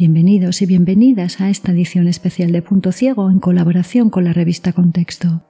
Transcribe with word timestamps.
Bienvenidos 0.00 0.62
y 0.62 0.64
bienvenidas 0.64 1.42
a 1.42 1.50
esta 1.50 1.72
edición 1.72 2.08
especial 2.08 2.52
de 2.52 2.62
Punto 2.62 2.90
Ciego 2.90 3.30
en 3.30 3.38
colaboración 3.38 4.08
con 4.08 4.24
la 4.24 4.32
revista 4.32 4.72
Contexto. 4.72 5.42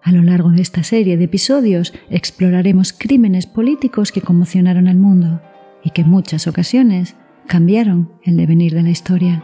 A 0.00 0.12
lo 0.12 0.22
largo 0.22 0.50
de 0.50 0.62
esta 0.62 0.84
serie 0.84 1.16
de 1.16 1.24
episodios 1.24 1.92
exploraremos 2.08 2.92
crímenes 2.92 3.48
políticos 3.48 4.12
que 4.12 4.20
conmocionaron 4.20 4.86
al 4.86 4.96
mundo 4.96 5.42
y 5.82 5.90
que 5.90 6.02
en 6.02 6.08
muchas 6.08 6.46
ocasiones 6.46 7.16
cambiaron 7.48 8.12
el 8.22 8.36
devenir 8.36 8.74
de 8.74 8.84
la 8.84 8.90
historia. 8.90 9.42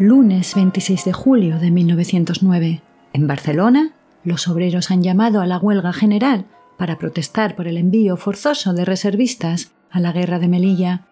Lunes 0.00 0.54
26 0.54 1.04
de 1.04 1.12
julio 1.12 1.58
de 1.58 1.70
1909. 1.70 2.80
En 3.12 3.26
Barcelona, 3.26 3.92
los 4.24 4.48
obreros 4.48 4.90
han 4.90 5.02
llamado 5.02 5.42
a 5.42 5.46
la 5.46 5.58
huelga 5.58 5.92
general 5.92 6.46
para 6.78 6.96
protestar 6.96 7.54
por 7.54 7.68
el 7.68 7.76
envío 7.76 8.16
forzoso 8.16 8.72
de 8.72 8.86
reservistas 8.86 9.72
a 9.90 10.00
la 10.00 10.12
guerra 10.12 10.38
de 10.38 10.48
Melilla. 10.48 11.06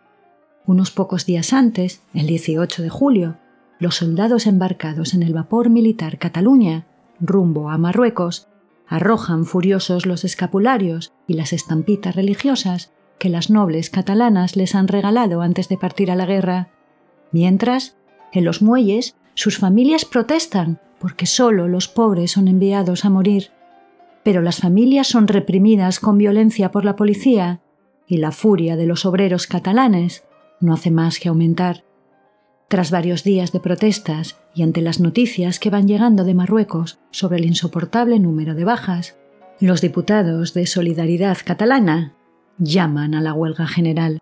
Unos 0.64 0.90
pocos 0.90 1.26
días 1.26 1.52
antes, 1.52 2.00
el 2.14 2.28
18 2.28 2.80
de 2.80 2.88
julio, 2.88 3.36
los 3.78 3.96
soldados 3.96 4.46
embarcados 4.46 5.12
en 5.12 5.22
el 5.22 5.34
vapor 5.34 5.68
militar 5.68 6.16
Cataluña, 6.16 6.86
rumbo 7.20 7.68
a 7.68 7.76
Marruecos, 7.76 8.48
arrojan 8.86 9.44
furiosos 9.44 10.06
los 10.06 10.24
escapularios 10.24 11.12
y 11.26 11.34
las 11.34 11.52
estampitas 11.52 12.16
religiosas 12.16 12.90
que 13.18 13.28
las 13.28 13.50
nobles 13.50 13.90
catalanas 13.90 14.56
les 14.56 14.74
han 14.74 14.88
regalado 14.88 15.42
antes 15.42 15.68
de 15.68 15.76
partir 15.76 16.10
a 16.10 16.16
la 16.16 16.24
guerra, 16.24 16.70
mientras 17.32 17.97
en 18.32 18.44
los 18.44 18.62
muelles, 18.62 19.16
sus 19.34 19.58
familias 19.58 20.04
protestan 20.04 20.80
porque 20.98 21.26
solo 21.26 21.68
los 21.68 21.88
pobres 21.88 22.32
son 22.32 22.48
enviados 22.48 23.04
a 23.04 23.10
morir. 23.10 23.50
Pero 24.22 24.42
las 24.42 24.58
familias 24.58 25.06
son 25.06 25.28
reprimidas 25.28 26.00
con 26.00 26.18
violencia 26.18 26.70
por 26.70 26.84
la 26.84 26.96
policía 26.96 27.60
y 28.06 28.18
la 28.18 28.32
furia 28.32 28.76
de 28.76 28.86
los 28.86 29.06
obreros 29.06 29.46
catalanes 29.46 30.24
no 30.60 30.74
hace 30.74 30.90
más 30.90 31.18
que 31.18 31.28
aumentar. 31.28 31.84
Tras 32.68 32.90
varios 32.90 33.24
días 33.24 33.52
de 33.52 33.60
protestas 33.60 34.38
y 34.54 34.62
ante 34.62 34.82
las 34.82 35.00
noticias 35.00 35.58
que 35.58 35.70
van 35.70 35.88
llegando 35.88 36.24
de 36.24 36.34
Marruecos 36.34 36.98
sobre 37.10 37.38
el 37.38 37.46
insoportable 37.46 38.18
número 38.18 38.54
de 38.54 38.64
bajas, 38.64 39.16
los 39.60 39.80
diputados 39.80 40.52
de 40.52 40.66
Solidaridad 40.66 41.38
Catalana 41.44 42.14
llaman 42.58 43.14
a 43.14 43.20
la 43.20 43.32
huelga 43.32 43.66
general. 43.66 44.20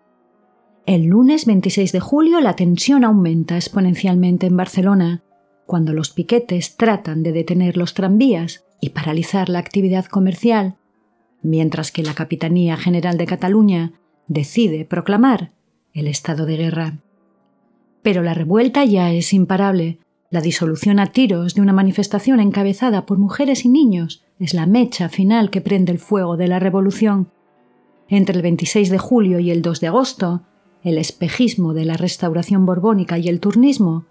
El 0.86 1.06
lunes 1.06 1.46
26 1.46 1.90
de 1.90 1.98
julio 1.98 2.40
la 2.40 2.54
tensión 2.54 3.02
aumenta 3.02 3.56
exponencialmente 3.56 4.46
en 4.46 4.56
Barcelona, 4.56 5.24
cuando 5.66 5.92
los 5.92 6.10
piquetes 6.10 6.76
tratan 6.76 7.24
de 7.24 7.32
detener 7.32 7.76
los 7.76 7.92
tranvías 7.92 8.64
y 8.80 8.90
paralizar 8.90 9.48
la 9.48 9.58
actividad 9.58 10.04
comercial, 10.04 10.76
mientras 11.42 11.90
que 11.90 12.04
la 12.04 12.14
Capitanía 12.14 12.76
General 12.76 13.18
de 13.18 13.26
Cataluña 13.26 13.94
decide 14.28 14.84
proclamar 14.84 15.50
el 15.92 16.06
estado 16.06 16.46
de 16.46 16.56
guerra. 16.56 16.98
Pero 18.02 18.22
la 18.22 18.34
revuelta 18.34 18.84
ya 18.84 19.10
es 19.10 19.32
imparable. 19.32 19.98
La 20.30 20.40
disolución 20.40 21.00
a 21.00 21.06
tiros 21.06 21.56
de 21.56 21.62
una 21.62 21.72
manifestación 21.72 22.38
encabezada 22.38 23.06
por 23.06 23.18
mujeres 23.18 23.64
y 23.64 23.70
niños 23.70 24.22
es 24.38 24.54
la 24.54 24.66
mecha 24.66 25.08
final 25.08 25.50
que 25.50 25.60
prende 25.60 25.90
el 25.90 25.98
fuego 25.98 26.36
de 26.36 26.46
la 26.46 26.60
revolución. 26.60 27.32
Entre 28.08 28.36
el 28.36 28.42
26 28.42 28.88
de 28.90 28.98
julio 28.98 29.40
y 29.40 29.50
el 29.50 29.62
2 29.62 29.80
de 29.80 29.86
agosto, 29.88 30.42
el 30.82 30.98
espejismo 30.98 31.74
de 31.74 31.84
la 31.84 31.96
restauración 31.96 32.66
borbónica 32.66 33.18
y 33.18 33.28
el 33.28 33.40
turnismo, 33.40 34.06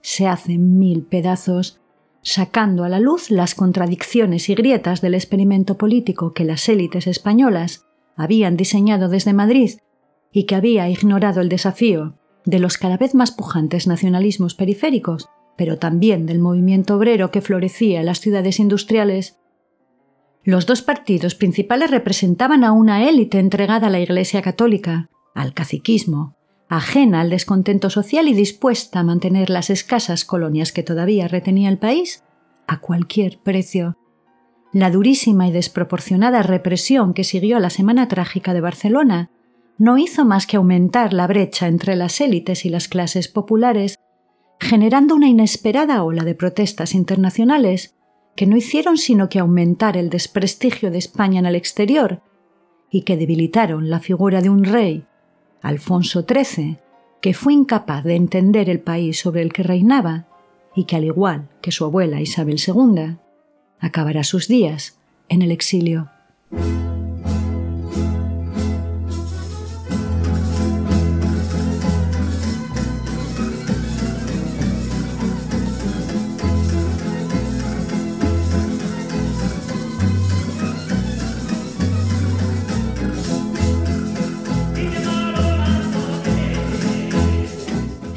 se 0.00 0.26
hacen 0.26 0.78
mil 0.78 1.02
pedazos, 1.02 1.80
sacando 2.22 2.84
a 2.84 2.88
la 2.88 3.00
luz 3.00 3.30
las 3.30 3.54
contradicciones 3.54 4.48
y 4.48 4.54
grietas 4.54 5.00
del 5.00 5.14
experimento 5.14 5.76
político 5.76 6.32
que 6.32 6.44
las 6.44 6.68
élites 6.68 7.06
españolas 7.06 7.86
habían 8.16 8.56
diseñado 8.56 9.08
desde 9.08 9.32
Madrid 9.32 9.72
y 10.32 10.44
que 10.44 10.54
había 10.54 10.88
ignorado 10.88 11.40
el 11.40 11.48
desafío 11.48 12.18
de 12.44 12.58
los 12.58 12.76
cada 12.76 12.96
vez 12.96 13.14
más 13.14 13.30
pujantes 13.30 13.86
nacionalismos 13.86 14.54
periféricos, 14.54 15.28
pero 15.56 15.78
también 15.78 16.26
del 16.26 16.38
movimiento 16.38 16.96
obrero 16.96 17.30
que 17.30 17.40
florecía 17.40 18.00
en 18.00 18.06
las 18.06 18.20
ciudades 18.20 18.58
industriales. 18.58 19.38
Los 20.42 20.66
dos 20.66 20.82
partidos 20.82 21.34
principales 21.34 21.90
representaban 21.90 22.64
a 22.64 22.72
una 22.72 23.08
élite 23.08 23.38
entregada 23.38 23.86
a 23.86 23.90
la 23.90 24.00
Iglesia 24.00 24.42
católica, 24.42 25.08
al 25.34 25.52
caciquismo, 25.52 26.36
ajena 26.68 27.20
al 27.20 27.30
descontento 27.30 27.90
social 27.90 28.28
y 28.28 28.34
dispuesta 28.34 29.00
a 29.00 29.04
mantener 29.04 29.50
las 29.50 29.68
escasas 29.70 30.24
colonias 30.24 30.72
que 30.72 30.82
todavía 30.82 31.28
retenía 31.28 31.68
el 31.68 31.78
país 31.78 32.22
a 32.66 32.80
cualquier 32.80 33.38
precio. 33.38 33.98
La 34.72 34.90
durísima 34.90 35.46
y 35.46 35.52
desproporcionada 35.52 36.42
represión 36.42 37.14
que 37.14 37.24
siguió 37.24 37.58
a 37.58 37.60
la 37.60 37.70
Semana 37.70 38.08
Trágica 38.08 38.54
de 38.54 38.60
Barcelona 38.60 39.30
no 39.76 39.98
hizo 39.98 40.24
más 40.24 40.46
que 40.46 40.56
aumentar 40.56 41.12
la 41.12 41.26
brecha 41.26 41.66
entre 41.66 41.96
las 41.96 42.20
élites 42.20 42.64
y 42.64 42.70
las 42.70 42.88
clases 42.88 43.28
populares, 43.28 43.98
generando 44.60 45.14
una 45.14 45.28
inesperada 45.28 46.02
ola 46.02 46.24
de 46.24 46.34
protestas 46.34 46.94
internacionales 46.94 47.94
que 48.36 48.46
no 48.46 48.56
hicieron 48.56 48.96
sino 48.96 49.28
que 49.28 49.38
aumentar 49.38 49.96
el 49.96 50.10
desprestigio 50.10 50.90
de 50.90 50.98
España 50.98 51.40
en 51.40 51.46
el 51.46 51.54
exterior 51.54 52.22
y 52.90 53.02
que 53.02 53.16
debilitaron 53.16 53.90
la 53.90 54.00
figura 54.00 54.40
de 54.40 54.50
un 54.50 54.64
rey 54.64 55.06
Alfonso 55.64 56.24
XIII, 56.28 56.76
que 57.20 57.34
fue 57.34 57.54
incapaz 57.54 58.04
de 58.04 58.14
entender 58.14 58.68
el 58.68 58.80
país 58.80 59.18
sobre 59.18 59.42
el 59.42 59.52
que 59.52 59.62
reinaba 59.62 60.26
y 60.76 60.84
que, 60.84 60.96
al 60.96 61.04
igual 61.04 61.48
que 61.62 61.72
su 61.72 61.84
abuela 61.84 62.20
Isabel 62.20 62.60
II, 62.64 63.16
acabará 63.80 64.24
sus 64.24 64.46
días 64.46 64.98
en 65.28 65.42
el 65.42 65.50
exilio. 65.50 66.10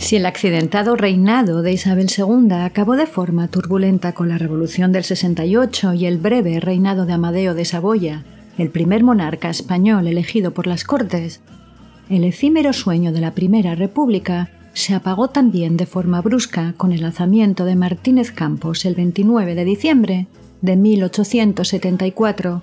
Si 0.07 0.16
el 0.16 0.25
accidentado 0.25 0.95
reinado 0.95 1.62
de 1.62 1.73
Isabel 1.73 2.07
II 2.18 2.53
acabó 2.53 2.95
de 2.95 3.07
forma 3.07 3.50
turbulenta 3.50 4.13
con 4.13 4.29
la 4.29 4.38
Revolución 4.38 4.94
del 4.94 5.03
68 5.03 5.95
y 5.95 6.06
el 6.06 6.18
breve 6.18 6.62
reinado 6.62 7.06
de 7.06 7.12
Amadeo 7.12 7.53
de 7.53 7.66
Saboya, 7.66 8.23
el 8.57 8.69
primer 8.69 9.03
monarca 9.03 9.50
español 9.50 10.07
elegido 10.07 10.51
por 10.51 10.66
las 10.66 10.85
Cortes, 10.85 11.41
el 12.09 12.23
efímero 12.23 12.72
sueño 12.72 13.11
de 13.11 13.20
la 13.20 13.34
Primera 13.34 13.76
República 13.76 14.49
se 14.72 14.93
apagó 14.93 15.28
también 15.28 15.76
de 15.76 15.85
forma 15.85 16.22
brusca 16.22 16.73
con 16.78 16.93
el 16.93 17.03
alzamiento 17.03 17.66
de 17.66 17.76
Martínez 17.76 18.32
Campos 18.32 18.85
el 18.85 18.96
29 18.96 19.55
de 19.55 19.66
diciembre 19.66 20.28
de 20.61 20.78
1874, 20.78 22.61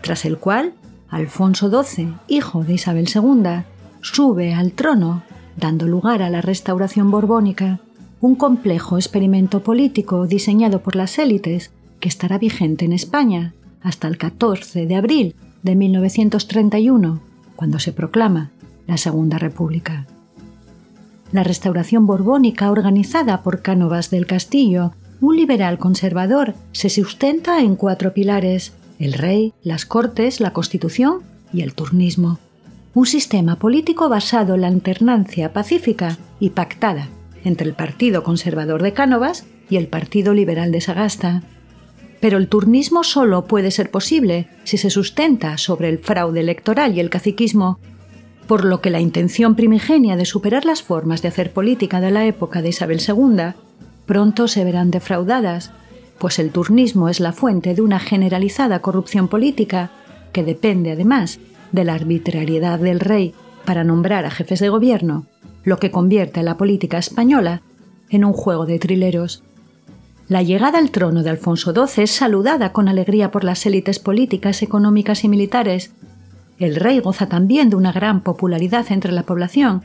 tras 0.00 0.24
el 0.24 0.38
cual 0.38 0.74
Alfonso 1.08 1.70
XII, 1.70 2.14
hijo 2.26 2.64
de 2.64 2.74
Isabel 2.74 3.08
II, 3.14 3.62
sube 4.00 4.54
al 4.54 4.72
trono 4.72 5.22
dando 5.56 5.86
lugar 5.86 6.22
a 6.22 6.30
la 6.30 6.40
restauración 6.40 7.10
borbónica, 7.10 7.80
un 8.20 8.34
complejo 8.34 8.96
experimento 8.96 9.62
político 9.62 10.26
diseñado 10.26 10.82
por 10.82 10.96
las 10.96 11.18
élites 11.18 11.70
que 12.00 12.08
estará 12.08 12.38
vigente 12.38 12.84
en 12.84 12.92
España 12.92 13.54
hasta 13.82 14.08
el 14.08 14.18
14 14.18 14.86
de 14.86 14.96
abril 14.96 15.34
de 15.62 15.74
1931, 15.74 17.20
cuando 17.56 17.78
se 17.78 17.92
proclama 17.92 18.50
la 18.86 18.96
Segunda 18.96 19.38
República. 19.38 20.06
La 21.32 21.44
restauración 21.44 22.06
borbónica 22.06 22.70
organizada 22.70 23.42
por 23.42 23.62
Cánovas 23.62 24.10
del 24.10 24.26
Castillo, 24.26 24.92
un 25.20 25.36
liberal 25.36 25.78
conservador, 25.78 26.54
se 26.72 26.90
sustenta 26.90 27.60
en 27.60 27.76
cuatro 27.76 28.12
pilares, 28.12 28.72
el 28.98 29.12
rey, 29.12 29.52
las 29.62 29.86
cortes, 29.86 30.40
la 30.40 30.52
constitución 30.52 31.20
y 31.52 31.62
el 31.62 31.74
turnismo 31.74 32.38
un 32.92 33.06
sistema 33.06 33.56
político 33.56 34.08
basado 34.08 34.54
en 34.54 34.62
la 34.62 34.66
alternancia 34.66 35.52
pacífica 35.52 36.18
y 36.40 36.50
pactada 36.50 37.08
entre 37.44 37.68
el 37.68 37.74
Partido 37.74 38.22
Conservador 38.22 38.82
de 38.82 38.92
Cánovas 38.92 39.46
y 39.68 39.76
el 39.76 39.86
Partido 39.86 40.34
Liberal 40.34 40.72
de 40.72 40.80
Sagasta. 40.80 41.42
Pero 42.20 42.36
el 42.36 42.48
turnismo 42.48 43.04
solo 43.04 43.46
puede 43.46 43.70
ser 43.70 43.90
posible 43.90 44.48
si 44.64 44.76
se 44.76 44.90
sustenta 44.90 45.56
sobre 45.56 45.88
el 45.88 45.98
fraude 45.98 46.40
electoral 46.40 46.94
y 46.94 47.00
el 47.00 47.08
caciquismo, 47.08 47.78
por 48.46 48.64
lo 48.64 48.80
que 48.80 48.90
la 48.90 49.00
intención 49.00 49.54
primigenia 49.54 50.16
de 50.16 50.24
superar 50.24 50.64
las 50.64 50.82
formas 50.82 51.22
de 51.22 51.28
hacer 51.28 51.52
política 51.52 52.00
de 52.00 52.10
la 52.10 52.26
época 52.26 52.60
de 52.60 52.70
Isabel 52.70 53.00
II 53.00 53.54
pronto 54.04 54.48
se 54.48 54.64
verán 54.64 54.90
defraudadas, 54.90 55.70
pues 56.18 56.40
el 56.40 56.50
turnismo 56.50 57.08
es 57.08 57.20
la 57.20 57.32
fuente 57.32 57.74
de 57.74 57.80
una 57.80 58.00
generalizada 58.00 58.80
corrupción 58.80 59.28
política 59.28 59.92
que 60.32 60.42
depende 60.42 60.90
además 60.90 61.38
de 61.72 61.84
la 61.84 61.94
arbitrariedad 61.94 62.78
del 62.78 63.00
rey 63.00 63.34
para 63.64 63.84
nombrar 63.84 64.24
a 64.24 64.30
jefes 64.30 64.60
de 64.60 64.68
gobierno, 64.68 65.26
lo 65.64 65.78
que 65.78 65.90
convierte 65.90 66.42
la 66.42 66.56
política 66.56 66.98
española 66.98 67.62
en 68.08 68.24
un 68.24 68.32
juego 68.32 68.66
de 68.66 68.78
trileros. 68.78 69.42
La 70.28 70.42
llegada 70.42 70.78
al 70.78 70.90
trono 70.90 71.22
de 71.22 71.30
Alfonso 71.30 71.72
XII 71.72 72.04
es 72.04 72.10
saludada 72.12 72.72
con 72.72 72.88
alegría 72.88 73.30
por 73.30 73.44
las 73.44 73.66
élites 73.66 73.98
políticas, 73.98 74.62
económicas 74.62 75.24
y 75.24 75.28
militares. 75.28 75.92
El 76.58 76.76
rey 76.76 77.00
goza 77.00 77.28
también 77.28 77.70
de 77.70 77.76
una 77.76 77.92
gran 77.92 78.20
popularidad 78.20 78.86
entre 78.90 79.12
la 79.12 79.24
población, 79.24 79.82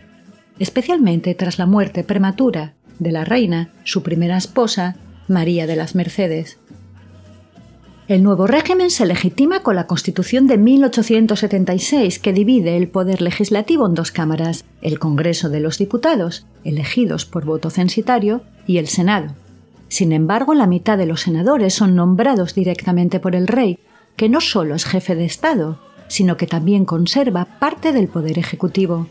especialmente 0.59 1.33
tras 1.35 1.57
la 1.57 1.65
muerte 1.65 2.03
prematura 2.03 2.73
de 2.99 3.11
la 3.11 3.25
reina, 3.25 3.69
su 3.83 4.03
primera 4.03 4.37
esposa, 4.37 4.95
María 5.27 5.67
de 5.67 5.75
las 5.75 5.95
Mercedes. 5.95 6.59
El 8.07 8.21
nuevo 8.21 8.45
régimen 8.45 8.91
se 8.91 9.07
legitima 9.07 9.61
con 9.61 9.75
la 9.75 9.87
Constitución 9.87 10.45
de 10.45 10.59
1876, 10.59 12.19
que 12.19 12.33
divide 12.33 12.77
el 12.77 12.87
poder 12.87 13.19
legislativo 13.19 13.87
en 13.87 13.95
dos 13.95 14.11
cámaras, 14.11 14.63
el 14.83 14.99
Congreso 14.99 15.49
de 15.49 15.59
los 15.59 15.79
Diputados, 15.79 16.45
elegidos 16.63 17.25
por 17.25 17.45
voto 17.45 17.71
censitario, 17.71 18.43
y 18.67 18.77
el 18.77 18.87
Senado. 18.87 19.33
Sin 19.87 20.11
embargo, 20.11 20.53
la 20.53 20.67
mitad 20.67 20.99
de 20.99 21.07
los 21.07 21.21
senadores 21.21 21.73
son 21.73 21.95
nombrados 21.95 22.53
directamente 22.53 23.19
por 23.19 23.35
el 23.35 23.47
rey, 23.47 23.79
que 24.15 24.29
no 24.29 24.39
solo 24.39 24.75
es 24.75 24.85
jefe 24.85 25.15
de 25.15 25.25
Estado, 25.25 25.79
sino 26.07 26.37
que 26.37 26.45
también 26.45 26.85
conserva 26.85 27.45
parte 27.59 27.91
del 27.91 28.07
poder 28.07 28.37
ejecutivo. 28.37 29.07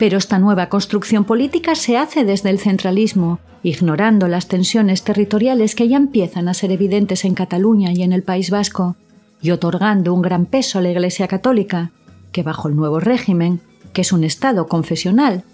Pero 0.00 0.16
esta 0.16 0.38
nueva 0.38 0.70
construcción 0.70 1.26
política 1.26 1.74
se 1.74 1.98
hace 1.98 2.24
desde 2.24 2.48
el 2.48 2.58
centralismo, 2.58 3.38
ignorando 3.62 4.28
las 4.28 4.48
tensiones 4.48 5.04
territoriales 5.04 5.74
que 5.74 5.88
ya 5.88 5.98
empiezan 5.98 6.48
a 6.48 6.54
ser 6.54 6.72
evidentes 6.72 7.26
en 7.26 7.34
Cataluña 7.34 7.92
y 7.92 8.02
en 8.02 8.14
el 8.14 8.22
País 8.22 8.48
Vasco, 8.48 8.96
y 9.42 9.50
otorgando 9.50 10.14
un 10.14 10.22
gran 10.22 10.46
peso 10.46 10.78
a 10.78 10.82
la 10.82 10.90
Iglesia 10.90 11.28
Católica, 11.28 11.90
que 12.32 12.42
bajo 12.42 12.68
el 12.68 12.76
nuevo 12.76 12.98
régimen, 12.98 13.60
que 13.92 14.00
es 14.00 14.10
un 14.10 14.24
Estado 14.24 14.68
confesional, 14.68 15.44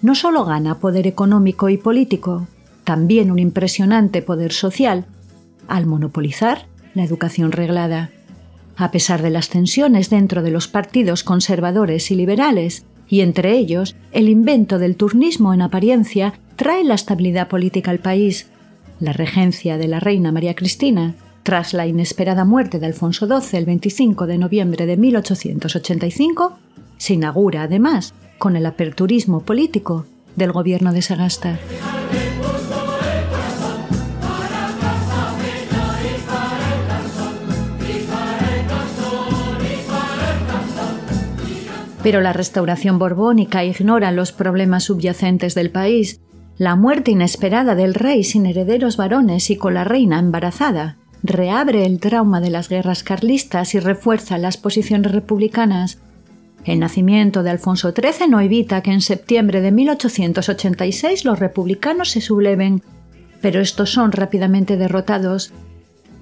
no 0.00 0.14
solo 0.14 0.46
gana 0.46 0.78
poder 0.78 1.06
económico 1.06 1.68
y 1.68 1.76
político, 1.76 2.46
también 2.84 3.30
un 3.30 3.40
impresionante 3.40 4.22
poder 4.22 4.54
social, 4.54 5.04
al 5.68 5.84
monopolizar 5.84 6.64
la 6.94 7.04
educación 7.04 7.52
reglada. 7.52 8.08
A 8.74 8.90
pesar 8.90 9.20
de 9.20 9.28
las 9.28 9.50
tensiones 9.50 10.08
dentro 10.08 10.42
de 10.42 10.50
los 10.50 10.66
partidos 10.66 11.24
conservadores 11.24 12.10
y 12.10 12.14
liberales, 12.14 12.86
y 13.12 13.20
entre 13.20 13.58
ellos 13.58 13.94
el 14.12 14.30
invento 14.30 14.78
del 14.78 14.96
turnismo 14.96 15.52
en 15.52 15.60
apariencia 15.60 16.32
trae 16.56 16.82
la 16.82 16.94
estabilidad 16.94 17.46
política 17.46 17.90
al 17.90 17.98
país. 17.98 18.46
La 19.00 19.12
regencia 19.12 19.76
de 19.76 19.86
la 19.86 20.00
reina 20.00 20.32
María 20.32 20.54
Cristina, 20.54 21.14
tras 21.42 21.74
la 21.74 21.86
inesperada 21.86 22.46
muerte 22.46 22.78
de 22.78 22.86
Alfonso 22.86 23.26
XII 23.26 23.58
el 23.58 23.66
25 23.66 24.26
de 24.26 24.38
noviembre 24.38 24.86
de 24.86 24.96
1885, 24.96 26.56
se 26.96 27.12
inaugura 27.12 27.64
además 27.64 28.14
con 28.38 28.56
el 28.56 28.64
aperturismo 28.64 29.40
político 29.40 30.06
del 30.34 30.52
gobierno 30.52 30.94
de 30.94 31.02
Sagasta. 31.02 31.58
Pero 42.02 42.20
la 42.20 42.32
restauración 42.32 42.98
borbónica 42.98 43.64
ignora 43.64 44.10
los 44.10 44.32
problemas 44.32 44.84
subyacentes 44.84 45.54
del 45.54 45.70
país, 45.70 46.20
la 46.58 46.74
muerte 46.74 47.12
inesperada 47.12 47.74
del 47.74 47.94
rey 47.94 48.24
sin 48.24 48.46
herederos 48.46 48.96
varones 48.96 49.50
y 49.50 49.56
con 49.56 49.74
la 49.74 49.84
reina 49.84 50.18
embarazada, 50.18 50.96
reabre 51.22 51.86
el 51.86 52.00
trauma 52.00 52.40
de 52.40 52.50
las 52.50 52.68
guerras 52.68 53.04
carlistas 53.04 53.74
y 53.74 53.80
refuerza 53.80 54.38
las 54.38 54.56
posiciones 54.56 55.12
republicanas. 55.12 55.98
El 56.64 56.80
nacimiento 56.80 57.42
de 57.42 57.50
Alfonso 57.50 57.92
XIII 57.92 58.28
no 58.28 58.40
evita 58.40 58.82
que 58.82 58.92
en 58.92 59.00
septiembre 59.00 59.60
de 59.60 59.72
1886 59.72 61.24
los 61.24 61.38
republicanos 61.38 62.10
se 62.10 62.20
subleven, 62.20 62.82
pero 63.40 63.60
estos 63.60 63.92
son 63.92 64.12
rápidamente 64.12 64.76
derrotados 64.76 65.52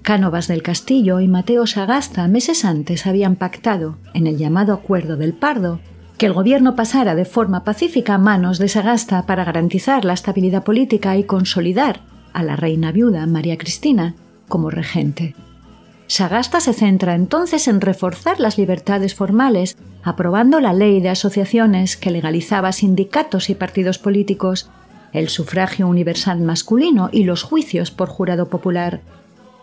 Cánovas 0.03 0.49
del 0.49 0.63
Castillo 0.63 1.21
y 1.21 1.29
Mateo 1.29 1.67
Sagasta 1.67 2.27
meses 2.27 2.65
antes 2.65 3.07
habían 3.07 3.37
pactado, 3.37 3.99
en 4.15 4.27
el 4.27 4.39
llamado 4.39 4.73
Acuerdo 4.73 5.17
del 5.17 5.35
Pardo, 5.35 5.81
que 6.17 6.27
el 6.27 6.33
gobierno 6.33 6.75
pasara 6.75 7.15
de 7.15 7.25
forma 7.25 7.65
pacífica 7.65 8.15
a 8.15 8.19
manos 8.19 8.59
de 8.59 8.69
Sagasta 8.69 9.27
para 9.27 9.45
garantizar 9.45 10.05
la 10.05 10.15
estabilidad 10.15 10.65
política 10.65 11.17
y 11.17 11.25
consolidar 11.25 12.01
a 12.33 12.43
la 12.43 12.57
reina 12.57 12.93
viuda 12.93 13.27
María 13.27 13.59
Cristina 13.59 14.15
como 14.49 14.71
regente. 14.71 15.35
Sagasta 16.07 16.61
se 16.61 16.73
centra 16.73 17.15
entonces 17.15 17.69
en 17.69 17.81
reforzar 17.81 18.41
las 18.41 18.59
libertades 18.59 19.15
formales, 19.15 19.77
aprobando 20.03 20.61
la 20.61 20.73
ley 20.73 21.01
de 21.01 21.11
asociaciones 21.11 21.97
que 21.97 22.11
legalizaba 22.11 22.73
sindicatos 22.73 23.49
y 23.49 23.55
partidos 23.55 23.99
políticos, 23.99 24.71
el 25.13 25.29
sufragio 25.29 25.87
universal 25.87 26.41
masculino 26.41 27.11
y 27.13 27.25
los 27.25 27.43
juicios 27.43 27.91
por 27.91 28.09
jurado 28.09 28.49
popular, 28.49 29.03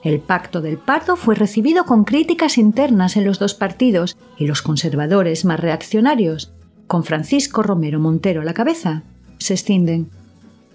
el 0.03 0.19
pacto 0.19 0.61
del 0.61 0.77
Pardo 0.77 1.15
fue 1.15 1.35
recibido 1.35 1.85
con 1.85 2.03
críticas 2.03 2.57
internas 2.57 3.17
en 3.17 3.25
los 3.25 3.39
dos 3.39 3.53
partidos 3.53 4.17
y 4.37 4.47
los 4.47 4.61
conservadores 4.61 5.43
más 5.43 5.59
reaccionarios, 5.59 6.53
con 6.85 7.03
Francisco 7.03 7.63
Romero 7.63 7.99
Montero 7.99 8.41
a 8.41 8.45
la 8.45 8.53
cabeza, 8.53 9.03
se 9.37 9.53
extienden. 9.53 10.09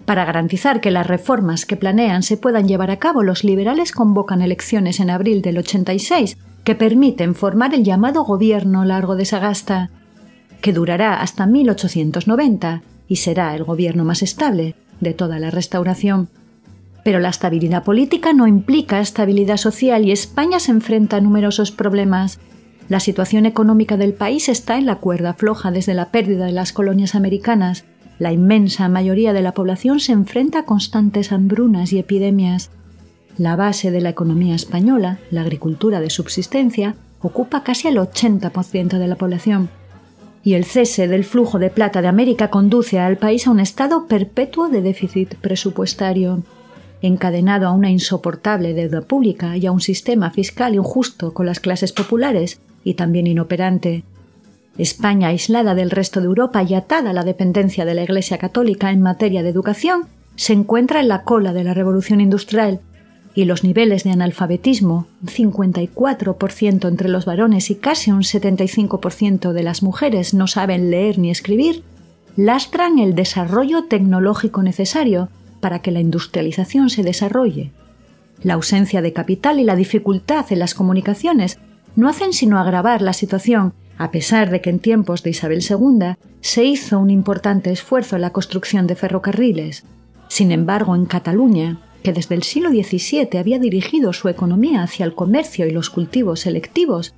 Para 0.05 0.25
garantizar 0.25 0.81
que 0.81 0.91
las 0.91 1.07
reformas 1.07 1.65
que 1.65 1.77
planean 1.77 2.23
se 2.23 2.37
puedan 2.37 2.67
llevar 2.67 2.91
a 2.91 2.99
cabo, 2.99 3.23
los 3.23 3.43
liberales 3.43 3.91
convocan 3.93 4.41
elecciones 4.41 4.99
en 4.99 5.09
abril 5.09 5.41
del 5.41 5.57
86 5.57 6.37
que 6.63 6.75
permiten 6.75 7.35
formar 7.35 7.73
el 7.73 7.83
llamado 7.83 8.23
Gobierno 8.23 8.83
Largo 8.83 9.15
de 9.15 9.25
Sagasta, 9.25 9.89
que 10.61 10.73
durará 10.73 11.21
hasta 11.21 11.45
1890 11.45 12.83
y 13.07 13.17
será 13.17 13.55
el 13.55 13.63
gobierno 13.63 14.05
más 14.05 14.21
estable 14.23 14.75
de 14.99 15.13
toda 15.13 15.39
la 15.39 15.51
restauración. 15.51 16.29
Pero 17.03 17.19
la 17.19 17.29
estabilidad 17.29 17.83
política 17.83 18.33
no 18.33 18.47
implica 18.47 19.01
estabilidad 19.01 19.57
social 19.57 20.05
y 20.05 20.11
España 20.11 20.59
se 20.59 20.71
enfrenta 20.71 21.17
a 21.17 21.21
numerosos 21.21 21.71
problemas. 21.71 22.39
La 22.89 22.99
situación 22.99 23.45
económica 23.45 23.97
del 23.97 24.13
país 24.13 24.49
está 24.49 24.77
en 24.77 24.85
la 24.85 24.95
cuerda 24.95 25.33
floja 25.33 25.71
desde 25.71 25.93
la 25.93 26.11
pérdida 26.11 26.45
de 26.45 26.53
las 26.53 26.71
colonias 26.71 27.15
americanas. 27.15 27.83
La 28.19 28.31
inmensa 28.31 28.87
mayoría 28.87 29.33
de 29.33 29.41
la 29.41 29.53
población 29.53 29.99
se 29.99 30.13
enfrenta 30.13 30.59
a 30.59 30.65
constantes 30.65 31.31
hambrunas 31.31 31.91
y 31.91 31.99
epidemias. 31.99 32.71
La 33.37 33.55
base 33.55 33.91
de 33.91 33.99
la 33.99 34.09
economía 34.09 34.55
española, 34.55 35.19
la 35.29 35.41
agricultura 35.41 35.99
de 35.99 36.09
subsistencia, 36.09 36.95
ocupa 37.21 37.63
casi 37.63 37.87
el 37.87 37.97
80% 37.97 38.97
de 38.97 39.07
la 39.07 39.15
población. 39.15 39.69
Y 40.43 40.53
el 40.53 40.65
cese 40.65 41.07
del 41.07 41.23
flujo 41.23 41.57
de 41.57 41.69
plata 41.69 42.01
de 42.01 42.09
América 42.09 42.49
conduce 42.49 42.99
al 42.99 43.17
país 43.17 43.47
a 43.47 43.51
un 43.51 43.59
estado 43.59 44.07
perpetuo 44.07 44.69
de 44.69 44.81
déficit 44.81 45.35
presupuestario 45.35 46.43
encadenado 47.03 47.67
a 47.67 47.71
una 47.71 47.91
insoportable 47.91 48.73
deuda 48.73 49.01
pública 49.01 49.57
y 49.57 49.65
a 49.65 49.71
un 49.71 49.81
sistema 49.81 50.31
fiscal 50.31 50.73
injusto 50.73 51.33
con 51.33 51.45
las 51.45 51.59
clases 51.59 51.91
populares 51.91 52.61
y 52.83 52.93
también 52.93 53.27
inoperante. 53.27 54.03
España, 54.77 55.27
aislada 55.27 55.75
del 55.75 55.91
resto 55.91 56.21
de 56.21 56.27
Europa 56.27 56.63
y 56.63 56.73
atada 56.73 57.11
a 57.11 57.13
la 57.13 57.23
dependencia 57.23 57.85
de 57.85 57.93
la 57.93 58.03
Iglesia 58.03 58.37
Católica 58.37 58.89
en 58.89 59.01
materia 59.01 59.43
de 59.43 59.49
educación, 59.49 60.07
se 60.35 60.53
encuentra 60.53 61.01
en 61.01 61.09
la 61.09 61.23
cola 61.23 61.53
de 61.53 61.65
la 61.65 61.73
revolución 61.73 62.21
industrial 62.21 62.79
y 63.35 63.45
los 63.45 63.63
niveles 63.63 64.03
de 64.03 64.11
analfabetismo, 64.11 65.07
un 65.21 65.27
54% 65.27 66.87
entre 66.87 67.09
los 67.09 67.25
varones 67.25 67.69
y 67.69 67.75
casi 67.75 68.11
un 68.11 68.21
75% 68.21 69.51
de 69.51 69.63
las 69.63 69.83
mujeres 69.83 70.33
no 70.33 70.47
saben 70.47 70.89
leer 70.89 71.19
ni 71.19 71.31
escribir, 71.31 71.83
lastran 72.37 72.97
el 72.97 73.13
desarrollo 73.13 73.85
tecnológico 73.85 74.63
necesario 74.63 75.29
para 75.63 75.79
que 75.79 75.91
la 75.91 76.01
industrialización 76.01 76.89
se 76.89 77.03
desarrolle. 77.03 77.71
La 78.41 78.55
ausencia 78.55 79.01
de 79.01 79.13
capital 79.13 79.61
y 79.61 79.63
la 79.63 79.77
dificultad 79.77 80.45
en 80.49 80.59
las 80.59 80.73
comunicaciones 80.73 81.57
no 81.95 82.09
hacen 82.09 82.33
sino 82.33 82.59
agravar 82.59 83.01
la 83.01 83.13
situación, 83.13 83.73
a 83.97 84.11
pesar 84.11 84.49
de 84.49 84.59
que 84.59 84.69
en 84.69 84.79
tiempos 84.79 85.23
de 85.23 85.29
Isabel 85.29 85.63
II 85.63 86.17
se 86.41 86.65
hizo 86.65 86.99
un 86.99 87.09
importante 87.09 87.71
esfuerzo 87.71 88.17
en 88.17 88.23
la 88.23 88.31
construcción 88.31 88.87
de 88.87 88.95
ferrocarriles. 88.95 89.85
Sin 90.27 90.51
embargo, 90.51 90.95
en 90.95 91.05
Cataluña, 91.05 91.79
que 92.03 92.11
desde 92.11 92.35
el 92.35 92.43
siglo 92.43 92.69
XVII 92.69 93.37
había 93.39 93.57
dirigido 93.57 94.11
su 94.11 94.27
economía 94.27 94.83
hacia 94.83 95.05
el 95.05 95.15
comercio 95.15 95.65
y 95.65 95.71
los 95.71 95.89
cultivos 95.89 96.41
selectivos, 96.41 97.13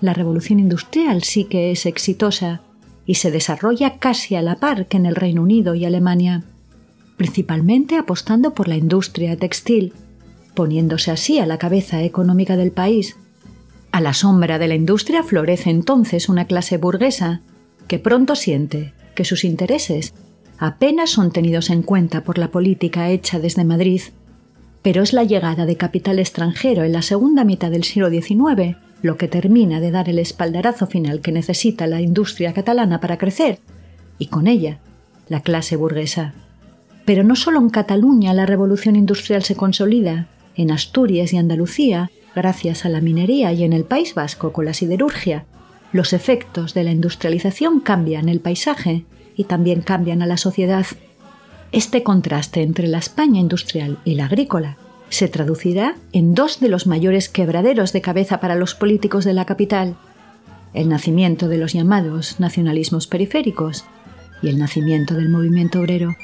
la 0.00 0.14
revolución 0.14 0.58
industrial 0.58 1.22
sí 1.22 1.44
que 1.44 1.70
es 1.70 1.86
exitosa 1.86 2.60
y 3.06 3.14
se 3.14 3.30
desarrolla 3.30 3.98
casi 3.98 4.34
a 4.34 4.42
la 4.42 4.56
par 4.56 4.86
que 4.86 4.96
en 4.96 5.06
el 5.06 5.14
Reino 5.14 5.42
Unido 5.42 5.76
y 5.76 5.84
Alemania, 5.84 6.42
principalmente 7.16 7.96
apostando 7.96 8.54
por 8.54 8.68
la 8.68 8.76
industria 8.76 9.36
textil, 9.36 9.92
poniéndose 10.54 11.10
así 11.10 11.38
a 11.38 11.46
la 11.46 11.58
cabeza 11.58 12.02
económica 12.02 12.56
del 12.56 12.72
país. 12.72 13.16
A 13.92 14.00
la 14.00 14.14
sombra 14.14 14.58
de 14.58 14.68
la 14.68 14.74
industria 14.74 15.22
florece 15.22 15.70
entonces 15.70 16.28
una 16.28 16.46
clase 16.46 16.76
burguesa 16.76 17.40
que 17.86 17.98
pronto 17.98 18.34
siente 18.34 18.92
que 19.14 19.24
sus 19.24 19.44
intereses 19.44 20.14
apenas 20.58 21.10
son 21.10 21.30
tenidos 21.30 21.70
en 21.70 21.82
cuenta 21.82 22.22
por 22.22 22.38
la 22.38 22.50
política 22.50 23.10
hecha 23.10 23.38
desde 23.38 23.64
Madrid, 23.64 24.02
pero 24.82 25.02
es 25.02 25.12
la 25.12 25.24
llegada 25.24 25.66
de 25.66 25.76
capital 25.76 26.18
extranjero 26.18 26.84
en 26.84 26.92
la 26.92 27.02
segunda 27.02 27.44
mitad 27.44 27.70
del 27.70 27.84
siglo 27.84 28.10
XIX 28.10 28.76
lo 29.04 29.18
que 29.18 29.28
termina 29.28 29.80
de 29.80 29.90
dar 29.90 30.08
el 30.08 30.18
espaldarazo 30.18 30.86
final 30.86 31.20
que 31.20 31.30
necesita 31.30 31.86
la 31.86 32.00
industria 32.00 32.54
catalana 32.54 33.00
para 33.00 33.18
crecer, 33.18 33.58
y 34.18 34.28
con 34.28 34.46
ella 34.46 34.78
la 35.28 35.42
clase 35.42 35.76
burguesa. 35.76 36.32
Pero 37.04 37.22
no 37.22 37.36
solo 37.36 37.58
en 37.60 37.70
Cataluña 37.70 38.32
la 38.34 38.46
revolución 38.46 38.96
industrial 38.96 39.42
se 39.42 39.56
consolida, 39.56 40.28
en 40.56 40.70
Asturias 40.70 41.32
y 41.32 41.36
Andalucía, 41.36 42.10
gracias 42.34 42.84
a 42.84 42.88
la 42.88 43.00
minería, 43.00 43.52
y 43.52 43.64
en 43.64 43.72
el 43.72 43.84
País 43.84 44.14
Vasco 44.14 44.52
con 44.52 44.64
la 44.64 44.74
siderurgia, 44.74 45.44
los 45.92 46.12
efectos 46.12 46.74
de 46.74 46.84
la 46.84 46.92
industrialización 46.92 47.80
cambian 47.80 48.28
el 48.28 48.40
paisaje 48.40 49.04
y 49.36 49.44
también 49.44 49.80
cambian 49.80 50.22
a 50.22 50.26
la 50.26 50.36
sociedad. 50.36 50.86
Este 51.72 52.02
contraste 52.02 52.62
entre 52.62 52.88
la 52.88 52.98
España 52.98 53.40
industrial 53.40 53.98
y 54.04 54.14
la 54.14 54.26
agrícola 54.26 54.76
se 55.08 55.28
traducirá 55.28 55.96
en 56.12 56.34
dos 56.34 56.58
de 56.58 56.68
los 56.68 56.86
mayores 56.86 57.28
quebraderos 57.28 57.92
de 57.92 58.00
cabeza 58.00 58.40
para 58.40 58.56
los 58.56 58.74
políticos 58.74 59.24
de 59.24 59.34
la 59.34 59.44
capital, 59.44 59.96
el 60.72 60.88
nacimiento 60.88 61.48
de 61.48 61.58
los 61.58 61.72
llamados 61.72 62.40
nacionalismos 62.40 63.06
periféricos 63.06 63.84
y 64.42 64.48
el 64.48 64.58
nacimiento 64.58 65.14
del 65.14 65.28
movimiento 65.28 65.78
obrero. 65.78 66.16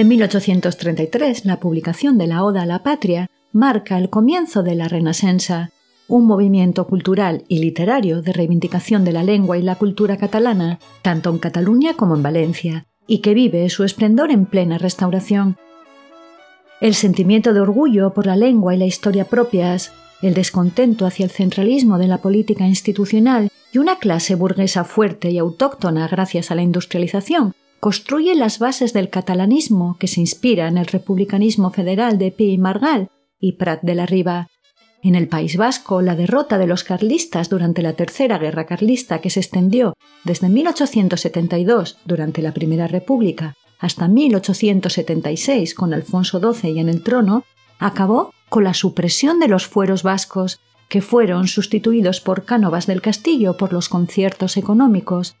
En 0.00 0.08
1833, 0.08 1.44
la 1.44 1.60
publicación 1.60 2.16
de 2.16 2.26
la 2.26 2.42
Oda 2.42 2.62
a 2.62 2.66
la 2.66 2.82
Patria 2.82 3.28
marca 3.52 3.98
el 3.98 4.08
comienzo 4.08 4.62
de 4.62 4.74
la 4.74 4.88
Renacença, 4.88 5.72
un 6.08 6.24
movimiento 6.24 6.86
cultural 6.86 7.44
y 7.48 7.58
literario 7.58 8.22
de 8.22 8.32
reivindicación 8.32 9.04
de 9.04 9.12
la 9.12 9.22
lengua 9.22 9.58
y 9.58 9.62
la 9.62 9.74
cultura 9.74 10.16
catalana, 10.16 10.78
tanto 11.02 11.28
en 11.28 11.36
Cataluña 11.36 11.96
como 11.98 12.16
en 12.16 12.22
Valencia, 12.22 12.86
y 13.06 13.18
que 13.18 13.34
vive 13.34 13.68
su 13.68 13.84
esplendor 13.84 14.30
en 14.30 14.46
plena 14.46 14.78
restauración. 14.78 15.58
El 16.80 16.94
sentimiento 16.94 17.52
de 17.52 17.60
orgullo 17.60 18.14
por 18.14 18.24
la 18.24 18.36
lengua 18.36 18.74
y 18.74 18.78
la 18.78 18.86
historia 18.86 19.26
propias, 19.26 19.92
el 20.22 20.32
descontento 20.32 21.04
hacia 21.04 21.24
el 21.24 21.30
centralismo 21.30 21.98
de 21.98 22.06
la 22.06 22.22
política 22.22 22.66
institucional 22.66 23.50
y 23.70 23.76
una 23.76 23.98
clase 23.98 24.34
burguesa 24.34 24.84
fuerte 24.84 25.30
y 25.30 25.36
autóctona 25.36 26.08
gracias 26.08 26.50
a 26.50 26.54
la 26.54 26.62
industrialización 26.62 27.52
construye 27.80 28.34
las 28.34 28.58
bases 28.58 28.92
del 28.92 29.08
catalanismo 29.08 29.96
que 29.98 30.06
se 30.06 30.20
inspira 30.20 30.68
en 30.68 30.76
el 30.76 30.86
republicanismo 30.86 31.70
federal 31.70 32.18
de 32.18 32.30
Pi 32.30 32.52
y 32.52 32.58
Margal 32.58 33.08
y 33.40 33.52
Prat 33.52 33.82
de 33.82 33.94
la 33.94 34.06
Riba. 34.06 34.48
En 35.02 35.14
el 35.14 35.28
País 35.28 35.56
Vasco, 35.56 36.02
la 36.02 36.14
derrota 36.14 36.58
de 36.58 36.66
los 36.66 36.84
carlistas 36.84 37.48
durante 37.48 37.80
la 37.80 37.94
Tercera 37.94 38.36
Guerra 38.36 38.66
Carlista, 38.66 39.22
que 39.22 39.30
se 39.30 39.40
extendió 39.40 39.94
desde 40.24 40.50
1872 40.50 41.96
durante 42.04 42.42
la 42.42 42.52
Primera 42.52 42.86
República 42.86 43.54
hasta 43.78 44.08
1876 44.08 45.74
con 45.74 45.94
Alfonso 45.94 46.38
XII 46.38 46.72
y 46.72 46.80
en 46.80 46.90
el 46.90 47.02
trono, 47.02 47.44
acabó 47.78 48.34
con 48.50 48.62
la 48.64 48.74
supresión 48.74 49.40
de 49.40 49.48
los 49.48 49.66
fueros 49.66 50.02
vascos, 50.02 50.60
que 50.90 51.00
fueron 51.00 51.48
sustituidos 51.48 52.20
por 52.20 52.44
cánovas 52.44 52.86
del 52.86 53.00
castillo 53.00 53.56
por 53.56 53.72
los 53.72 53.88
conciertos 53.88 54.58
económicos 54.58 55.36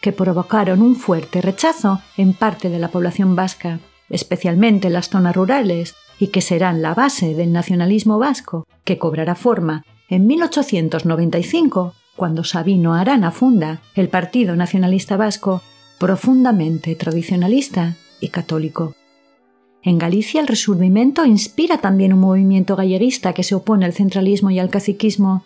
que 0.00 0.12
provocaron 0.12 0.82
un 0.82 0.96
fuerte 0.96 1.40
rechazo 1.40 2.00
en 2.16 2.32
parte 2.32 2.70
de 2.70 2.78
la 2.78 2.88
población 2.88 3.36
vasca, 3.36 3.80
especialmente 4.08 4.88
en 4.88 4.94
las 4.94 5.08
zonas 5.08 5.34
rurales, 5.34 5.96
y 6.18 6.28
que 6.28 6.40
serán 6.40 6.82
la 6.82 6.94
base 6.94 7.34
del 7.34 7.52
nacionalismo 7.52 8.18
vasco, 8.18 8.66
que 8.84 8.98
cobrará 8.98 9.34
forma 9.34 9.84
en 10.08 10.26
1895, 10.26 11.94
cuando 12.16 12.42
Sabino 12.42 12.94
Arana 12.94 13.30
funda 13.30 13.80
el 13.94 14.08
Partido 14.08 14.56
Nacionalista 14.56 15.16
Vasco, 15.16 15.62
profundamente 15.98 16.94
tradicionalista 16.96 17.96
y 18.20 18.28
católico. 18.28 18.94
En 19.82 19.98
Galicia 19.98 20.40
el 20.40 20.48
resurgimiento 20.48 21.24
inspira 21.24 21.78
también 21.78 22.12
un 22.12 22.20
movimiento 22.20 22.74
galleguista 22.74 23.32
que 23.32 23.44
se 23.44 23.54
opone 23.54 23.84
al 23.84 23.92
centralismo 23.92 24.50
y 24.50 24.58
al 24.58 24.70
caciquismo, 24.70 25.44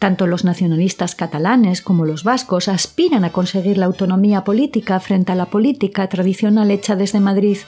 tanto 0.00 0.26
los 0.26 0.44
nacionalistas 0.44 1.14
catalanes 1.14 1.82
como 1.82 2.06
los 2.06 2.24
vascos 2.24 2.68
aspiran 2.68 3.22
a 3.22 3.32
conseguir 3.32 3.76
la 3.76 3.84
autonomía 3.84 4.44
política 4.44 4.98
frente 4.98 5.30
a 5.30 5.34
la 5.34 5.50
política 5.50 6.08
tradicional 6.08 6.70
hecha 6.70 6.96
desde 6.96 7.20
Madrid. 7.20 7.58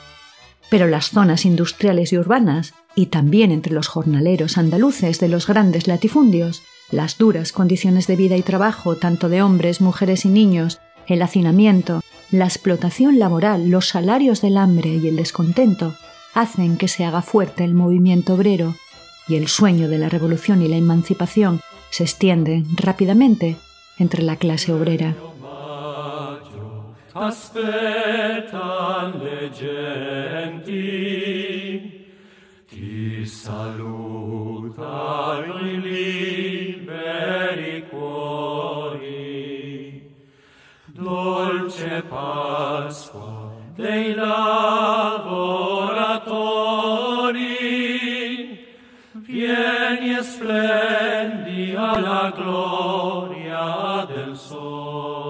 Pero 0.71 0.87
las 0.87 1.11
zonas 1.11 1.45
industriales 1.45 2.11
y 2.11 2.17
urbanas, 2.17 2.73
y 2.95 3.07
también 3.07 3.53
entre 3.53 3.75
los 3.75 3.87
jornaleros 3.87 4.57
andaluces 4.57 5.21
de 5.21 5.29
los 5.29 5.47
grandes 5.47 5.87
latifundios, 5.87 6.63
las 6.91 7.19
duras 7.19 7.53
condiciones 7.53 8.07
de 8.07 8.17
vida 8.17 8.39
y 8.39 8.43
trabajo 8.43 8.97
tanto 8.97 9.29
de 9.29 9.43
hombres, 9.43 9.83
mujeres 9.83 10.25
y 10.25 10.31
niños, 10.31 10.81
el 11.07 11.21
hacinamiento, 11.21 12.01
la 12.31 12.47
explotación 12.47 13.19
laboral, 13.19 13.69
los 13.69 13.89
salarios 13.89 14.41
del 14.41 14.57
hambre 14.57 14.89
y 14.89 15.07
el 15.07 15.17
descontento, 15.17 15.95
hacen 16.33 16.79
que 16.79 16.89
se 16.89 17.05
haga 17.05 17.21
fuerte 17.21 17.63
el 17.63 17.75
movimiento 17.75 18.35
obrero 18.35 18.75
y 19.29 19.35
el 19.35 19.49
sueño 19.49 19.89
de 19.91 19.99
la 19.99 20.09
revolución 20.09 20.63
y 20.63 20.69
la 20.69 20.77
emancipación 20.77 21.61
se 21.93 22.05
extiende 22.05 22.65
rápidamente 22.75 23.57
entre 23.99 24.23
la 24.23 24.37
clase 24.37 24.73
obrera. 24.73 25.15
La 52.03 52.31
gloria 52.37 54.07
del 54.07 54.37
sol. 54.37 55.23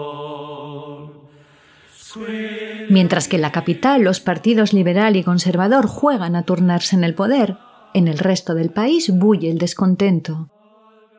Mientras 2.91 3.29
que 3.29 3.37
en 3.37 3.43
la 3.43 3.53
capital 3.53 4.03
los 4.03 4.21
partidos 4.21 4.73
liberal 4.73 5.17
y 5.17 5.23
conservador 5.23 5.87
juegan 5.87 6.37
a 6.37 6.43
turnarse 6.43 6.97
en 6.97 7.05
el 7.05 7.15
poder, 7.15 7.57
en 7.95 8.09
el 8.09 8.19
resto 8.19 8.55
del 8.55 8.71
país 8.71 9.11
bulle 9.17 9.51
el 9.51 9.59
descontento. 9.59 10.49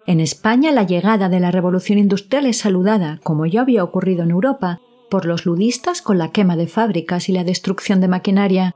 En 0.05 0.19
España 0.19 0.71
la 0.71 0.83
llegada 0.83 1.29
de 1.29 1.39
la 1.39 1.51
revolución 1.51 1.97
industrial 1.97 2.45
es 2.45 2.57
saludada, 2.57 3.19
como 3.23 3.45
ya 3.45 3.61
había 3.61 3.83
ocurrido 3.83 4.23
en 4.23 4.31
Europa, 4.31 4.81
por 5.09 5.25
los 5.25 5.45
ludistas 5.45 6.01
con 6.01 6.17
la 6.17 6.31
quema 6.31 6.55
de 6.55 6.67
fábricas 6.67 7.29
y 7.29 7.31
la 7.31 7.43
destrucción 7.43 8.01
de 8.01 8.07
maquinaria, 8.07 8.75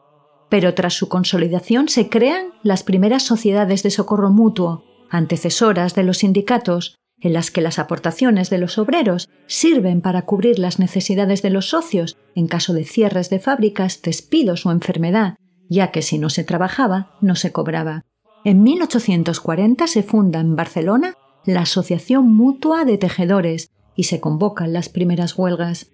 pero 0.49 0.73
tras 0.73 0.93
su 0.93 1.09
consolidación 1.09 1.89
se 1.89 2.09
crean 2.09 2.53
las 2.63 2.83
primeras 2.83 3.23
sociedades 3.23 3.83
de 3.83 3.91
socorro 3.91 4.29
mutuo, 4.29 4.83
antecesoras 5.09 5.95
de 5.95 6.03
los 6.03 6.19
sindicatos, 6.19 6.97
en 7.19 7.33
las 7.33 7.49
que 7.51 7.61
las 7.61 7.79
aportaciones 7.79 8.49
de 8.49 8.57
los 8.57 8.77
obreros 8.77 9.29
sirven 9.47 10.01
para 10.01 10.23
cubrir 10.23 10.59
las 10.59 10.79
necesidades 10.79 11.41
de 11.41 11.49
los 11.49 11.69
socios 11.69 12.15
en 12.35 12.47
caso 12.47 12.73
de 12.73 12.85
cierres 12.85 13.29
de 13.29 13.39
fábricas, 13.39 14.01
despidos 14.01 14.65
o 14.65 14.71
enfermedad, 14.71 15.35
ya 15.69 15.91
que 15.91 16.01
si 16.01 16.19
no 16.19 16.29
se 16.29 16.43
trabajaba, 16.43 17.15
no 17.21 17.35
se 17.35 17.51
cobraba. 17.51 18.03
En 18.43 18.63
1840 18.63 19.87
se 19.87 20.03
funda 20.03 20.39
en 20.39 20.55
Barcelona 20.55 21.13
la 21.45 21.61
Asociación 21.61 22.33
Mutua 22.33 22.85
de 22.85 22.97
Tejedores 22.97 23.71
y 23.95 24.03
se 24.03 24.19
convocan 24.19 24.73
las 24.73 24.89
primeras 24.89 25.37
huelgas. 25.37 25.87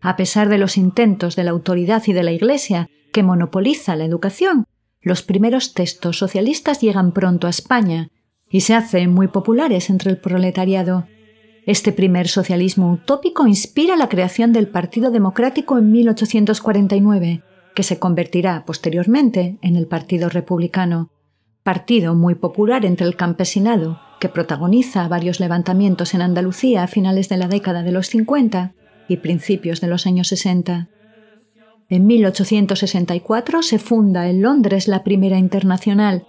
A 0.00 0.16
pesar 0.16 0.48
de 0.48 0.58
los 0.58 0.76
intentos 0.76 1.36
de 1.36 1.44
la 1.44 1.52
autoridad 1.52 2.02
y 2.06 2.12
de 2.12 2.22
la 2.22 2.32
Iglesia, 2.32 2.88
que 3.12 3.22
monopoliza 3.22 3.96
la 3.96 4.04
educación, 4.04 4.64
los 5.00 5.22
primeros 5.22 5.72
textos 5.72 6.18
socialistas 6.18 6.80
llegan 6.80 7.12
pronto 7.12 7.46
a 7.46 7.50
España 7.50 8.08
y 8.50 8.60
se 8.60 8.74
hacen 8.74 9.12
muy 9.12 9.28
populares 9.28 9.90
entre 9.90 10.10
el 10.10 10.18
proletariado. 10.18 11.06
Este 11.66 11.92
primer 11.92 12.28
socialismo 12.28 12.92
utópico 12.92 13.46
inspira 13.46 13.96
la 13.96 14.08
creación 14.08 14.52
del 14.52 14.68
Partido 14.68 15.10
Democrático 15.10 15.78
en 15.78 15.90
1849, 15.90 17.42
que 17.74 17.82
se 17.82 17.98
convertirá 17.98 18.64
posteriormente 18.66 19.58
en 19.62 19.76
el 19.76 19.86
Partido 19.86 20.28
Republicano. 20.28 21.10
partido 21.62 22.14
muy 22.14 22.34
popular 22.34 22.84
entre 22.84 23.06
el 23.06 23.16
campesinado, 23.16 23.98
que 24.20 24.28
protagoniza 24.28 25.08
varios 25.08 25.40
levantamientos 25.40 26.12
en 26.12 26.20
Andalucía 26.20 26.82
a 26.82 26.86
finales 26.86 27.30
de 27.30 27.38
la 27.38 27.48
década 27.48 27.82
de 27.82 27.90
los 27.90 28.08
50 28.08 28.74
y 29.08 29.16
principios 29.16 29.80
de 29.80 29.86
los 29.86 30.06
años 30.06 30.28
60. 30.28 30.88
En 31.88 32.06
1864 32.06 33.62
se 33.62 33.78
funda 33.78 34.28
en 34.28 34.42
Londres 34.42 34.88
la 34.88 35.04
primera 35.04 35.38
internacional, 35.38 36.26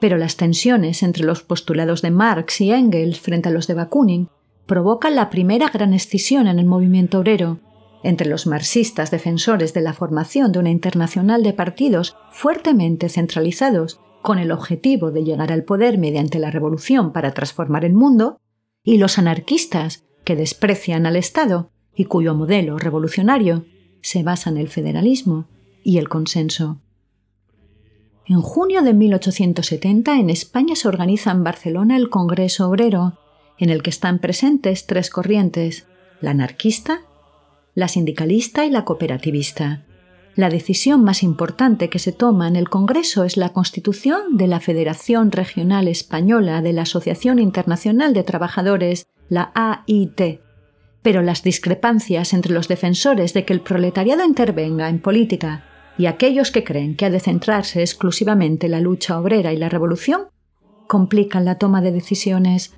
pero 0.00 0.16
las 0.16 0.36
tensiones 0.36 1.02
entre 1.02 1.24
los 1.24 1.42
postulados 1.42 2.02
de 2.02 2.10
Marx 2.10 2.60
y 2.60 2.72
Engels 2.72 3.20
frente 3.20 3.48
a 3.48 3.52
los 3.52 3.66
de 3.66 3.74
Bakunin 3.74 4.28
provocan 4.66 5.14
la 5.14 5.30
primera 5.30 5.68
gran 5.68 5.94
escisión 5.94 6.46
en 6.46 6.58
el 6.58 6.66
movimiento 6.66 7.18
obrero, 7.18 7.58
entre 8.02 8.28
los 8.28 8.46
marxistas 8.46 9.10
defensores 9.10 9.74
de 9.74 9.82
la 9.82 9.92
formación 9.92 10.52
de 10.52 10.58
una 10.58 10.70
internacional 10.70 11.42
de 11.42 11.52
partidos 11.52 12.16
fuertemente 12.30 13.08
centralizados 13.08 14.00
con 14.22 14.38
el 14.38 14.52
objetivo 14.52 15.10
de 15.10 15.24
llegar 15.24 15.52
al 15.52 15.64
poder 15.64 15.98
mediante 15.98 16.38
la 16.38 16.50
revolución 16.50 17.12
para 17.12 17.32
transformar 17.32 17.84
el 17.84 17.94
mundo, 17.94 18.38
y 18.82 18.98
los 18.98 19.18
anarquistas 19.18 20.04
que 20.24 20.36
desprecian 20.36 21.06
al 21.06 21.16
Estado 21.16 21.70
y 21.94 22.04
cuyo 22.04 22.34
modelo 22.34 22.78
revolucionario 22.78 23.64
se 24.02 24.22
basa 24.22 24.50
en 24.50 24.56
el 24.56 24.68
federalismo 24.68 25.46
y 25.82 25.98
el 25.98 26.08
consenso. 26.08 26.80
En 28.30 28.42
junio 28.42 28.82
de 28.82 28.94
1870 28.94 30.20
en 30.20 30.30
España 30.30 30.76
se 30.76 30.86
organiza 30.86 31.32
en 31.32 31.42
Barcelona 31.42 31.96
el 31.96 32.10
Congreso 32.10 32.68
Obrero, 32.68 33.18
en 33.58 33.70
el 33.70 33.82
que 33.82 33.90
están 33.90 34.20
presentes 34.20 34.86
tres 34.86 35.10
corrientes, 35.10 35.88
la 36.20 36.30
anarquista, 36.30 37.00
la 37.74 37.88
sindicalista 37.88 38.64
y 38.64 38.70
la 38.70 38.84
cooperativista. 38.84 39.82
La 40.36 40.48
decisión 40.48 41.02
más 41.02 41.24
importante 41.24 41.90
que 41.90 41.98
se 41.98 42.12
toma 42.12 42.46
en 42.46 42.54
el 42.54 42.68
Congreso 42.68 43.24
es 43.24 43.36
la 43.36 43.48
constitución 43.48 44.36
de 44.36 44.46
la 44.46 44.60
Federación 44.60 45.32
Regional 45.32 45.88
Española 45.88 46.62
de 46.62 46.72
la 46.72 46.82
Asociación 46.82 47.40
Internacional 47.40 48.14
de 48.14 48.22
Trabajadores, 48.22 49.08
la 49.28 49.50
AIT. 49.56 50.38
Pero 51.02 51.22
las 51.22 51.42
discrepancias 51.42 52.32
entre 52.32 52.52
los 52.52 52.68
defensores 52.68 53.34
de 53.34 53.44
que 53.44 53.54
el 53.54 53.60
proletariado 53.60 54.24
intervenga 54.24 54.88
en 54.88 55.00
política 55.00 55.64
y 56.00 56.06
aquellos 56.06 56.50
que 56.50 56.64
creen 56.64 56.96
que 56.96 57.04
ha 57.04 57.10
de 57.10 57.20
centrarse 57.20 57.82
exclusivamente 57.82 58.68
la 58.68 58.80
lucha 58.80 59.20
obrera 59.20 59.52
y 59.52 59.58
la 59.58 59.68
revolución 59.68 60.22
complican 60.86 61.44
la 61.44 61.58
toma 61.58 61.82
de 61.82 61.92
decisiones 61.92 62.72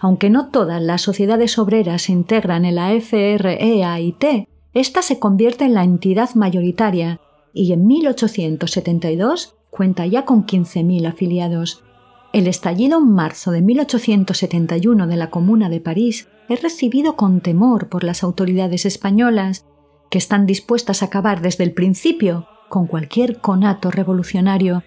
aunque 0.00 0.28
no 0.28 0.48
todas 0.48 0.82
las 0.82 1.02
sociedades 1.02 1.56
obreras 1.56 2.02
se 2.02 2.12
integran 2.12 2.64
en 2.64 2.74
la 2.74 2.90
FREAIT, 3.00 4.48
esta 4.74 5.02
se 5.02 5.20
convierte 5.20 5.66
en 5.66 5.74
la 5.74 5.84
entidad 5.84 6.34
mayoritaria 6.34 7.20
y 7.54 7.72
en 7.72 7.86
1872 7.86 9.54
cuenta 9.70 10.04
ya 10.04 10.24
con 10.24 10.44
15.000 10.44 11.06
afiliados. 11.06 11.84
El 12.32 12.48
estallido 12.48 12.98
en 12.98 13.10
marzo 13.10 13.52
de 13.52 13.62
1871 13.62 15.06
de 15.06 15.16
la 15.16 15.30
Comuna 15.30 15.70
de 15.70 15.80
París 15.80 16.28
es 16.48 16.60
recibido 16.60 17.14
con 17.14 17.40
temor 17.40 17.88
por 17.88 18.04
las 18.04 18.22
autoridades 18.22 18.84
españolas, 18.84 19.64
que 20.10 20.18
están 20.18 20.46
dispuestas 20.46 21.02
a 21.02 21.06
acabar 21.06 21.40
desde 21.40 21.64
el 21.64 21.72
principio 21.72 22.46
con 22.68 22.86
cualquier 22.86 23.40
conato 23.40 23.90
revolucionario, 23.90 24.82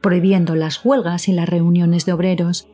prohibiendo 0.00 0.54
las 0.54 0.84
huelgas 0.84 1.28
y 1.28 1.32
las 1.32 1.48
reuniones 1.48 2.06
de 2.06 2.12
obreros. 2.12 2.68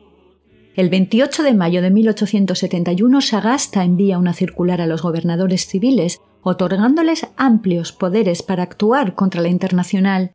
El 0.75 0.89
28 0.89 1.43
de 1.43 1.53
mayo 1.53 1.81
de 1.81 1.91
1871 1.91 3.21
Sagasta 3.21 3.83
envía 3.83 4.17
una 4.17 4.33
circular 4.33 4.81
a 4.81 4.87
los 4.87 5.01
gobernadores 5.03 5.67
civiles 5.67 6.19
otorgándoles 6.41 7.27
amplios 7.37 7.91
poderes 7.91 8.43
para 8.43 8.63
actuar 8.63 9.15
contra 9.15 9.41
la 9.41 9.49
Internacional, 9.49 10.33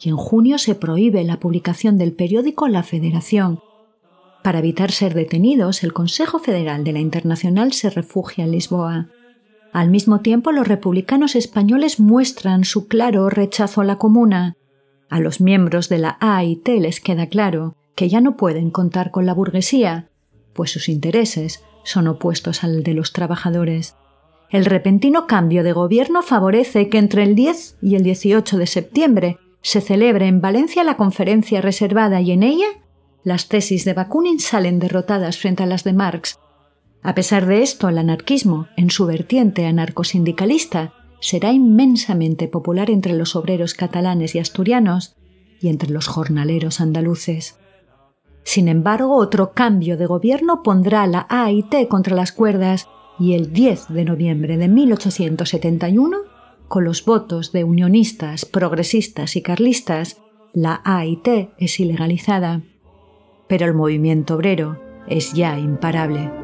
y 0.00 0.08
en 0.08 0.16
junio 0.16 0.58
se 0.58 0.74
prohíbe 0.74 1.24
la 1.24 1.40
publicación 1.40 1.98
del 1.98 2.12
periódico 2.12 2.68
La 2.68 2.82
Federación. 2.82 3.60
Para 4.42 4.58
evitar 4.58 4.92
ser 4.92 5.14
detenidos, 5.14 5.82
el 5.82 5.92
Consejo 5.92 6.38
Federal 6.38 6.84
de 6.84 6.92
la 6.92 7.00
Internacional 7.00 7.72
se 7.72 7.90
refugia 7.90 8.44
en 8.44 8.52
Lisboa. 8.52 9.08
Al 9.74 9.90
mismo 9.90 10.20
tiempo, 10.20 10.52
los 10.52 10.68
republicanos 10.68 11.34
españoles 11.34 11.98
muestran 11.98 12.62
su 12.62 12.86
claro 12.86 13.28
rechazo 13.28 13.80
a 13.80 13.84
la 13.84 13.98
comuna. 13.98 14.56
A 15.10 15.18
los 15.18 15.40
miembros 15.40 15.88
de 15.88 15.98
la 15.98 16.16
AIT 16.20 16.68
les 16.78 17.00
queda 17.00 17.26
claro 17.26 17.74
que 17.96 18.08
ya 18.08 18.20
no 18.20 18.36
pueden 18.36 18.70
contar 18.70 19.10
con 19.10 19.26
la 19.26 19.34
burguesía, 19.34 20.08
pues 20.52 20.70
sus 20.70 20.88
intereses 20.88 21.64
son 21.82 22.06
opuestos 22.06 22.62
al 22.62 22.84
de 22.84 22.94
los 22.94 23.12
trabajadores. 23.12 23.96
El 24.48 24.64
repentino 24.64 25.26
cambio 25.26 25.64
de 25.64 25.72
gobierno 25.72 26.22
favorece 26.22 26.88
que 26.88 26.98
entre 26.98 27.24
el 27.24 27.34
10 27.34 27.78
y 27.82 27.96
el 27.96 28.04
18 28.04 28.56
de 28.56 28.68
septiembre 28.68 29.38
se 29.60 29.80
celebre 29.80 30.28
en 30.28 30.40
Valencia 30.40 30.84
la 30.84 30.96
conferencia 30.96 31.60
reservada 31.60 32.20
y 32.20 32.30
en 32.30 32.44
ella 32.44 32.68
las 33.24 33.48
tesis 33.48 33.84
de 33.84 33.94
Bakunin 33.94 34.38
salen 34.38 34.78
derrotadas 34.78 35.36
frente 35.36 35.64
a 35.64 35.66
las 35.66 35.82
de 35.82 35.94
Marx. 35.94 36.38
A 37.04 37.14
pesar 37.14 37.44
de 37.44 37.62
esto, 37.62 37.90
el 37.90 37.98
anarquismo, 37.98 38.66
en 38.78 38.90
su 38.90 39.04
vertiente 39.04 39.66
anarcosindicalista, 39.66 40.94
será 41.20 41.52
inmensamente 41.52 42.48
popular 42.48 42.90
entre 42.90 43.12
los 43.12 43.36
obreros 43.36 43.74
catalanes 43.74 44.34
y 44.34 44.38
asturianos 44.38 45.14
y 45.60 45.68
entre 45.68 45.90
los 45.90 46.06
jornaleros 46.06 46.80
andaluces. 46.80 47.58
Sin 48.42 48.68
embargo, 48.68 49.16
otro 49.16 49.52
cambio 49.52 49.98
de 49.98 50.06
gobierno 50.06 50.62
pondrá 50.62 51.06
la 51.06 51.26
AIT 51.28 51.88
contra 51.88 52.16
las 52.16 52.32
cuerdas 52.32 52.88
y 53.18 53.34
el 53.34 53.52
10 53.52 53.88
de 53.88 54.04
noviembre 54.06 54.56
de 54.56 54.68
1871, 54.68 56.16
con 56.68 56.84
los 56.84 57.04
votos 57.04 57.52
de 57.52 57.64
unionistas, 57.64 58.46
progresistas 58.46 59.36
y 59.36 59.42
carlistas, 59.42 60.22
la 60.54 60.80
AIT 60.84 61.50
es 61.58 61.80
ilegalizada. 61.80 62.62
Pero 63.46 63.66
el 63.66 63.74
movimiento 63.74 64.36
obrero 64.36 64.80
es 65.06 65.34
ya 65.34 65.58
imparable. 65.58 66.43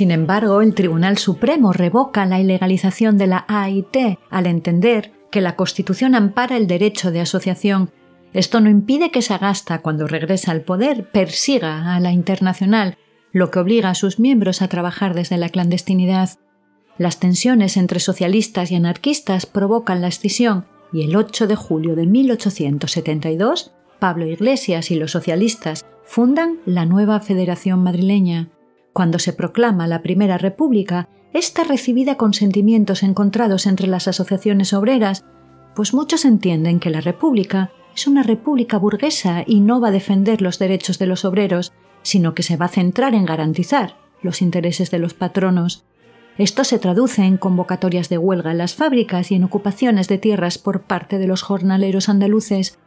Sin 0.00 0.12
embargo, 0.12 0.62
el 0.62 0.72
Tribunal 0.72 1.18
Supremo 1.18 1.74
revoca 1.74 2.24
la 2.24 2.40
ilegalización 2.40 3.18
de 3.18 3.26
la 3.26 3.44
AIT 3.48 4.18
al 4.30 4.46
entender 4.46 5.12
que 5.30 5.42
la 5.42 5.56
Constitución 5.56 6.14
ampara 6.14 6.56
el 6.56 6.66
derecho 6.66 7.10
de 7.10 7.20
asociación. 7.20 7.90
Esto 8.32 8.62
no 8.62 8.70
impide 8.70 9.10
que 9.10 9.20
Sagasta, 9.20 9.82
cuando 9.82 10.06
regresa 10.06 10.52
al 10.52 10.62
poder, 10.62 11.10
persiga 11.10 11.94
a 11.94 12.00
la 12.00 12.12
internacional, 12.12 12.96
lo 13.32 13.50
que 13.50 13.58
obliga 13.58 13.90
a 13.90 13.94
sus 13.94 14.18
miembros 14.18 14.62
a 14.62 14.68
trabajar 14.68 15.12
desde 15.12 15.36
la 15.36 15.50
clandestinidad. 15.50 16.30
Las 16.96 17.20
tensiones 17.20 17.76
entre 17.76 18.00
socialistas 18.00 18.72
y 18.72 18.76
anarquistas 18.76 19.44
provocan 19.44 20.00
la 20.00 20.08
escisión 20.08 20.64
y 20.94 21.02
el 21.02 21.14
8 21.14 21.46
de 21.46 21.56
julio 21.56 21.94
de 21.94 22.06
1872, 22.06 23.72
Pablo 23.98 24.24
Iglesias 24.24 24.90
y 24.90 24.94
los 24.94 25.10
socialistas 25.10 25.84
fundan 26.04 26.56
la 26.64 26.86
nueva 26.86 27.20
Federación 27.20 27.82
Madrileña. 27.82 28.48
Cuando 28.92 29.18
se 29.18 29.32
proclama 29.32 29.86
la 29.86 30.02
Primera 30.02 30.38
República, 30.38 31.08
está 31.32 31.64
recibida 31.64 32.16
con 32.16 32.34
sentimientos 32.34 33.02
encontrados 33.02 33.66
entre 33.66 33.86
las 33.86 34.08
asociaciones 34.08 34.72
obreras, 34.72 35.24
pues 35.74 35.94
muchos 35.94 36.24
entienden 36.24 36.80
que 36.80 36.90
la 36.90 37.00
República 37.00 37.70
es 37.94 38.06
una 38.06 38.22
república 38.22 38.78
burguesa 38.78 39.44
y 39.46 39.60
no 39.60 39.80
va 39.80 39.88
a 39.88 39.92
defender 39.92 40.42
los 40.42 40.58
derechos 40.58 40.98
de 40.98 41.06
los 41.06 41.24
obreros, 41.24 41.72
sino 42.02 42.34
que 42.34 42.42
se 42.42 42.56
va 42.56 42.66
a 42.66 42.70
centrar 42.70 43.14
en 43.14 43.26
garantizar 43.26 43.96
los 44.22 44.42
intereses 44.42 44.90
de 44.90 44.98
los 44.98 45.14
patronos. 45.14 45.84
Esto 46.38 46.64
se 46.64 46.78
traduce 46.78 47.22
en 47.22 47.36
convocatorias 47.36 48.08
de 48.08 48.18
huelga 48.18 48.52
en 48.52 48.58
las 48.58 48.74
fábricas 48.74 49.30
y 49.30 49.34
en 49.34 49.44
ocupaciones 49.44 50.08
de 50.08 50.18
tierras 50.18 50.58
por 50.58 50.82
parte 50.82 51.18
de 51.18 51.26
los 51.26 51.42
jornaleros 51.42 52.08
andaluces, 52.08 52.78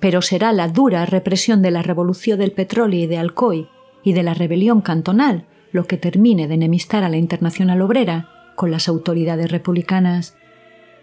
pero 0.00 0.22
será 0.22 0.52
la 0.52 0.68
dura 0.68 1.06
represión 1.06 1.62
de 1.62 1.70
la 1.70 1.82
revolución 1.82 2.38
del 2.38 2.52
petróleo 2.52 3.00
y 3.00 3.06
de 3.06 3.18
Alcoy 3.18 3.68
y 4.02 4.12
de 4.12 4.22
la 4.22 4.34
rebelión 4.34 4.80
cantonal 4.80 5.46
lo 5.72 5.86
que 5.86 5.96
termine 5.96 6.48
de 6.48 6.54
enemistar 6.54 7.04
a 7.04 7.08
la 7.08 7.16
Internacional 7.16 7.80
Obrera 7.82 8.28
con 8.56 8.70
las 8.70 8.88
autoridades 8.88 9.50
republicanas. 9.50 10.36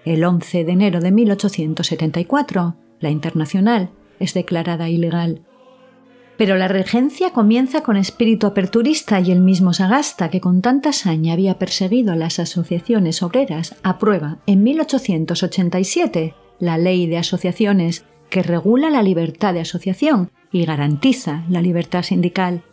El 0.03 0.23
11 0.23 0.65
de 0.65 0.71
enero 0.71 0.99
de 0.99 1.11
1874, 1.11 2.75
la 2.99 3.09
Internacional 3.09 3.89
es 4.19 4.33
declarada 4.33 4.89
ilegal. 4.89 5.41
Pero 6.37 6.55
la 6.57 6.67
regencia 6.67 7.31
comienza 7.31 7.81
con 7.81 7.95
espíritu 7.95 8.47
aperturista 8.47 9.21
y 9.21 9.31
el 9.31 9.39
mismo 9.39 9.73
Sagasta, 9.73 10.29
que 10.29 10.41
con 10.41 10.61
tanta 10.61 10.91
saña 10.91 11.33
había 11.33 11.57
perseguido 11.57 12.11
a 12.11 12.17
las 12.17 12.39
asociaciones 12.39 13.23
obreras, 13.23 13.75
aprueba 13.83 14.39
en 14.45 14.63
1887 14.63 16.33
la 16.59 16.77
Ley 16.77 17.07
de 17.07 17.17
Asociaciones 17.17 18.05
que 18.29 18.43
regula 18.43 18.89
la 18.89 19.03
libertad 19.03 19.53
de 19.53 19.61
asociación 19.61 20.31
y 20.51 20.65
garantiza 20.65 21.45
la 21.47 21.61
libertad 21.61 22.03
sindical 22.03 22.63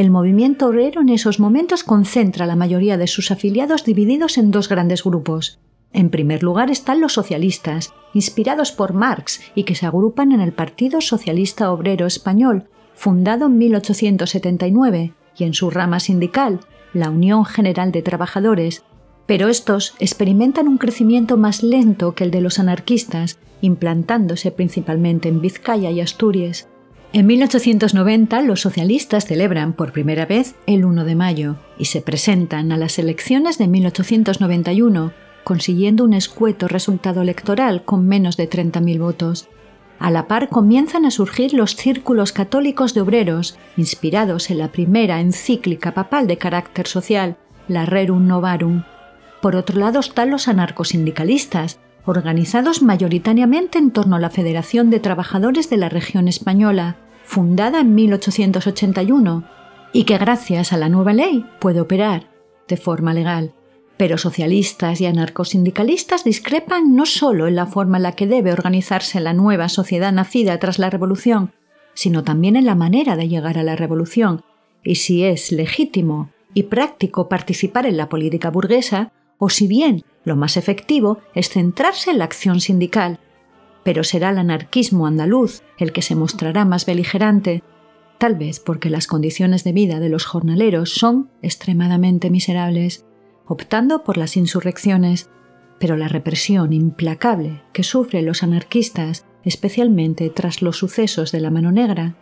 el 0.00 0.10
movimiento 0.10 0.66
obrero 0.66 1.00
en 1.00 1.08
esos 1.08 1.40
momentos 1.40 1.84
concentra 1.84 2.46
la 2.46 2.56
mayoría 2.56 2.96
de 2.96 3.06
sus 3.06 3.30
afiliados 3.30 3.84
divididos 3.84 4.38
en 4.38 4.50
dos 4.50 4.68
grandes 4.68 5.02
grupos. 5.02 5.58
En 5.92 6.10
primer 6.10 6.42
lugar 6.42 6.70
están 6.70 7.00
los 7.00 7.14
socialistas, 7.14 7.94
inspirados 8.12 8.72
por 8.72 8.92
Marx 8.92 9.40
y 9.54 9.64
que 9.64 9.74
se 9.74 9.86
agrupan 9.86 10.32
en 10.32 10.40
el 10.40 10.52
Partido 10.52 11.00
Socialista 11.00 11.72
Obrero 11.72 12.06
Español, 12.06 12.68
fundado 12.94 13.46
en 13.46 13.58
1879, 13.58 15.14
y 15.38 15.44
en 15.44 15.54
su 15.54 15.70
rama 15.70 16.00
sindical, 16.00 16.60
la 16.92 17.10
Unión 17.10 17.44
General 17.44 17.92
de 17.92 18.02
Trabajadores, 18.02 18.82
pero 19.26 19.48
estos 19.48 19.94
experimentan 19.98 20.68
un 20.68 20.78
crecimiento 20.78 21.36
más 21.36 21.62
lento 21.62 22.14
que 22.14 22.24
el 22.24 22.30
de 22.30 22.40
los 22.40 22.58
anarquistas, 22.58 23.38
implantándose 23.60 24.50
principalmente 24.50 25.28
en 25.28 25.40
Vizcaya 25.40 25.90
y 25.90 26.00
Asturias. 26.00 26.68
En 27.12 27.26
1890 27.26 28.42
los 28.42 28.60
socialistas 28.60 29.24
celebran 29.24 29.72
por 29.72 29.92
primera 29.92 30.26
vez 30.26 30.54
el 30.66 30.84
1 30.84 31.04
de 31.04 31.14
mayo 31.14 31.56
y 31.78 31.86
se 31.86 32.02
presentan 32.02 32.70
a 32.70 32.76
las 32.76 32.98
elecciones 32.98 33.56
de 33.56 33.66
1891, 33.66 35.12
consiguiendo 35.42 36.04
un 36.04 36.12
escueto 36.12 36.68
resultado 36.68 37.22
electoral 37.22 37.82
con 37.84 38.06
menos 38.06 38.36
de 38.36 38.50
30.000 38.50 38.98
votos. 38.98 39.48
A 39.98 40.10
la 40.10 40.28
par 40.28 40.50
comienzan 40.50 41.06
a 41.06 41.10
surgir 41.10 41.54
los 41.54 41.76
círculos 41.76 42.32
católicos 42.32 42.92
de 42.92 43.00
obreros, 43.00 43.58
inspirados 43.78 44.50
en 44.50 44.58
la 44.58 44.70
primera 44.70 45.20
encíclica 45.20 45.94
papal 45.94 46.26
de 46.26 46.36
carácter 46.36 46.86
social, 46.86 47.38
la 47.68 47.86
Rerum 47.86 48.26
Novarum. 48.26 48.84
Por 49.40 49.56
otro 49.56 49.80
lado 49.80 50.00
están 50.00 50.30
los 50.30 50.46
anarcosindicalistas, 50.46 51.80
organizados 52.16 52.82
mayoritariamente 52.82 53.78
en 53.78 53.90
torno 53.90 54.16
a 54.16 54.20
la 54.20 54.30
Federación 54.30 54.90
de 54.90 55.00
Trabajadores 55.00 55.68
de 55.70 55.76
la 55.76 55.88
Región 55.88 56.28
Española, 56.28 56.96
fundada 57.24 57.80
en 57.80 57.94
1881, 57.94 59.44
y 59.92 60.04
que 60.04 60.18
gracias 60.18 60.72
a 60.72 60.76
la 60.76 60.88
nueva 60.88 61.12
ley 61.12 61.44
puede 61.60 61.80
operar 61.80 62.30
de 62.68 62.76
forma 62.76 63.14
legal. 63.14 63.52
Pero 63.96 64.16
socialistas 64.16 65.00
y 65.00 65.06
anarcosindicalistas 65.06 66.24
discrepan 66.24 66.94
no 66.94 67.04
solo 67.04 67.48
en 67.48 67.56
la 67.56 67.66
forma 67.66 67.96
en 67.96 68.04
la 68.04 68.12
que 68.12 68.26
debe 68.26 68.52
organizarse 68.52 69.18
la 69.20 69.32
nueva 69.32 69.68
sociedad 69.68 70.12
nacida 70.12 70.58
tras 70.58 70.78
la 70.78 70.90
Revolución, 70.90 71.52
sino 71.94 72.22
también 72.22 72.54
en 72.54 72.64
la 72.64 72.76
manera 72.76 73.16
de 73.16 73.28
llegar 73.28 73.58
a 73.58 73.64
la 73.64 73.74
Revolución, 73.74 74.42
y 74.84 74.94
si 74.96 75.24
es 75.24 75.50
legítimo 75.50 76.30
y 76.54 76.64
práctico 76.64 77.28
participar 77.28 77.86
en 77.86 77.96
la 77.96 78.08
política 78.08 78.50
burguesa, 78.50 79.12
o 79.38 79.48
si 79.48 79.66
bien 79.66 80.04
lo 80.24 80.36
más 80.36 80.56
efectivo 80.56 81.18
es 81.34 81.48
centrarse 81.48 82.10
en 82.10 82.18
la 82.18 82.24
acción 82.24 82.60
sindical. 82.60 83.18
Pero 83.84 84.04
será 84.04 84.30
el 84.30 84.38
anarquismo 84.38 85.06
andaluz 85.06 85.62
el 85.78 85.92
que 85.92 86.02
se 86.02 86.14
mostrará 86.14 86.64
más 86.64 86.84
beligerante, 86.84 87.62
tal 88.18 88.34
vez 88.34 88.60
porque 88.60 88.90
las 88.90 89.06
condiciones 89.06 89.64
de 89.64 89.72
vida 89.72 90.00
de 90.00 90.08
los 90.08 90.26
jornaleros 90.26 90.92
son 90.92 91.30
extremadamente 91.40 92.30
miserables, 92.30 93.06
optando 93.46 94.04
por 94.04 94.18
las 94.18 94.36
insurrecciones, 94.36 95.30
pero 95.78 95.96
la 95.96 96.08
represión 96.08 96.72
implacable 96.72 97.62
que 97.72 97.84
sufren 97.84 98.26
los 98.26 98.42
anarquistas, 98.42 99.24
especialmente 99.44 100.28
tras 100.30 100.60
los 100.60 100.76
sucesos 100.76 101.32
de 101.32 101.40
la 101.40 101.50
mano 101.50 101.70
negra, 101.70 102.16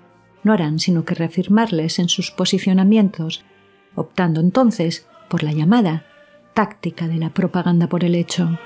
no 0.44 0.52
harán 0.52 0.78
sino 0.78 1.04
que 1.04 1.14
reafirmarles 1.14 1.98
en 1.98 2.08
sus 2.08 2.30
posicionamientos, 2.30 3.44
optando 3.96 4.40
entonces 4.40 5.08
por 5.28 5.42
la 5.42 5.52
llamada 5.52 6.04
táctica 6.56 7.06
de 7.06 7.18
la 7.18 7.28
propaganda 7.28 7.86
por 7.86 8.02
el 8.02 8.14
hecho. 8.14 8.58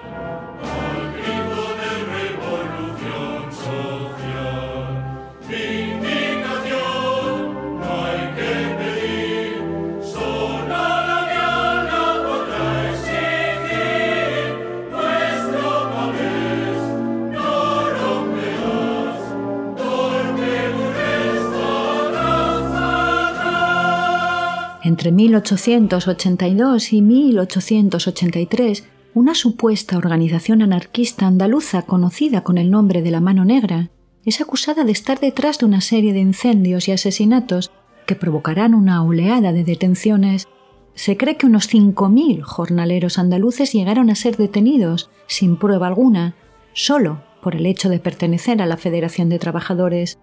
Entre 25.00 25.12
1882 25.12 26.92
y 26.92 27.00
1883, 27.00 28.84
una 29.14 29.34
supuesta 29.34 29.96
organización 29.96 30.60
anarquista 30.60 31.26
andaluza 31.26 31.80
conocida 31.86 32.42
con 32.42 32.58
el 32.58 32.70
nombre 32.70 33.00
de 33.00 33.10
la 33.10 33.22
Mano 33.22 33.46
Negra 33.46 33.88
es 34.26 34.42
acusada 34.42 34.84
de 34.84 34.92
estar 34.92 35.18
detrás 35.18 35.56
de 35.56 35.64
una 35.64 35.80
serie 35.80 36.12
de 36.12 36.20
incendios 36.20 36.86
y 36.86 36.92
asesinatos 36.92 37.70
que 38.04 38.14
provocarán 38.14 38.74
una 38.74 39.02
oleada 39.02 39.54
de 39.54 39.64
detenciones. 39.64 40.48
Se 40.92 41.16
cree 41.16 41.38
que 41.38 41.46
unos 41.46 41.72
5.000 41.72 42.42
jornaleros 42.42 43.18
andaluces 43.18 43.72
llegaron 43.72 44.10
a 44.10 44.14
ser 44.14 44.36
detenidos, 44.36 45.08
sin 45.26 45.56
prueba 45.56 45.86
alguna, 45.86 46.34
solo 46.74 47.22
por 47.40 47.56
el 47.56 47.64
hecho 47.64 47.88
de 47.88 48.00
pertenecer 48.00 48.60
a 48.60 48.66
la 48.66 48.76
Federación 48.76 49.30
de 49.30 49.38
Trabajadores. 49.38 50.18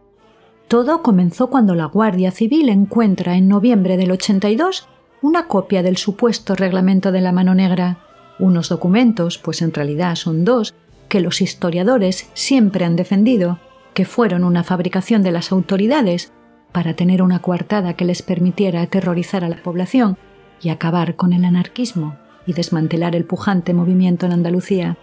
Todo 0.68 1.02
comenzó 1.02 1.48
cuando 1.50 1.76
la 1.76 1.86
Guardia 1.86 2.32
Civil 2.32 2.68
encuentra 2.68 3.38
en 3.38 3.48
noviembre 3.48 3.96
del 3.96 4.12
82 4.12 4.88
una 5.22 5.48
copia 5.48 5.82
del 5.82 5.96
supuesto 5.96 6.56
reglamento 6.56 7.14
de 7.14 7.22
la 7.22 7.32
mano 7.32 7.56
negra, 7.56 8.00
unos 8.38 8.68
documentos, 8.68 9.38
pues 9.38 9.62
en 9.62 9.74
realidad 9.74 10.16
son 10.16 10.44
dos, 10.44 10.76
que 11.08 11.22
los 11.22 11.42
historiadores 11.42 12.30
siempre 12.34 12.84
han 12.84 12.98
defendido, 12.98 13.60
que 13.94 14.04
fueron 14.04 14.44
una 14.44 14.64
fabricación 14.64 15.24
de 15.24 15.32
las 15.32 15.54
autoridades 15.54 16.34
para 16.74 16.96
tener 16.96 17.22
una 17.22 17.40
coartada 17.40 17.94
que 17.94 18.06
les 18.06 18.22
permitiera 18.22 18.82
aterrorizar 18.82 19.46
a 19.46 19.50
la 19.50 19.64
población 19.64 20.18
y 20.62 20.70
acabar 20.70 21.16
con 21.16 21.32
el 21.32 21.46
anarquismo 21.46 22.18
y 22.46 22.54
desmantelar 22.54 23.16
el 23.16 23.24
pujante 23.26 23.74
movimiento 23.74 24.26
en 24.26 24.34
Andalucía. 24.34 24.98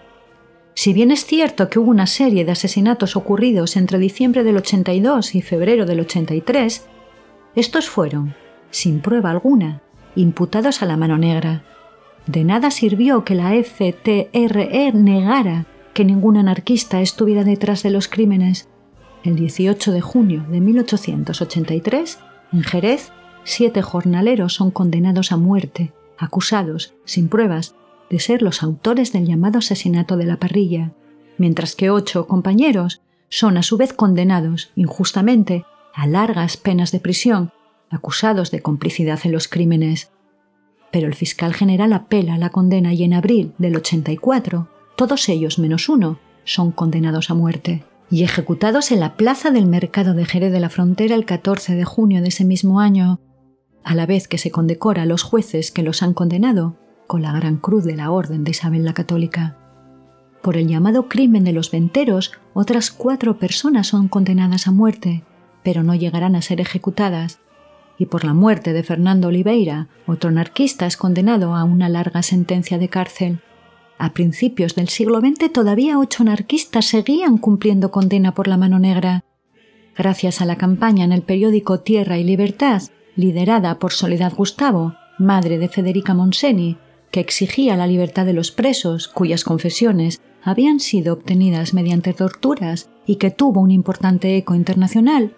Si 0.75 0.93
bien 0.93 1.11
es 1.11 1.25
cierto 1.25 1.71
que 1.71 1.79
hubo 1.79 1.91
una 1.91 2.07
serie 2.07 2.45
de 2.45 2.53
asesinatos 2.53 3.17
ocurridos 3.17 3.77
entre 3.77 3.99
diciembre 3.99 4.43
del 4.43 4.57
82 4.57 5.35
y 5.35 5.43
febrero 5.43 5.87
del 5.87 6.01
83, 6.01 6.87
estos 7.55 7.89
fueron, 7.89 8.35
sin 8.71 9.01
prueba 9.01 9.31
alguna, 9.31 9.83
imputados 10.17 10.83
a 10.83 10.87
la 10.87 10.97
mano 10.97 11.17
negra. 11.17 11.63
De 12.27 12.43
nada 12.43 12.71
sirvió 12.71 13.25
que 13.25 13.35
la 13.35 13.53
FTRE 13.53 14.93
negara 14.93 15.67
que 15.93 16.05
ningún 16.05 16.37
anarquista 16.37 17.01
estuviera 17.01 17.45
detrás 17.45 17.83
de 17.83 17.91
los 17.91 18.09
crímenes. 18.09 18.69
El 19.23 19.37
18 19.37 19.93
de 19.93 20.01
junio 20.01 20.45
de 20.51 20.61
1883, 20.61 22.19
en 22.53 22.63
Jerez, 22.63 23.13
siete 23.45 23.81
jornaleros 23.81 24.55
son 24.55 24.71
condenados 24.71 25.33
a 25.33 25.37
muerte, 25.37 25.93
acusados, 26.19 26.95
sin 27.05 27.29
pruebas, 27.29 27.75
de 28.15 28.21
ser 28.21 28.43
los 28.43 28.63
autores 28.63 29.13
del 29.13 29.27
llamado 29.27 29.59
asesinato 29.59 30.17
de 30.17 30.25
la 30.25 30.37
parrilla, 30.37 30.93
mientras 31.37 31.75
que 31.75 31.91
ocho 31.91 32.29
compañeros 32.29 33.03
son 33.29 33.57
a 33.57 33.65
su 33.65 33.77
vez 33.77 33.93
condenados 33.93 34.71
injustamente 34.77 35.65
a 35.93 36.07
largas 36.07 36.57
penas 36.57 36.93
de 36.93 37.01
prisión, 37.01 37.51
acusados 37.91 38.53
de 38.53 38.63
complicidad 38.63 39.19
en 39.25 39.33
los 39.33 39.49
crímenes. 39.49 40.13
Pero 40.93 41.09
el 41.09 41.17
fiscal 41.17 41.55
general 41.55 41.93
apela 41.93 42.39
la 42.39 42.51
condena 42.51 42.95
y 42.95 43.03
en 43.03 43.15
abril 43.15 43.53
del 43.59 43.75
84, 43.75 44.69
todos 44.95 45.29
ellos 45.29 45.59
menos 45.59 45.89
uno 45.89 46.21
son 46.45 46.71
condenados 46.71 47.31
a 47.31 47.35
muerte 47.35 47.83
y 48.13 48.23
ejecutados 48.23 48.93
en 48.93 49.01
la 49.01 49.17
plaza 49.17 49.51
del 49.51 49.67
mercado 49.67 50.15
de 50.15 50.25
Jerez 50.25 50.53
de 50.53 50.61
la 50.61 50.71
Frontera 50.71 51.17
el 51.17 51.25
14 51.25 51.75
de 51.75 51.85
junio 51.85 52.23
de 52.23 52.29
ese 52.29 52.45
mismo 52.45 52.79
año, 52.79 53.19
a 53.83 53.97
la 53.97 54.07
vez 54.07 54.29
que 54.29 54.39
se 54.39 54.53
condecora 54.53 55.03
a 55.03 55.07
los 55.07 55.25
jueces 55.25 55.73
que 55.73 55.83
los 55.83 56.05
han 56.05 56.15
condenado 56.15 56.77
con 57.07 57.23
la 57.23 57.33
Gran 57.33 57.57
Cruz 57.57 57.85
de 57.85 57.97
la 57.97 58.11
Orden 58.11 58.45
de 58.45 58.51
Isabel 58.53 58.85
la 58.85 58.95
Católica. 58.95 59.57
Por 60.43 60.57
el 60.57 60.69
llamado 60.69 61.09
crimen 61.09 61.45
de 61.45 61.53
los 61.53 61.71
venteros, 61.71 62.33
otras 62.53 62.91
cuatro 62.91 63.39
personas 63.39 63.87
son 63.87 64.09
condenadas 64.09 64.67
a 64.67 64.73
muerte, 64.73 65.25
pero 65.63 65.83
no 65.83 65.95
llegarán 65.95 66.37
a 66.37 66.43
ser 66.43 66.61
ejecutadas. 66.61 67.39
Y 67.99 68.07
por 68.07 68.25
la 68.25 68.35
muerte 68.35 68.73
de 68.73 68.83
Fernando 68.83 69.29
Oliveira, 69.29 69.89
otro 70.07 70.31
anarquista 70.31 70.87
es 70.87 70.97
condenado 70.97 71.55
a 71.55 71.65
una 71.65 71.89
larga 71.89 72.23
sentencia 72.23 72.77
de 72.77 72.89
cárcel. 72.89 73.41
A 73.99 74.13
principios 74.13 74.75
del 74.75 74.89
siglo 74.89 75.21
XX 75.21 75.53
todavía 75.53 75.99
ocho 75.99 76.23
anarquistas 76.23 76.85
seguían 76.87 77.39
cumpliendo 77.39 77.91
condena 77.91 78.35
por 78.35 78.49
la 78.49 78.57
mano 78.57 78.79
negra. 78.79 79.25
Gracias 79.97 80.41
a 80.41 80.45
la 80.45 80.57
campaña 80.57 81.05
en 81.05 81.13
el 81.13 81.23
periódico 81.23 81.81
Tierra 81.81 82.19
y 82.19 82.25
Libertad, 82.25 82.83
liderada 83.17 83.79
por 83.79 83.93
Soledad 83.93 84.35
Gustavo, 84.35 84.95
madre 85.19 85.59
de 85.59 85.69
Federica 85.69 86.15
Monseni, 86.15 86.77
que 87.15 87.21
exigía 87.21 87.77
la 87.77 87.87
libertad 87.87 88.27
de 88.27 88.33
los 88.33 88.51
presos, 88.51 89.07
cuyas 89.07 89.45
confesiones 89.45 90.21
habían 90.43 90.81
sido 90.81 91.13
obtenidas 91.13 91.73
mediante 91.73 92.13
torturas 92.13 92.91
y 93.07 93.17
que 93.17 93.31
tuvo 93.31 93.61
un 93.61 93.71
importante 93.71 94.37
eco 94.37 94.57
internacional, 94.57 95.37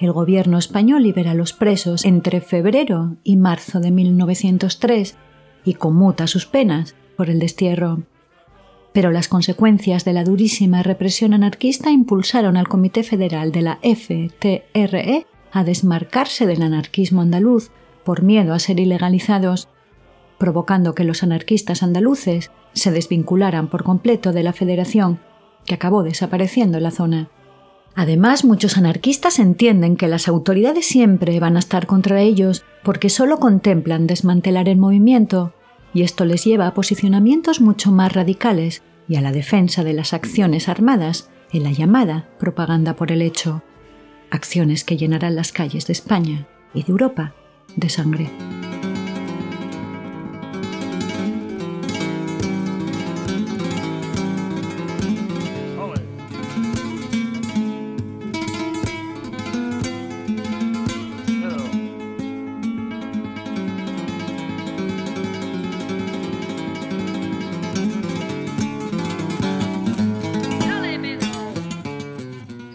el 0.00 0.10
gobierno 0.10 0.58
español 0.58 1.04
libera 1.04 1.30
a 1.30 1.34
los 1.34 1.52
presos 1.52 2.04
entre 2.04 2.40
febrero 2.40 3.16
y 3.22 3.36
marzo 3.36 3.78
de 3.78 3.92
1903 3.92 5.16
y 5.64 5.74
conmuta 5.74 6.26
sus 6.26 6.46
penas 6.46 6.96
por 7.16 7.30
el 7.30 7.38
destierro. 7.38 8.02
Pero 8.92 9.12
las 9.12 9.28
consecuencias 9.28 10.04
de 10.04 10.14
la 10.14 10.24
durísima 10.24 10.82
represión 10.82 11.32
anarquista 11.32 11.92
impulsaron 11.92 12.56
al 12.56 12.66
Comité 12.66 13.04
Federal 13.04 13.52
de 13.52 13.62
la 13.62 13.78
FTRE 13.84 15.26
a 15.52 15.62
desmarcarse 15.62 16.44
del 16.44 16.62
anarquismo 16.62 17.22
andaluz 17.22 17.70
por 18.04 18.22
miedo 18.22 18.52
a 18.52 18.58
ser 18.58 18.80
ilegalizados, 18.80 19.68
provocando 20.38 20.94
que 20.94 21.04
los 21.04 21.22
anarquistas 21.22 21.82
andaluces 21.82 22.50
se 22.72 22.90
desvincularan 22.90 23.68
por 23.68 23.84
completo 23.84 24.32
de 24.32 24.42
la 24.42 24.52
federación, 24.52 25.20
que 25.64 25.74
acabó 25.74 26.02
desapareciendo 26.02 26.78
en 26.78 26.84
la 26.84 26.90
zona. 26.90 27.30
Además, 27.94 28.44
muchos 28.44 28.76
anarquistas 28.76 29.38
entienden 29.38 29.96
que 29.96 30.08
las 30.08 30.26
autoridades 30.26 30.86
siempre 30.86 31.38
van 31.38 31.56
a 31.56 31.60
estar 31.60 31.86
contra 31.86 32.20
ellos 32.20 32.64
porque 32.82 33.08
solo 33.08 33.38
contemplan 33.38 34.06
desmantelar 34.06 34.68
el 34.68 34.76
movimiento, 34.76 35.54
y 35.92 36.02
esto 36.02 36.24
les 36.24 36.44
lleva 36.44 36.66
a 36.66 36.74
posicionamientos 36.74 37.60
mucho 37.60 37.92
más 37.92 38.12
radicales 38.12 38.82
y 39.08 39.16
a 39.16 39.20
la 39.20 39.30
defensa 39.30 39.84
de 39.84 39.92
las 39.92 40.12
acciones 40.12 40.68
armadas 40.68 41.30
en 41.52 41.62
la 41.62 41.70
llamada 41.70 42.28
propaganda 42.38 42.96
por 42.96 43.12
el 43.12 43.22
hecho, 43.22 43.62
acciones 44.30 44.82
que 44.82 44.96
llenarán 44.96 45.36
las 45.36 45.52
calles 45.52 45.86
de 45.86 45.92
España 45.92 46.48
y 46.74 46.82
de 46.82 46.90
Europa 46.90 47.34
de 47.76 47.88
sangre. 47.88 48.30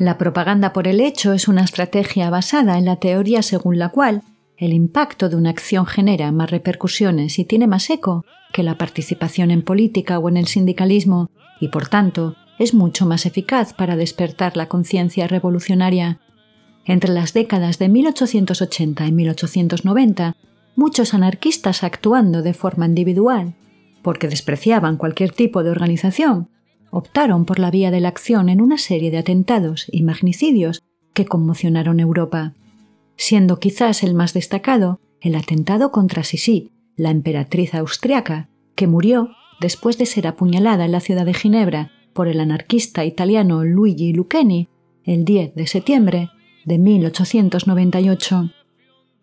La 0.09 0.17
propaganda 0.17 0.73
por 0.73 0.87
el 0.87 1.01
hecho 1.01 1.33
es 1.33 1.47
una 1.47 1.61
estrategia 1.61 2.31
basada 2.31 2.79
en 2.79 2.85
la 2.85 2.95
teoría 2.95 3.43
según 3.43 3.77
la 3.77 3.89
cual 3.89 4.23
el 4.57 4.73
impacto 4.73 5.29
de 5.29 5.35
una 5.35 5.51
acción 5.51 5.85
genera 5.85 6.31
más 6.31 6.49
repercusiones 6.49 7.37
y 7.37 7.45
tiene 7.45 7.67
más 7.67 7.91
eco 7.91 8.25
que 8.51 8.63
la 8.63 8.75
participación 8.75 9.51
en 9.51 9.61
política 9.61 10.17
o 10.17 10.27
en 10.27 10.37
el 10.37 10.47
sindicalismo 10.47 11.29
y 11.59 11.67
por 11.67 11.89
tanto 11.89 12.35
es 12.57 12.73
mucho 12.73 13.05
más 13.05 13.27
eficaz 13.27 13.75
para 13.75 13.95
despertar 13.95 14.57
la 14.57 14.65
conciencia 14.65 15.27
revolucionaria. 15.27 16.19
Entre 16.85 17.13
las 17.13 17.33
décadas 17.33 17.77
de 17.77 17.89
1880 17.89 19.05
y 19.05 19.11
1890, 19.11 20.35
muchos 20.75 21.13
anarquistas 21.13 21.83
actuando 21.83 22.41
de 22.41 22.55
forma 22.55 22.87
individual, 22.87 23.53
porque 24.01 24.27
despreciaban 24.27 24.97
cualquier 24.97 25.33
tipo 25.33 25.61
de 25.61 25.69
organización, 25.69 26.49
optaron 26.91 27.45
por 27.45 27.59
la 27.59 27.71
vía 27.71 27.91
de 27.91 27.99
la 27.99 28.09
acción 28.09 28.49
en 28.49 28.61
una 28.61 28.77
serie 28.77 29.11
de 29.11 29.17
atentados 29.17 29.87
y 29.91 30.03
magnicidios 30.03 30.81
que 31.13 31.25
conmocionaron 31.25 31.99
Europa, 31.99 32.53
siendo 33.15 33.59
quizás 33.59 34.03
el 34.03 34.13
más 34.13 34.33
destacado 34.33 34.99
el 35.21 35.35
atentado 35.35 35.91
contra 35.91 36.23
Sisi, 36.23 36.71
la 36.95 37.11
emperatriz 37.11 37.73
austriaca, 37.75 38.49
que 38.75 38.87
murió 38.87 39.29
después 39.59 39.97
de 39.97 40.05
ser 40.05 40.27
apuñalada 40.27 40.85
en 40.85 40.93
la 40.93 41.01
ciudad 41.01 41.25
de 41.25 41.33
Ginebra 41.33 41.91
por 42.13 42.27
el 42.27 42.39
anarquista 42.39 43.05
italiano 43.05 43.63
Luigi 43.63 44.13
Lucchini 44.13 44.69
el 45.03 45.25
10 45.25 45.55
de 45.55 45.67
septiembre 45.67 46.29
de 46.65 46.77
1898. 46.77 48.51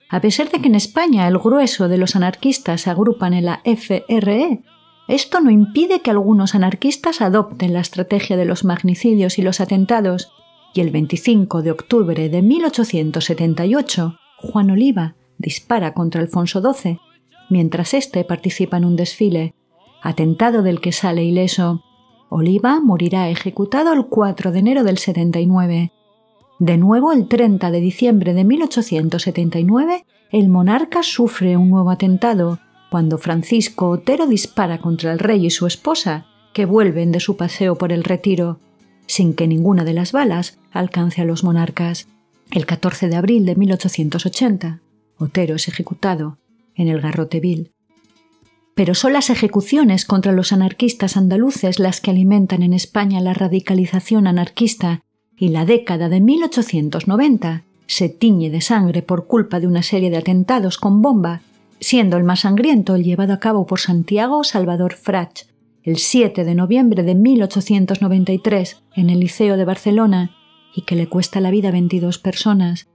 A 0.09 0.21
pesar 0.21 0.51
de 0.51 0.61
que 0.61 0.69
en 0.69 0.75
España 0.75 1.27
el 1.29 1.39
grueso 1.39 1.89
de 1.89 1.99
los 1.99 2.17
anarquistas 2.17 2.83
se 2.83 2.91
agrupan 2.91 3.33
en 3.35 3.47
la 3.47 3.63
FRE, 3.65 4.63
esto 5.09 5.41
no 5.41 5.51
impide 5.51 6.01
que 6.01 6.11
algunos 6.11 6.55
anarquistas 6.55 7.21
adopten 7.21 7.73
la 7.73 7.81
estrategia 7.81 8.37
de 8.37 8.45
los 8.45 8.65
magnicidios 8.65 9.39
y 9.39 9.43
los 9.43 9.61
atentados, 9.61 10.33
y 10.75 10.81
el 10.81 10.91
25 10.91 11.63
de 11.63 11.71
octubre 11.71 12.29
de 12.29 12.43
1878, 12.43 14.19
Juan 14.39 14.71
Oliva 14.71 15.15
dispara 15.39 15.95
contra 15.95 16.21
Alfonso 16.21 16.61
XII, 16.61 16.99
mientras 17.49 17.95
éste 17.95 18.25
participa 18.25 18.77
en 18.77 18.85
un 18.85 18.97
desfile, 18.97 19.55
atentado 20.03 20.63
del 20.63 20.81
que 20.81 20.93
sale 20.93 21.25
ileso. 21.25 21.83
Oliva 22.29 22.81
morirá 22.81 23.29
ejecutado 23.29 23.93
el 23.93 24.07
4 24.07 24.53
de 24.53 24.59
enero 24.59 24.85
del 24.85 24.99
79. 24.99 25.93
De 26.59 26.77
nuevo, 26.79 27.13
el 27.13 27.29
30 27.29 27.71
de 27.71 27.81
diciembre 27.81 28.35
de 28.35 28.45
1879, 28.45 30.05
el 30.33 30.49
monarca 30.49 31.03
sufre 31.03 31.57
un 31.57 31.71
nuevo 31.71 31.91
atentado, 31.91 32.59
cuando 32.91 33.19
Francisco 33.19 33.91
Otero 33.91 34.27
dispara 34.27 34.79
contra 34.79 35.13
el 35.13 35.19
rey 35.19 35.47
y 35.47 35.51
su 35.51 35.67
esposa, 35.67 36.27
que 36.53 36.65
vuelven 36.65 37.13
de 37.13 37.21
su 37.21 37.37
paseo 37.37 37.77
por 37.77 37.93
el 37.93 38.05
retiro, 38.05 38.61
sin 39.07 39.35
que 39.35 39.47
ninguna 39.47 39.85
de 39.85 39.93
las 39.93 40.13
balas 40.13 40.59
alcance 40.73 41.21
a 41.21 41.25
los 41.25 41.45
monarcas. 41.45 42.09
El 42.51 42.67
14 42.67 43.09
de 43.09 43.17
abril 43.17 43.45
de 43.45 43.57
1880, 43.57 44.81
Otero 45.19 45.57
es 45.57 45.69
ejecutado 45.69 46.39
en 46.75 46.89
el 46.89 47.01
Garrote 47.01 47.41
Vil. 47.41 47.73
Pero 48.75 48.95
son 48.95 49.15
las 49.15 49.31
ejecuciones 49.31 50.05
contra 50.05 50.33
los 50.33 50.53
anarquistas 50.53 51.17
andaluces 51.17 51.79
las 51.79 52.01
que 52.01 52.11
alimentan 52.11 52.63
en 52.63 52.73
España 52.73 53.21
la 53.21 53.33
radicalización 53.33 54.27
anarquista 54.27 55.03
y 55.37 55.49
la 55.49 55.65
década 55.65 56.09
de 56.09 56.21
1890 56.21 57.65
se 57.87 58.09
tiñe 58.09 58.51
de 58.51 58.61
sangre 58.61 59.03
por 59.03 59.27
culpa 59.27 59.61
de 59.61 59.67
una 59.67 59.83
serie 59.83 60.11
de 60.11 60.17
atentados 60.17 60.77
con 60.79 61.03
bomba 61.03 61.41
siendo 61.81 62.17
el 62.17 62.25
más 62.25 62.41
sangriento 62.41 62.95
el 62.95 63.05
llevado 63.05 63.33
a 63.33 63.41
cabo 63.41 63.67
por 63.67 63.81
Santiago 63.81 64.45
Salvador 64.45 64.95
Frach 64.95 65.43
el 65.83 65.99
7 65.99 66.45
de 66.45 66.55
noviembre 66.57 67.05
de 67.05 67.15
1893 67.15 68.83
en 68.97 69.09
el 69.09 69.21
Liceo 69.21 69.57
de 69.57 69.65
Barcelona 69.65 70.37
y 70.75 70.83
que 70.83 70.97
le 70.97 71.09
cuesta 71.09 71.41
la 71.41 71.53
vida 71.53 71.69
a 71.69 71.73
22 71.73 72.19
personas, 72.19 72.89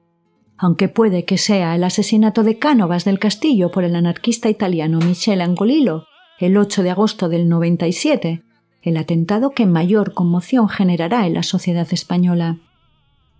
aunque 0.57 0.89
puede 0.89 1.23
que 1.23 1.37
sea 1.37 1.73
el 1.73 1.85
asesinato 1.85 2.43
de 2.43 2.59
Cánovas 2.59 3.05
del 3.05 3.17
Castillo 3.17 3.71
por 3.71 3.85
el 3.85 3.95
anarquista 3.95 4.49
italiano 4.49 4.99
Michele 4.99 5.43
Angolillo 5.43 6.05
el 6.37 6.57
8 6.57 6.83
de 6.83 6.89
agosto 6.89 7.29
del 7.29 7.47
97, 7.47 8.43
el 8.81 8.97
atentado 8.97 9.51
que 9.51 9.65
mayor 9.67 10.13
conmoción 10.13 10.67
generará 10.67 11.27
en 11.27 11.35
la 11.35 11.43
sociedad 11.43 11.87
española. 11.91 12.57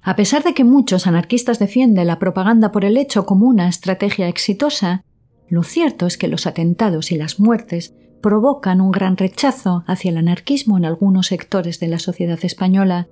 A 0.03 0.15
pesar 0.15 0.43
de 0.43 0.53
que 0.53 0.63
muchos 0.63 1.07
anarquistas 1.07 1.59
defienden 1.59 2.07
la 2.07 2.19
propaganda 2.19 2.71
por 2.71 2.85
el 2.85 2.97
hecho 2.97 3.25
como 3.25 3.47
una 3.47 3.67
estrategia 3.67 4.27
exitosa, 4.27 5.03
lo 5.51 5.63
cierto 5.63 6.05
es 6.05 6.17
que 6.17 6.29
los 6.29 6.47
atentados 6.47 7.11
y 7.11 7.17
las 7.17 7.37
muertes 7.37 7.93
provocan 8.21 8.79
un 8.79 8.89
gran 8.89 9.17
rechazo 9.17 9.83
hacia 9.85 10.09
el 10.09 10.17
anarquismo 10.17 10.77
en 10.77 10.85
algunos 10.85 11.27
sectores 11.27 11.81
de 11.81 11.89
la 11.89 11.99
sociedad 11.99 12.39
española. 12.41 13.09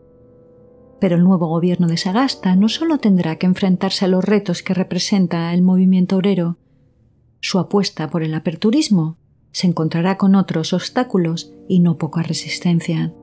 Pero 1.02 1.18
el 1.18 1.24
nuevo 1.24 1.48
gobierno 1.48 1.88
de 1.88 1.98
Sagasta 1.98 2.56
no 2.56 2.70
solo 2.70 2.98
tendrá 2.98 3.36
que 3.36 3.46
enfrentarse 3.46 4.06
a 4.06 4.08
los 4.08 4.24
retos 4.24 4.64
que 4.64 4.74
representa 4.74 5.54
el 5.54 5.64
movimiento 5.64 6.16
obrero, 6.16 6.58
su 7.42 7.60
apuesta 7.60 8.10
por 8.10 8.24
el 8.24 8.34
aperturismo 8.34 9.18
se 9.52 9.68
encontrará 9.68 10.18
con 10.18 10.36
otros 10.36 10.72
obstáculos 10.72 11.52
y 11.68 11.82
no 11.82 11.98
poca 11.98 12.24
resistencia. 12.24 13.14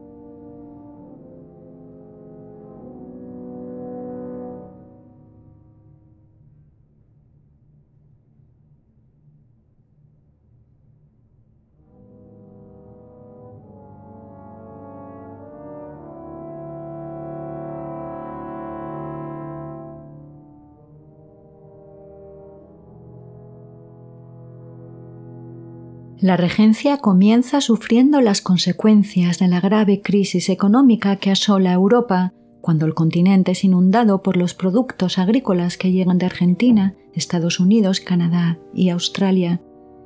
La 26.19 26.39
regencia 26.39 26.97
comienza 26.97 27.61
sufriendo 27.61 28.23
las 28.23 28.41
consecuencias 28.41 29.39
de 29.39 29.49
la 29.49 29.61
grave 29.61 30.01
crisis 30.01 30.49
económica 30.49 31.17
que 31.17 31.31
asola 31.31 31.73
Europa 31.73 32.33
cuando 32.63 32.87
el 32.87 32.95
continente 32.95 33.53
es 33.53 33.65
inundado 33.65 34.23
por 34.23 34.37
los 34.37 34.55
productos 34.55 35.19
agrícolas 35.19 35.77
que 35.77 35.93
llegan 35.93 36.19
de 36.19 36.27
Argentina, 36.27 36.95
Estados 37.13 37.61
Unidos, 37.61 38.01
Canadá 38.01 38.59
y 38.75 38.89
Australia, 38.89 39.61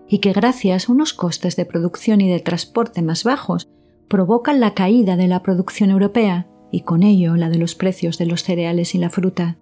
y 0.09 0.19
que 0.19 0.33
gracias 0.33 0.89
a 0.89 0.93
unos 0.93 1.15
costes 1.15 1.55
de 1.55 1.65
producción 1.65 2.21
y 2.21 2.29
de 2.29 2.41
transporte 2.41 3.03
más 3.03 3.23
bajos 3.23 3.69
provocan 4.09 4.59
la 4.59 4.75
caída 4.75 5.17
de 5.17 5.29
la 5.29 5.43
producción 5.43 5.91
europea 5.91 6.49
y 6.73 6.83
con 6.83 7.05
ello 7.05 7.37
la 7.37 7.49
de 7.49 7.59
los 7.59 7.77
precios 7.77 8.19
de 8.19 8.27
los 8.27 8.43
cereales 8.43 8.97
y 8.97 8.99
la 8.99 9.11
fruta. 9.11 9.57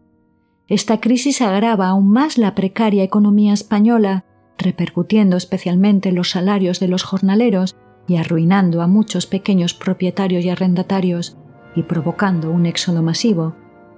Esta 0.67 1.01
crisis 1.01 1.43
agrava 1.43 1.89
aún 1.89 2.11
más 2.11 2.39
la 2.39 2.55
precaria 2.55 3.05
economía 3.05 3.53
española 3.53 4.25
repercutiendo 4.59 5.37
especialmente 5.37 6.11
en 6.11 6.17
los 6.17 6.31
salarios 6.31 6.81
de 6.81 6.89
los 6.89 7.03
jornaleros 7.05 7.77
y 8.07 8.17
arruinando 8.17 8.83
a 8.83 8.87
muchos 8.87 9.27
pequeños 9.27 9.75
propietarios 9.75 10.45
y 10.45 10.51
arrendatarios 10.51 11.37
y 11.75 11.85
provocando 11.85 12.51
un 12.51 12.67
éxodo 12.67 13.03
masivo. 13.03 13.55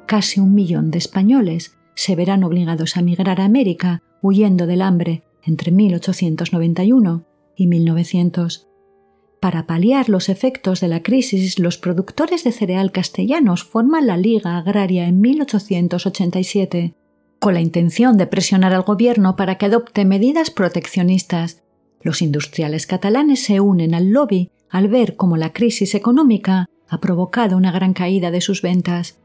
Casi 0.07 0.41
un 0.41 0.55
millón 0.55 0.91
de 0.91 0.99
españoles 0.99 1.79
se 1.95 2.17
verán 2.17 2.45
obligados 2.45 2.97
a 2.97 3.03
migrar 3.03 3.41
a 3.41 3.45
América 3.45 4.03
huyendo 4.23 4.67
del 4.67 4.83
hambre 4.83 5.25
entre 5.43 5.71
1891 5.73 7.25
y 7.57 7.67
1900. 7.67 8.69
Para 9.41 9.67
paliar 9.67 10.11
los 10.11 10.29
efectos 10.29 10.81
de 10.81 10.89
la 10.89 11.03
crisis, 11.03 11.59
los 11.59 11.79
productores 11.79 12.45
de 12.45 12.53
cereal 12.53 12.93
castellanos 12.93 13.65
forman 13.65 14.07
la 14.07 14.19
Liga 14.19 14.59
Agraria 14.59 15.07
en 15.07 15.21
1887 15.21 16.95
con 17.41 17.55
la 17.55 17.61
intención 17.61 18.19
de 18.19 18.27
presionar 18.27 18.75
al 18.75 18.83
gobierno 18.83 19.35
para 19.35 19.57
que 19.57 19.67
adopte 19.67 20.05
medidas 20.05 20.51
proteccionistas. 20.51 21.63
Los 22.03 22.23
industriales 22.23 22.87
catalanes 22.87 23.43
se 23.43 23.61
unen 23.61 23.95
al 23.95 24.11
lobby 24.11 24.51
al 24.69 24.89
ver 24.89 25.17
cómo 25.17 25.37
la 25.37 25.53
crisis 25.53 25.95
económica 25.95 26.69
ha 26.89 27.01
provocado 27.01 27.57
una 27.57 27.73
gran 27.73 27.95
caída 27.95 28.31
de 28.31 28.43
sus 28.43 28.61
ventas. 28.61 29.17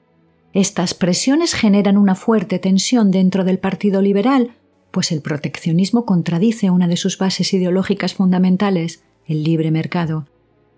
Estas 0.54 0.93
presiones 0.93 1.54
generan 1.54 1.97
una 1.97 2.15
fuerte 2.15 2.58
tensión 2.58 3.12
dentro 3.12 3.43
del 3.43 3.60
Partido 3.60 4.01
Liberal, 4.01 4.51
pues 4.91 5.12
el 5.12 5.21
proteccionismo 5.21 6.06
contradice 6.06 6.69
una 6.69 6.88
de 6.88 6.95
sus 6.95 7.17
bases 7.17 7.54
ideológicas 7.54 8.13
fundamentales, 8.13 9.04
el 9.28 9.43
libre 9.43 9.71
mercado. 9.71 10.25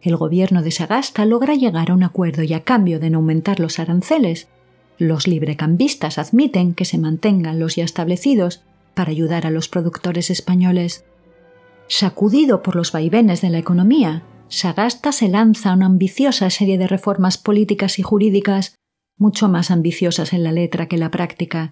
El 0.02 0.18
gobierno 0.18 0.64
de 0.64 0.72
Sagasta 0.72 1.26
logra 1.26 1.54
llegar 1.54 1.92
a 1.92 1.94
un 1.94 2.02
acuerdo 2.02 2.42
y 2.42 2.54
a 2.54 2.64
cambio 2.64 3.00
de 3.00 3.12
no 3.12 3.20
aumentar 3.20 3.60
los 3.60 3.78
aranceles, 3.78 4.48
los 4.98 5.28
librecambistas 5.28 6.18
admiten 6.18 6.74
que 6.74 6.86
se 6.86 6.98
mantengan 6.98 7.60
los 7.60 7.76
ya 7.76 7.84
establecidos 7.84 8.64
para 8.94 9.12
ayudar 9.12 9.46
a 9.46 9.52
los 9.52 9.70
productores 9.70 10.30
españoles. 10.30 11.06
Sacudido 11.88 12.64
por 12.64 12.76
los 12.76 12.92
vaivenes 12.92 13.42
de 13.42 13.50
la 13.50 13.60
economía, 13.60 14.24
Sagasta 14.50 15.12
se 15.12 15.28
lanza 15.28 15.74
una 15.74 15.86
ambiciosa 15.86 16.50
serie 16.50 16.78
de 16.78 16.88
reformas 16.88 17.38
políticas 17.38 18.00
y 18.00 18.02
jurídicas, 18.02 18.76
mucho 19.18 19.50
más 19.50 19.72
ambiciosas 19.72 20.34
en 20.34 20.44
la 20.44 20.52
letra 20.52 20.88
que 20.88 20.96
en 20.96 21.02
la 21.02 21.12
práctica. 21.12 21.72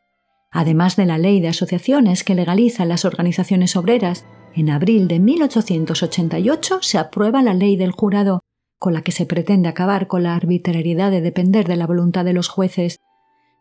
Además 0.51 0.95
de 0.95 1.05
la 1.05 1.17
ley 1.17 1.41
de 1.41 1.49
asociaciones 1.49 2.23
que 2.23 2.35
legaliza 2.35 2.85
las 2.85 3.05
organizaciones 3.05 3.75
obreras, 3.75 4.25
en 4.53 4.69
abril 4.69 5.07
de 5.07 5.19
1888 5.19 6.79
se 6.81 6.97
aprueba 6.97 7.41
la 7.41 7.53
ley 7.53 7.75
del 7.75 7.91
jurado, 7.91 8.41
con 8.79 8.93
la 8.93 9.01
que 9.01 9.11
se 9.11 9.25
pretende 9.25 9.67
acabar 9.67 10.07
con 10.07 10.23
la 10.23 10.35
arbitrariedad 10.35 11.11
de 11.11 11.21
depender 11.21 11.67
de 11.67 11.75
la 11.75 11.88
voluntad 11.88 12.23
de 12.23 12.33
los 12.33 12.49
jueces 12.49 12.97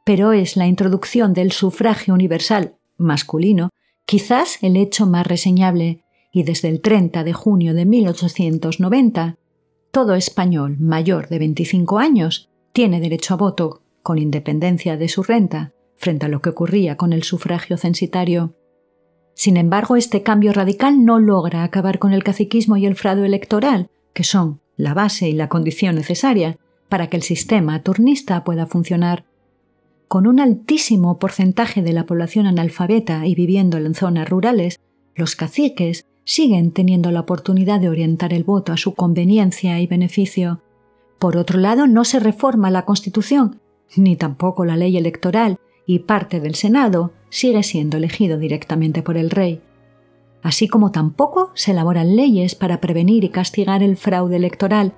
pero 0.04 0.32
es 0.32 0.56
la 0.56 0.66
introducción 0.66 1.32
del 1.32 1.52
sufragio 1.52 2.14
universal 2.14 2.76
masculino 2.96 3.70
quizás 4.06 4.58
el 4.62 4.76
hecho 4.76 5.06
más 5.06 5.26
reseñable, 5.26 6.04
y 6.30 6.42
desde 6.42 6.68
el 6.68 6.80
30 6.80 7.24
de 7.24 7.32
junio 7.32 7.74
de 7.74 7.84
1890, 7.84 9.36
todo 9.90 10.14
español 10.14 10.76
mayor 10.78 11.28
de 11.28 11.38
25 11.38 11.98
años 11.98 12.50
tiene 12.72 13.00
derecho 13.00 13.34
a 13.34 13.36
voto, 13.36 13.82
con 14.02 14.18
independencia 14.18 14.96
de 14.96 15.08
su 15.08 15.22
renta, 15.22 15.72
frente 15.96 16.26
a 16.26 16.28
lo 16.28 16.42
que 16.42 16.50
ocurría 16.50 16.96
con 16.96 17.12
el 17.12 17.22
sufragio 17.22 17.76
censitario. 17.76 18.54
Sin 19.34 19.56
embargo, 19.56 19.96
este 19.96 20.22
cambio 20.22 20.52
radical 20.52 21.04
no 21.04 21.18
logra 21.18 21.62
acabar 21.62 21.98
con 21.98 22.12
el 22.12 22.24
caciquismo 22.24 22.76
y 22.76 22.86
el 22.86 22.96
fraude 22.96 23.26
electoral, 23.26 23.88
que 24.12 24.24
son 24.24 24.60
la 24.76 24.92
base 24.92 25.28
y 25.28 25.32
la 25.32 25.48
condición 25.48 25.94
necesaria 25.94 26.58
para 26.88 27.08
que 27.08 27.16
el 27.16 27.22
sistema 27.22 27.82
turnista 27.82 28.44
pueda 28.44 28.66
funcionar 28.66 29.24
con 30.08 30.26
un 30.26 30.40
altísimo 30.40 31.18
porcentaje 31.18 31.82
de 31.82 31.92
la 31.92 32.06
población 32.06 32.46
analfabeta 32.46 33.26
y 33.26 33.34
viviendo 33.34 33.78
en 33.78 33.94
zonas 33.94 34.28
rurales, 34.28 34.80
los 35.14 35.36
caciques 35.36 36.06
siguen 36.24 36.72
teniendo 36.72 37.10
la 37.10 37.20
oportunidad 37.20 37.80
de 37.80 37.88
orientar 37.88 38.32
el 38.32 38.44
voto 38.44 38.72
a 38.72 38.76
su 38.76 38.94
conveniencia 38.94 39.80
y 39.80 39.86
beneficio. 39.86 40.62
Por 41.18 41.36
otro 41.36 41.58
lado, 41.58 41.86
no 41.86 42.04
se 42.04 42.20
reforma 42.20 42.70
la 42.70 42.84
Constitución, 42.84 43.60
ni 43.96 44.16
tampoco 44.16 44.64
la 44.64 44.76
ley 44.76 44.96
electoral, 44.96 45.58
y 45.86 46.00
parte 46.00 46.40
del 46.40 46.54
Senado 46.54 47.12
sigue 47.28 47.62
siendo 47.62 47.98
elegido 47.98 48.38
directamente 48.38 49.02
por 49.02 49.16
el 49.16 49.30
rey. 49.30 49.60
Así 50.42 50.68
como 50.68 50.90
tampoco 50.92 51.50
se 51.54 51.70
elaboran 51.70 52.16
leyes 52.16 52.54
para 52.54 52.80
prevenir 52.80 53.24
y 53.24 53.30
castigar 53.30 53.82
el 53.82 53.96
fraude 53.96 54.36
electoral, 54.36 54.94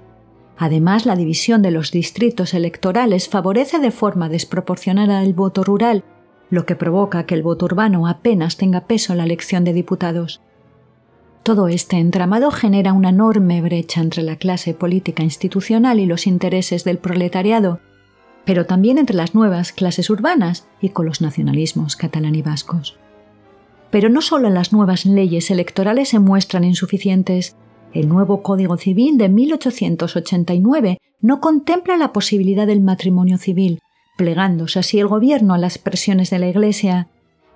Además, 0.58 1.04
la 1.04 1.16
división 1.16 1.60
de 1.62 1.70
los 1.70 1.90
distritos 1.90 2.54
electorales 2.54 3.28
favorece 3.28 3.78
de 3.78 3.90
forma 3.90 4.28
desproporcionada 4.28 5.22
el 5.22 5.34
voto 5.34 5.64
rural, 5.64 6.04
lo 6.48 6.64
que 6.64 6.76
provoca 6.76 7.26
que 7.26 7.34
el 7.34 7.42
voto 7.42 7.66
urbano 7.66 8.06
apenas 8.06 8.56
tenga 8.56 8.86
peso 8.86 9.12
en 9.12 9.18
la 9.18 9.24
elección 9.24 9.64
de 9.64 9.72
diputados. 9.72 10.40
Todo 11.42 11.68
este 11.68 11.98
entramado 11.98 12.50
genera 12.50 12.92
una 12.92 13.10
enorme 13.10 13.60
brecha 13.60 14.00
entre 14.00 14.22
la 14.22 14.36
clase 14.36 14.74
política 14.74 15.22
institucional 15.22 16.00
y 16.00 16.06
los 16.06 16.26
intereses 16.26 16.84
del 16.84 16.98
proletariado, 16.98 17.80
pero 18.44 18.64
también 18.64 18.98
entre 18.98 19.16
las 19.16 19.34
nuevas 19.34 19.72
clases 19.72 20.08
urbanas 20.08 20.66
y 20.80 20.88
con 20.88 21.06
los 21.06 21.20
nacionalismos 21.20 21.96
catalán 21.96 22.34
y 22.34 22.42
vascos. 22.42 22.96
Pero 23.90 24.08
no 24.08 24.22
solo 24.22 24.50
las 24.50 24.72
nuevas 24.72 25.04
leyes 25.04 25.50
electorales 25.50 26.08
se 26.08 26.18
muestran 26.18 26.64
insuficientes, 26.64 27.56
el 28.00 28.08
nuevo 28.08 28.42
Código 28.42 28.76
Civil 28.76 29.16
de 29.16 29.28
1889 29.28 30.98
no 31.20 31.40
contempla 31.40 31.96
la 31.96 32.12
posibilidad 32.12 32.66
del 32.66 32.80
matrimonio 32.80 33.38
civil, 33.38 33.80
plegándose 34.16 34.78
así 34.78 34.98
el 34.98 35.08
gobierno 35.08 35.54
a 35.54 35.58
las 35.58 35.78
presiones 35.78 36.30
de 36.30 36.38
la 36.38 36.48
Iglesia, 36.48 37.08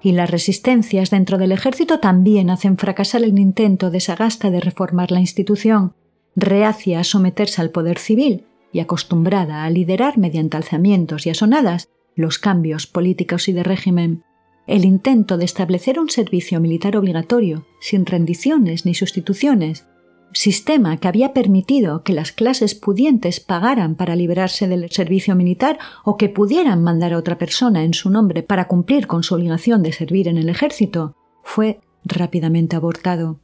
y 0.03 0.13
las 0.13 0.31
resistencias 0.31 1.11
dentro 1.11 1.37
del 1.37 1.53
ejército 1.53 2.01
también 2.01 2.49
hacen 2.49 2.79
fracasar 2.79 3.23
el 3.23 3.39
intento 3.39 3.91
de 3.91 4.01
Sagasta 4.01 4.51
de 4.51 4.61
reformar 4.61 5.11
la 5.11 5.21
institución, 5.21 5.93
reacia 6.35 7.01
a 7.01 7.05
someterse 7.05 7.61
al 7.61 7.71
poder 7.71 7.99
civil 7.99 8.45
y 8.73 8.81
acostumbrada 8.81 9.65
a 9.65 9.71
liderar 9.71 10.17
mediante 10.17 10.57
alzamientos 10.57 11.27
y 11.27 11.31
asonadas 11.31 11.89
los 12.15 12.39
cambios 12.39 12.87
políticos 12.87 13.49
y 13.49 13.53
de 13.53 13.63
régimen. 13.63 14.23
El 14.67 14.85
intento 14.85 15.37
de 15.37 15.45
establecer 15.45 15.99
un 15.99 16.09
servicio 16.09 16.61
militar 16.61 16.97
obligatorio, 16.97 17.67
sin 17.81 18.07
rendiciones 18.07 18.87
ni 18.87 18.95
sustituciones, 18.95 19.87
sistema 20.33 20.97
que 20.99 21.09
había 21.09 21.33
permitido 21.33 22.03
que 22.03 22.13
las 22.13 22.33
clases 22.33 22.75
pudientes 22.75 23.41
pagaran 23.41 23.95
para 23.95 24.17
librarse 24.17 24.69
del 24.69 24.91
servicio 24.91 25.35
militar 25.35 25.79
o 26.05 26.17
que 26.17 26.29
pudieran 26.29 26.83
mandar 26.83 27.13
a 27.13 27.19
otra 27.19 27.39
persona 27.39 27.85
en 27.85 27.95
su 27.95 28.11
nombre 28.11 28.43
para 28.43 28.69
cumplir 28.69 29.07
con 29.07 29.23
su 29.23 29.35
obligación 29.35 29.83
de 29.83 29.93
servir 29.93 30.29
en 30.29 30.39
el 30.39 30.49
ejército, 30.49 31.17
fue 31.43 31.81
rápidamente 32.05 32.77
abortado. 32.77 33.41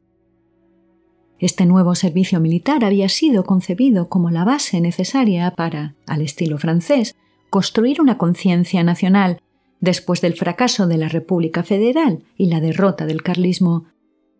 Este 1.38 1.66
nuevo 1.66 1.94
servicio 1.94 2.40
militar 2.40 2.84
había 2.84 3.08
sido 3.08 3.44
concebido 3.44 4.08
como 4.08 4.30
la 4.30 4.44
base 4.44 4.80
necesaria 4.80 5.50
para, 5.50 5.94
al 6.06 6.22
estilo 6.22 6.56
francés, 6.56 7.14
construir 7.50 8.00
una 8.00 8.16
conciencia 8.16 8.82
nacional 8.82 9.42
después 9.80 10.22
del 10.22 10.34
fracaso 10.34 10.86
de 10.86 10.96
la 10.96 11.08
República 11.08 11.62
Federal 11.62 12.22
y 12.36 12.46
la 12.46 12.60
derrota 12.60 13.04
del 13.04 13.22
carlismo, 13.22 13.84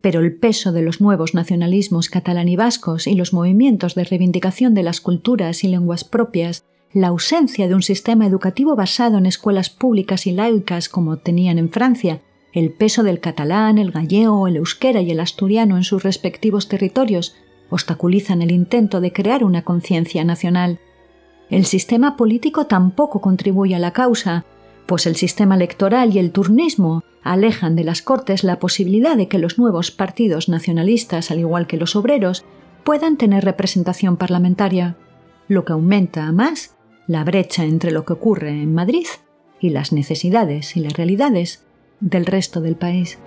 pero 0.00 0.20
el 0.20 0.37
peso 0.37 0.72
de 0.72 0.82
los 0.82 1.00
nuevos 1.00 1.35
nacionalismos 1.35 2.09
catalán 2.09 2.48
y 2.48 2.56
vascos 2.56 3.06
y 3.06 3.14
los 3.14 3.32
movimientos 3.32 3.94
de 3.94 4.04
reivindicación 4.04 4.74
de 4.74 4.82
las 4.82 5.00
culturas 5.00 5.64
y 5.64 5.68
lenguas 5.68 6.04
propias, 6.04 6.64
la 6.92 7.09
ausencia 7.09 7.68
de 7.68 7.74
un 7.74 7.82
sistema 7.82 8.26
educativo 8.26 8.76
basado 8.76 9.18
en 9.18 9.26
escuelas 9.26 9.70
públicas 9.70 10.26
y 10.26 10.32
laicas 10.32 10.88
como 10.88 11.18
tenían 11.18 11.59
en 11.59 11.70
Francia, 11.70 12.22
el 12.52 12.70
peso 12.70 13.02
del 13.02 13.20
catalán, 13.20 13.76
el 13.76 13.90
gallego, 13.90 14.48
el 14.48 14.56
euskera 14.56 15.02
y 15.02 15.11
el 15.11 15.20
asturiano 15.20 15.76
en 15.76 15.85
sus 15.85 16.02
respectivos 16.02 16.68
territorios 16.68 17.37
obstaculizan 17.68 18.40
el 18.40 18.50
intento 18.50 19.00
de 19.00 19.12
crear 19.12 19.44
una 19.44 19.62
conciencia 19.62 20.24
nacional. 20.24 20.78
El 21.50 21.66
sistema 21.66 22.16
político 22.16 22.66
tampoco 22.66 23.20
contribuye 23.20 23.74
a 23.74 23.78
la 23.78 23.92
causa, 23.92 24.46
pues 24.87 25.06
el 25.06 25.16
sistema 25.16 25.54
electoral 25.54 26.14
y 26.14 26.18
el 26.18 26.32
turnismo 26.32 27.04
alejan 27.32 27.76
de 27.76 27.84
las 27.84 28.02
Cortes 28.02 28.44
la 28.44 28.58
posibilidad 28.58 29.16
de 29.16 29.28
que 29.28 29.38
los 29.38 29.58
nuevos 29.58 29.90
partidos 29.90 30.48
nacionalistas, 30.48 31.30
al 31.30 31.40
igual 31.40 31.66
que 31.66 31.76
los 31.76 31.96
obreros, 31.96 32.44
puedan 32.84 33.16
tener 33.16 33.44
representación 33.44 34.16
parlamentaria, 34.16 34.96
lo 35.48 35.64
que 35.64 35.72
aumenta 35.72 36.30
más 36.32 36.76
la 37.06 37.24
brecha 37.24 37.64
entre 37.64 37.90
lo 37.90 38.04
que 38.04 38.12
ocurre 38.12 38.50
en 38.50 38.74
Madrid 38.74 39.06
y 39.60 39.70
las 39.70 39.92
necesidades 39.92 40.76
y 40.76 40.80
las 40.80 40.94
realidades 40.94 41.64
del 42.00 42.26
resto 42.26 42.60
del 42.60 42.76
país. 42.76 43.18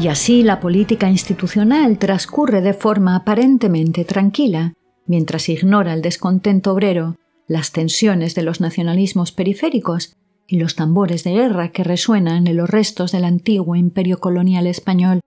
Y 0.00 0.08
así 0.08 0.42
la 0.42 0.60
política 0.60 1.10
institucional 1.10 1.98
transcurre 1.98 2.62
de 2.62 2.72
forma 2.72 3.16
aparentemente 3.16 4.06
tranquila, 4.06 4.72
mientras 5.04 5.50
ignora 5.50 5.92
el 5.92 6.00
descontento 6.00 6.72
obrero, 6.72 7.16
las 7.46 7.72
tensiones 7.72 8.34
de 8.34 8.42
los 8.42 8.62
nacionalismos 8.62 9.30
periféricos 9.30 10.16
y 10.46 10.58
los 10.58 10.74
tambores 10.74 11.22
de 11.22 11.32
guerra 11.32 11.70
que 11.70 11.84
resuenan 11.84 12.46
en 12.46 12.56
los 12.56 12.70
restos 12.70 13.12
del 13.12 13.26
antiguo 13.26 13.76
imperio 13.76 14.20
colonial 14.20 14.66
español. 14.66 15.20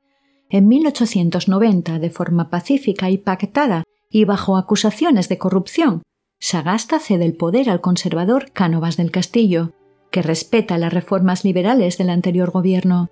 En 0.49 0.67
1890, 0.67 1.99
de 1.99 2.09
forma 2.09 2.49
pacífica 2.49 3.11
y 3.11 3.19
pactada 3.19 3.83
y 4.09 4.25
bajo 4.25 4.57
acusaciones 4.57 5.29
de 5.29 5.37
corrupción, 5.37 6.01
Sagasta 6.39 6.97
cede 6.97 7.25
el 7.25 7.35
poder 7.35 7.69
al 7.69 7.79
conservador 7.79 8.51
Cánovas 8.51 8.97
del 8.97 9.11
Castillo, 9.11 9.73
que 10.09 10.23
respeta 10.23 10.79
las 10.79 10.91
reformas 10.91 11.45
liberales 11.45 11.99
del 11.99 12.09
anterior 12.09 12.49
gobierno 12.49 13.11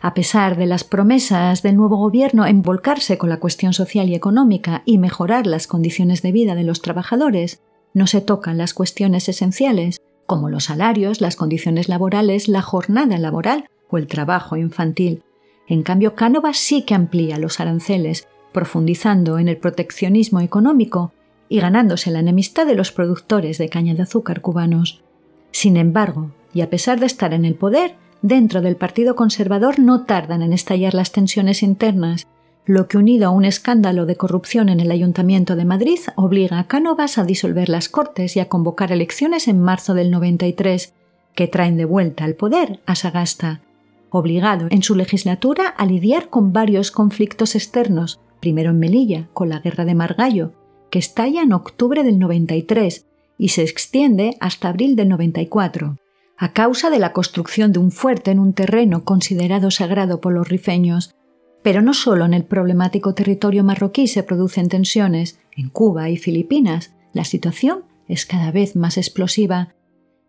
A 0.00 0.14
pesar 0.14 0.56
de 0.56 0.66
las 0.66 0.84
promesas 0.84 1.62
del 1.62 1.76
nuevo 1.76 1.96
gobierno 1.96 2.46
en 2.46 2.62
volcarse 2.62 3.18
con 3.18 3.28
la 3.28 3.40
cuestión 3.40 3.72
social 3.72 4.08
y 4.08 4.14
económica 4.14 4.82
y 4.84 4.98
mejorar 4.98 5.46
las 5.46 5.66
condiciones 5.66 6.22
de 6.22 6.30
vida 6.30 6.54
de 6.54 6.62
los 6.62 6.82
trabajadores, 6.82 7.62
no 7.94 8.06
se 8.06 8.20
tocan 8.20 8.58
las 8.58 8.74
cuestiones 8.74 9.28
esenciales, 9.28 10.00
como 10.26 10.50
los 10.50 10.64
salarios, 10.64 11.20
las 11.20 11.34
condiciones 11.34 11.88
laborales, 11.88 12.46
la 12.46 12.62
jornada 12.62 13.18
laboral 13.18 13.68
o 13.90 13.98
el 13.98 14.06
trabajo 14.06 14.56
infantil. 14.56 15.24
En 15.66 15.82
cambio, 15.82 16.14
Cánovas 16.14 16.58
sí 16.58 16.82
que 16.82 16.94
amplía 16.94 17.38
los 17.38 17.58
aranceles, 17.58 18.28
profundizando 18.52 19.38
en 19.38 19.48
el 19.48 19.56
proteccionismo 19.56 20.40
económico 20.40 21.12
y 21.48 21.60
ganándose 21.60 22.10
la 22.10 22.20
enemistad 22.20 22.66
de 22.66 22.74
los 22.74 22.92
productores 22.92 23.58
de 23.58 23.68
caña 23.68 23.94
de 23.94 24.02
azúcar 24.02 24.42
cubanos. 24.42 25.02
Sin 25.50 25.76
embargo, 25.76 26.30
y 26.54 26.60
a 26.60 26.70
pesar 26.70 27.00
de 27.00 27.06
estar 27.06 27.34
en 27.34 27.44
el 27.44 27.54
poder, 27.54 27.96
dentro 28.22 28.62
del 28.62 28.76
Partido 28.76 29.16
Conservador 29.16 29.78
no 29.78 30.04
tardan 30.04 30.42
en 30.42 30.52
estallar 30.52 30.94
las 30.94 31.12
tensiones 31.12 31.62
internas, 31.62 32.26
lo 32.64 32.86
que 32.86 32.98
unido 32.98 33.28
a 33.28 33.30
un 33.30 33.44
escándalo 33.44 34.04
de 34.04 34.16
corrupción 34.16 34.68
en 34.68 34.80
el 34.80 34.90
Ayuntamiento 34.90 35.56
de 35.56 35.64
Madrid 35.64 35.98
obliga 36.16 36.58
a 36.58 36.66
Cánovas 36.66 37.16
a 37.16 37.24
disolver 37.24 37.68
las 37.68 37.88
Cortes 37.88 38.36
y 38.36 38.40
a 38.40 38.48
convocar 38.48 38.92
elecciones 38.92 39.48
en 39.48 39.60
marzo 39.60 39.94
del 39.94 40.10
93, 40.10 40.92
que 41.34 41.48
traen 41.48 41.76
de 41.76 41.86
vuelta 41.86 42.24
al 42.24 42.34
poder 42.34 42.80
a 42.84 42.94
Sagasta, 42.94 43.62
obligado 44.10 44.66
en 44.70 44.82
su 44.82 44.94
legislatura 44.94 45.68
a 45.68 45.86
lidiar 45.86 46.28
con 46.28 46.52
varios 46.52 46.90
conflictos 46.90 47.54
externos, 47.54 48.20
primero 48.40 48.70
en 48.70 48.78
Melilla, 48.78 49.28
con 49.32 49.48
la 49.48 49.60
guerra 49.60 49.84
de 49.84 49.94
Margallo, 49.94 50.52
que 50.90 50.98
estalla 50.98 51.42
en 51.42 51.52
octubre 51.52 52.02
del 52.02 52.18
93 52.18 53.06
y 53.38 53.48
se 53.48 53.62
extiende 53.62 54.36
hasta 54.40 54.68
abril 54.68 54.96
del 54.96 55.08
94 55.08 55.96
a 56.38 56.52
causa 56.52 56.88
de 56.88 57.00
la 57.00 57.12
construcción 57.12 57.72
de 57.72 57.80
un 57.80 57.90
fuerte 57.90 58.30
en 58.30 58.38
un 58.38 58.52
terreno 58.52 59.04
considerado 59.04 59.72
sagrado 59.72 60.20
por 60.20 60.32
los 60.32 60.48
rifeños. 60.48 61.14
Pero 61.62 61.82
no 61.82 61.92
solo 61.92 62.24
en 62.24 62.32
el 62.32 62.44
problemático 62.44 63.12
territorio 63.12 63.64
marroquí 63.64 64.06
se 64.06 64.22
producen 64.22 64.68
tensiones, 64.68 65.40
en 65.56 65.68
Cuba 65.68 66.08
y 66.08 66.16
Filipinas 66.16 66.94
la 67.12 67.24
situación 67.24 67.82
es 68.06 68.24
cada 68.24 68.52
vez 68.52 68.76
más 68.76 68.96
explosiva. 68.96 69.74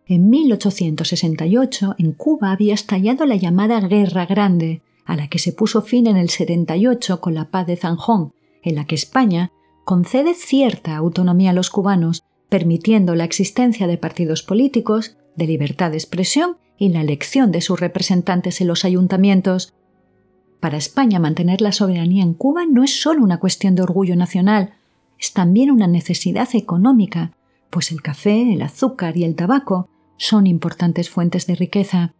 En 0.04 0.28
1868 0.28 1.94
en 1.98 2.12
Cuba 2.12 2.50
había 2.50 2.74
estallado 2.74 3.24
la 3.24 3.36
llamada 3.36 3.80
Guerra 3.80 4.26
Grande, 4.26 4.82
a 5.04 5.14
la 5.14 5.28
que 5.28 5.38
se 5.38 5.52
puso 5.52 5.80
fin 5.80 6.08
en 6.08 6.16
el 6.16 6.30
78 6.30 7.20
con 7.20 7.34
la 7.34 7.50
paz 7.50 7.68
de 7.68 7.76
Zanjón, 7.76 8.32
en 8.62 8.74
la 8.74 8.84
que 8.84 8.96
España 8.96 9.52
concede 9.84 10.34
cierta 10.34 10.96
autonomía 10.96 11.50
a 11.50 11.54
los 11.54 11.70
cubanos, 11.70 12.24
permitiendo 12.48 13.14
la 13.14 13.24
existencia 13.24 13.86
de 13.86 13.96
partidos 13.96 14.42
políticos 14.42 15.16
de 15.36 15.46
libertad 15.46 15.90
de 15.90 15.96
expresión 15.96 16.56
y 16.78 16.88
la 16.88 17.00
elección 17.00 17.52
de 17.52 17.60
sus 17.60 17.78
representantes 17.78 18.60
en 18.60 18.66
los 18.66 18.84
ayuntamientos. 18.84 19.74
Para 20.60 20.78
España 20.78 21.18
mantener 21.18 21.60
la 21.60 21.72
soberanía 21.72 22.22
en 22.22 22.34
Cuba 22.34 22.64
no 22.66 22.84
es 22.84 23.00
solo 23.00 23.22
una 23.22 23.38
cuestión 23.38 23.74
de 23.74 23.82
orgullo 23.82 24.16
nacional, 24.16 24.74
es 25.18 25.32
también 25.32 25.70
una 25.70 25.86
necesidad 25.86 26.48
económica, 26.54 27.32
pues 27.68 27.92
el 27.92 28.02
café, 28.02 28.54
el 28.54 28.62
azúcar 28.62 29.16
y 29.16 29.24
el 29.24 29.36
tabaco 29.36 29.88
son 30.16 30.46
importantes 30.46 31.10
fuentes 31.10 31.46
de 31.46 31.54
riqueza. 31.54 32.14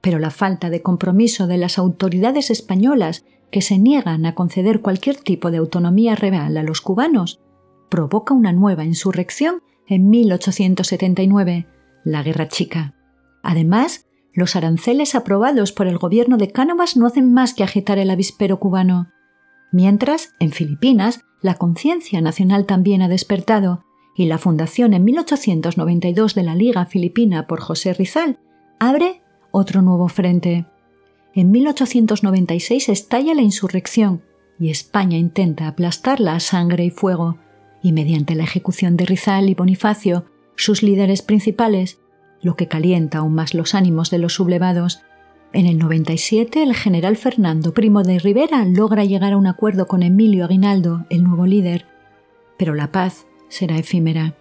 Pero 0.00 0.18
la 0.18 0.30
falta 0.30 0.70
de 0.70 0.82
compromiso 0.82 1.46
de 1.46 1.58
las 1.58 1.78
autoridades 1.78 2.50
españolas 2.50 3.24
que 3.50 3.62
se 3.62 3.78
niegan 3.78 4.26
a 4.26 4.34
conceder 4.34 4.80
cualquier 4.80 5.16
tipo 5.16 5.50
de 5.50 5.58
autonomía 5.58 6.14
real 6.14 6.56
a 6.56 6.62
los 6.62 6.80
cubanos 6.80 7.40
provoca 7.88 8.34
una 8.34 8.52
nueva 8.52 8.84
insurrección 8.84 9.62
en 9.86 10.10
1879, 10.10 11.66
la 12.06 12.22
Guerra 12.22 12.48
Chica. 12.48 12.94
Además, 13.42 14.06
los 14.32 14.54
aranceles 14.54 15.14
aprobados 15.14 15.72
por 15.72 15.86
el 15.86 15.98
gobierno 15.98 16.36
de 16.36 16.52
Cánovas 16.52 16.96
no 16.96 17.06
hacen 17.06 17.32
más 17.32 17.52
que 17.52 17.64
agitar 17.64 17.98
el 17.98 18.10
avispero 18.10 18.58
cubano. 18.58 19.10
Mientras, 19.72 20.34
en 20.38 20.52
Filipinas, 20.52 21.20
la 21.42 21.54
conciencia 21.54 22.20
nacional 22.20 22.64
también 22.64 23.02
ha 23.02 23.08
despertado, 23.08 23.84
y 24.14 24.26
la 24.26 24.38
fundación 24.38 24.94
en 24.94 25.04
1892 25.04 26.34
de 26.34 26.42
la 26.42 26.54
Liga 26.54 26.86
Filipina 26.86 27.46
por 27.46 27.60
José 27.60 27.92
Rizal 27.92 28.38
abre 28.78 29.20
otro 29.50 29.82
nuevo 29.82 30.08
frente. 30.08 30.64
En 31.34 31.50
1896 31.50 32.88
estalla 32.88 33.34
la 33.34 33.42
insurrección 33.42 34.22
y 34.58 34.70
España 34.70 35.18
intenta 35.18 35.66
aplastarla 35.66 36.34
a 36.34 36.40
sangre 36.40 36.84
y 36.84 36.90
fuego, 36.90 37.36
y 37.82 37.92
mediante 37.92 38.34
la 38.34 38.44
ejecución 38.44 38.96
de 38.96 39.06
Rizal 39.06 39.50
y 39.50 39.54
Bonifacio 39.54 40.24
sus 40.56 40.82
líderes 40.82 41.22
principales, 41.22 42.00
lo 42.42 42.56
que 42.56 42.68
calienta 42.68 43.18
aún 43.18 43.34
más 43.34 43.54
los 43.54 43.74
ánimos 43.74 44.10
de 44.10 44.18
los 44.18 44.34
sublevados. 44.34 45.02
En 45.52 45.66
el 45.66 45.78
97, 45.78 46.62
el 46.62 46.74
general 46.74 47.16
Fernando 47.16 47.72
Primo 47.72 48.02
de 48.02 48.18
Rivera 48.18 48.64
logra 48.64 49.04
llegar 49.04 49.32
a 49.32 49.36
un 49.36 49.46
acuerdo 49.46 49.86
con 49.86 50.02
Emilio 50.02 50.44
Aguinaldo, 50.44 51.06
el 51.08 51.24
nuevo 51.24 51.46
líder, 51.46 51.86
pero 52.58 52.74
la 52.74 52.92
paz 52.92 53.26
será 53.48 53.78
efímera. 53.78 54.34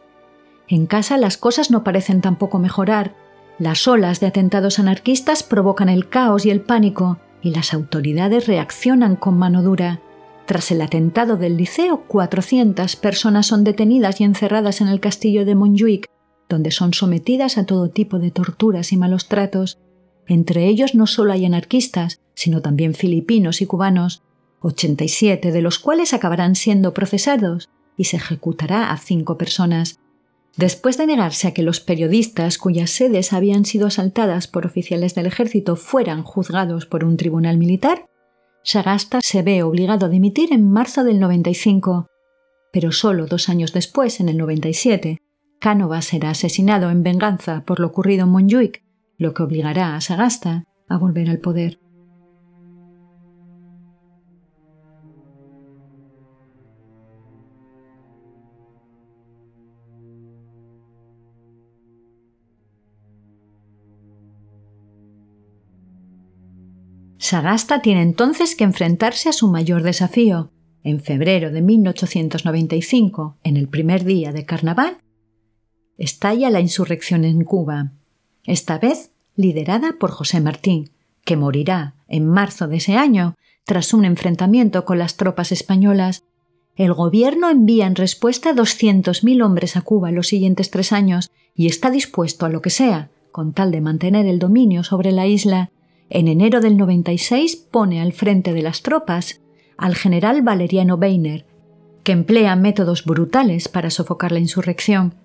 En 0.67 0.87
casa 0.87 1.17
las 1.17 1.37
cosas 1.37 1.69
no 1.69 1.83
parecen 1.83 2.21
tampoco 2.21 2.59
mejorar. 2.59 3.15
Las 3.59 3.87
olas 3.87 4.19
de 4.19 4.27
atentados 4.27 4.79
anarquistas 4.79 5.43
provocan 5.43 5.89
el 5.89 6.09
caos 6.09 6.45
y 6.45 6.49
el 6.49 6.61
pánico, 6.61 7.19
y 7.41 7.51
las 7.51 7.73
autoridades 7.73 8.47
reaccionan 8.47 9.15
con 9.15 9.37
mano 9.37 9.61
dura. 9.61 10.01
Tras 10.45 10.71
el 10.71 10.81
atentado 10.81 11.37
del 11.37 11.57
liceo, 11.57 12.03
400 12.07 12.95
personas 12.97 13.47
son 13.47 13.63
detenidas 13.63 14.21
y 14.21 14.25
encerradas 14.25 14.79
en 14.79 14.87
el 14.87 14.99
castillo 14.99 15.43
de 15.43 15.55
Montjuic, 15.55 16.07
donde 16.47 16.69
son 16.69 16.93
sometidas 16.93 17.57
a 17.57 17.65
todo 17.65 17.89
tipo 17.89 18.19
de 18.19 18.29
torturas 18.29 18.91
y 18.91 18.97
malos 18.97 19.27
tratos. 19.27 19.79
Entre 20.27 20.67
ellos 20.67 20.93
no 20.93 21.07
solo 21.07 21.33
hay 21.33 21.45
anarquistas, 21.45 22.21
sino 22.35 22.61
también 22.61 22.93
filipinos 22.93 23.61
y 23.61 23.65
cubanos, 23.65 24.21
87 24.61 25.51
de 25.51 25.61
los 25.61 25.79
cuales 25.79 26.13
acabarán 26.13 26.55
siendo 26.55 26.93
procesados 26.93 27.69
y 27.97 28.05
se 28.05 28.17
ejecutará 28.17 28.91
a 28.91 28.97
cinco 28.97 29.37
personas. 29.37 29.99
Después 30.57 30.97
de 30.97 31.07
negarse 31.07 31.47
a 31.47 31.53
que 31.53 31.63
los 31.63 31.79
periodistas 31.79 32.57
cuyas 32.57 32.91
sedes 32.91 33.33
habían 33.33 33.65
sido 33.65 33.87
asaltadas 33.87 34.47
por 34.47 34.65
oficiales 34.65 35.15
del 35.15 35.25
ejército 35.25 35.75
fueran 35.75 36.23
juzgados 36.23 36.85
por 36.85 37.03
un 37.03 37.17
tribunal 37.17 37.57
militar, 37.57 38.05
Sagasta 38.65 39.19
se 39.21 39.43
ve 39.43 39.61
obligado 39.61 40.07
a 40.07 40.09
dimitir 40.09 40.51
en 40.51 40.67
marzo 40.71 41.03
del 41.03 41.19
95, 41.19 42.07
pero 42.73 42.91
solo 42.91 43.27
dos 43.27 43.47
años 43.47 43.73
después, 43.73 44.19
en 44.19 44.27
el 44.27 44.37
97, 44.37 45.19
Cánovas 45.59 46.05
será 46.05 46.31
asesinado 46.31 46.89
en 46.89 47.03
venganza 47.03 47.63
por 47.63 47.79
lo 47.79 47.85
ocurrido 47.85 48.23
en 48.23 48.31
Montjuic, 48.31 48.83
lo 49.19 49.35
que 49.35 49.43
obligará 49.43 49.95
a 49.95 50.01
Sagasta 50.01 50.63
a 50.89 50.97
volver 50.97 51.29
al 51.29 51.37
poder. 51.37 51.79
Sagasta 67.25 67.81
tiene 67.81 68.03
entonces 68.03 68.55
que 68.55 68.65
enfrentarse 68.65 69.29
a 69.29 69.33
su 69.33 69.47
mayor 69.47 69.81
desafío. 69.81 70.51
En 70.83 71.01
febrero 71.01 71.49
de 71.49 71.63
1895, 71.63 73.37
en 73.43 73.57
el 73.57 73.67
primer 73.67 74.03
día 74.03 74.31
de 74.31 74.45
carnaval, 74.45 74.99
estalla 75.97 76.51
la 76.51 76.59
insurrección 76.59 77.25
en 77.25 77.43
Cuba, 77.43 77.93
esta 78.43 78.77
vez 78.77 79.09
liderada 79.35 79.95
por 79.99 80.11
José 80.11 80.39
Martín, 80.39 80.91
que 81.23 81.35
morirá 81.35 81.95
en 82.07 82.27
marzo 82.27 82.67
de 82.67 82.77
ese 82.77 82.95
año 82.95 83.33
tras 83.63 83.95
un 83.95 84.05
enfrentamiento 84.05 84.85
con 84.85 84.99
las 84.99 85.17
tropas 85.17 85.51
españolas. 85.51 86.25
El 86.75 86.93
gobierno 86.93 87.49
envía 87.49 87.87
en 87.87 87.95
respuesta 87.95 88.53
200.000 88.53 89.43
hombres 89.43 89.75
a 89.77 89.81
Cuba 89.81 90.09
en 90.09 90.15
los 90.15 90.27
siguientes 90.27 90.69
tres 90.69 90.91
años 90.91 91.31
y 91.55 91.65
está 91.65 91.89
dispuesto 91.89 92.45
a 92.45 92.49
lo 92.49 92.61
que 92.61 92.69
sea, 92.69 93.09
con 93.31 93.51
tal 93.53 93.71
de 93.71 93.81
mantener 93.81 94.27
el 94.27 94.37
dominio 94.37 94.83
sobre 94.83 95.11
la 95.11 95.25
isla 95.25 95.71
en 96.09 96.27
enero 96.27 96.61
del 96.61 96.77
96 96.77 97.55
pone 97.55 98.01
al 98.01 98.13
frente 98.13 98.53
de 98.53 98.61
las 98.61 98.81
tropas 98.81 99.41
al 99.77 99.95
general 99.95 100.41
Valeriano 100.41 100.95
Weiner, 100.95 101.45
que 102.03 102.11
emplea 102.11 102.55
métodos 102.55 103.03
brutales 103.03 103.67
para 103.67 103.89
sofocar 103.89 104.31
la 104.31 104.39
insurrección. 104.39 105.15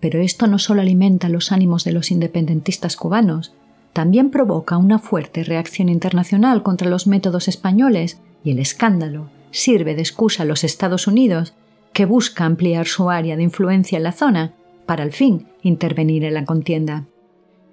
Pero 0.00 0.20
esto 0.20 0.46
no 0.46 0.58
solo 0.58 0.80
alimenta 0.80 1.28
los 1.28 1.52
ánimos 1.52 1.84
de 1.84 1.92
los 1.92 2.10
independentistas 2.10 2.96
cubanos, 2.96 3.54
también 3.92 4.30
provoca 4.30 4.78
una 4.78 4.98
fuerte 4.98 5.44
reacción 5.44 5.88
internacional 5.88 6.62
contra 6.62 6.88
los 6.88 7.06
métodos 7.06 7.46
españoles 7.46 8.18
y 8.42 8.52
el 8.52 8.58
escándalo 8.58 9.28
sirve 9.50 9.94
de 9.94 10.00
excusa 10.00 10.42
a 10.42 10.46
los 10.46 10.64
Estados 10.64 11.06
Unidos, 11.06 11.54
que 11.92 12.06
busca 12.06 12.46
ampliar 12.46 12.86
su 12.86 13.10
área 13.10 13.36
de 13.36 13.42
influencia 13.42 13.98
en 13.98 14.02
la 14.02 14.12
zona 14.12 14.54
para 14.86 15.04
al 15.04 15.12
fin 15.12 15.46
intervenir 15.62 16.24
en 16.24 16.34
la 16.34 16.46
contienda. 16.46 17.04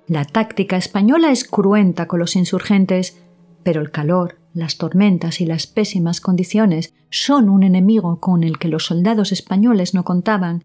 La 0.10 0.26
táctica 0.26 0.76
española 0.76 1.30
es 1.30 1.43
cruenta 1.43 2.07
con 2.07 2.20
los 2.20 2.36
insurgentes, 2.36 3.22
pero 3.62 3.80
el 3.80 3.91
calor, 3.91 4.39
las 4.55 4.80
tormentas 4.80 5.39
y 5.39 5.45
las 5.45 5.68
pésimas 5.68 6.20
condiciones 6.20 6.95
son 7.12 7.47
un 7.47 7.62
enemigo 7.62 8.20
con 8.20 8.43
el 8.43 8.57
que 8.57 8.70
los 8.70 8.88
soldados 8.88 9.32
españoles 9.32 9.93
no 9.93 10.03
contaban 10.03 10.64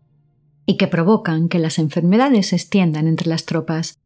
y 0.64 0.78
que 0.78 0.86
provocan 0.86 1.50
que 1.50 1.58
las 1.58 1.78
enfermedades 1.78 2.48
se 2.48 2.56
extiendan 2.56 3.06
entre 3.06 3.28
las 3.28 3.44
tropas. 3.44 3.98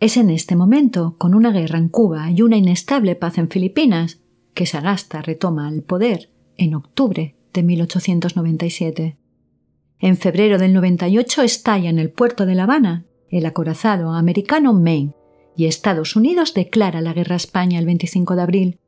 Es 0.00 0.16
en 0.16 0.30
este 0.30 0.56
momento, 0.56 1.16
con 1.18 1.34
una 1.34 1.50
guerra 1.50 1.76
en 1.76 1.90
Cuba 1.90 2.30
y 2.30 2.40
una 2.40 2.56
inestable 2.56 3.16
paz 3.16 3.36
en 3.36 3.50
Filipinas, 3.50 4.22
que 4.54 4.64
Sagasta 4.64 5.20
retoma 5.20 5.68
el 5.68 5.82
poder 5.82 6.30
en 6.56 6.74
octubre 6.74 7.36
de 7.52 7.62
1897. 7.62 9.18
En 9.98 10.16
febrero 10.16 10.56
del 10.56 10.72
98 10.72 11.42
estalla 11.42 11.90
en 11.90 11.98
el 11.98 12.10
puerto 12.10 12.46
de 12.46 12.54
La 12.54 12.62
Habana 12.62 13.05
el 13.30 13.46
acorazado 13.46 14.12
americano 14.12 14.72
Maine 14.72 15.12
y 15.56 15.66
Estados 15.66 16.16
Unidos 16.16 16.54
declara 16.54 17.00
la 17.00 17.12
guerra 17.12 17.34
a 17.34 17.36
España 17.36 17.78
el 17.78 17.86
25 17.86 18.36
de 18.36 18.42
abril. 18.42 18.78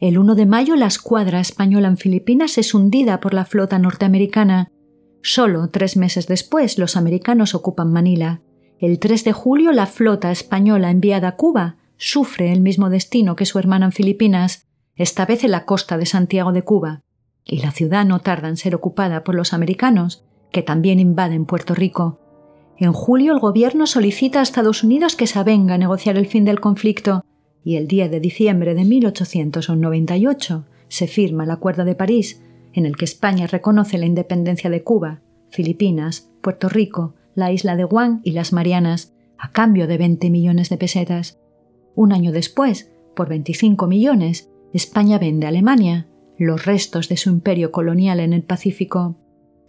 El 0.00 0.18
1 0.18 0.34
de 0.34 0.46
mayo 0.46 0.76
la 0.76 0.86
escuadra 0.86 1.40
española 1.40 1.88
en 1.88 1.96
Filipinas 1.96 2.58
es 2.58 2.74
hundida 2.74 3.20
por 3.20 3.34
la 3.34 3.44
flota 3.44 3.78
norteamericana. 3.78 4.70
Solo 5.22 5.70
tres 5.70 5.96
meses 5.96 6.26
después 6.26 6.78
los 6.78 6.96
americanos 6.96 7.54
ocupan 7.54 7.92
Manila. 7.92 8.42
El 8.78 8.98
3 8.98 9.24
de 9.24 9.32
julio 9.32 9.72
la 9.72 9.86
flota 9.86 10.30
española 10.30 10.90
enviada 10.90 11.28
a 11.28 11.36
Cuba 11.36 11.76
sufre 11.96 12.52
el 12.52 12.60
mismo 12.60 12.90
destino 12.90 13.36
que 13.36 13.46
su 13.46 13.58
hermana 13.58 13.86
en 13.86 13.92
Filipinas, 13.92 14.66
esta 14.96 15.26
vez 15.26 15.44
en 15.44 15.52
la 15.52 15.64
costa 15.64 15.96
de 15.96 16.06
Santiago 16.06 16.52
de 16.52 16.62
Cuba, 16.62 17.02
y 17.44 17.60
la 17.60 17.70
ciudad 17.70 18.04
no 18.04 18.20
tarda 18.20 18.48
en 18.48 18.56
ser 18.56 18.74
ocupada 18.74 19.24
por 19.24 19.34
los 19.34 19.52
americanos, 19.52 20.24
que 20.50 20.62
también 20.62 21.00
invaden 21.00 21.46
Puerto 21.46 21.74
Rico. 21.74 22.23
En 22.76 22.92
julio 22.92 23.32
el 23.32 23.38
gobierno 23.38 23.86
solicita 23.86 24.40
a 24.40 24.42
Estados 24.42 24.82
Unidos 24.82 25.14
que 25.16 25.26
se 25.26 25.38
avenga 25.38 25.74
a 25.74 25.78
negociar 25.78 26.16
el 26.16 26.26
fin 26.26 26.44
del 26.44 26.60
conflicto 26.60 27.24
y 27.64 27.76
el 27.76 27.86
10 27.86 28.10
de 28.10 28.20
diciembre 28.20 28.74
de 28.74 28.84
1898 28.84 30.66
se 30.88 31.06
firma 31.06 31.44
el 31.44 31.50
Acuerdo 31.50 31.84
de 31.84 31.94
París, 31.94 32.42
en 32.72 32.86
el 32.86 32.96
que 32.96 33.04
España 33.04 33.46
reconoce 33.46 33.96
la 33.98 34.06
independencia 34.06 34.70
de 34.70 34.82
Cuba, 34.82 35.22
Filipinas, 35.48 36.30
Puerto 36.42 36.68
Rico, 36.68 37.14
la 37.34 37.52
isla 37.52 37.76
de 37.76 37.84
Guam 37.84 38.20
y 38.24 38.32
las 38.32 38.52
Marianas, 38.52 39.14
a 39.38 39.50
cambio 39.50 39.86
de 39.86 39.96
20 39.96 40.30
millones 40.30 40.68
de 40.68 40.76
pesetas. 40.76 41.38
Un 41.94 42.12
año 42.12 42.32
después, 42.32 42.92
por 43.14 43.28
25 43.28 43.86
millones, 43.86 44.50
España 44.72 45.18
vende 45.18 45.46
a 45.46 45.50
Alemania 45.50 46.08
los 46.36 46.66
restos 46.66 47.08
de 47.08 47.16
su 47.16 47.30
imperio 47.30 47.70
colonial 47.70 48.20
en 48.20 48.32
el 48.32 48.42
Pacífico. 48.42 49.16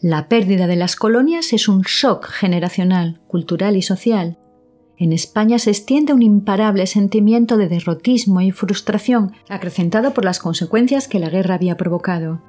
La 0.07 0.29
pérdida 0.29 0.67
de 0.67 0.75
las 0.75 0.95
colonias 0.95 1.51
es 1.51 1.67
un 1.67 1.81
shock 1.81 2.27
generacional, 2.27 3.19
cultural 3.25 3.75
y 3.75 3.81
social. 3.81 4.37
En 4.97 5.11
España 5.11 5.57
se 5.57 5.71
extiende 5.71 6.13
un 6.13 6.21
imparable 6.21 6.85
sentimiento 6.85 7.57
de 7.57 7.69
derrotismo 7.69 8.39
y 8.41 8.51
frustración, 8.51 9.31
acrecentado 9.49 10.13
por 10.13 10.23
las 10.23 10.37
consecuencias 10.37 11.07
que 11.07 11.17
la 11.17 11.31
guerra 11.31 11.55
había 11.55 11.75
provocado. 11.75 12.39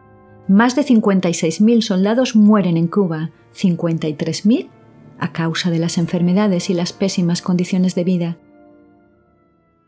Más 0.49 0.77
de 0.77 0.83
56.000 0.83 1.81
soldados 1.81 2.37
mueren 2.37 2.77
en 2.77 2.89
Cuba, 2.89 3.31
53.000 3.55 4.69
a 5.19 5.33
causa 5.33 5.71
de 5.71 5.79
las 5.79 5.97
enfermedades 5.97 6.69
y 6.69 6.75
las 6.75 6.93
pésimas 6.93 7.41
condiciones 7.41 7.95
de 7.95 8.05
vida. 8.05 8.37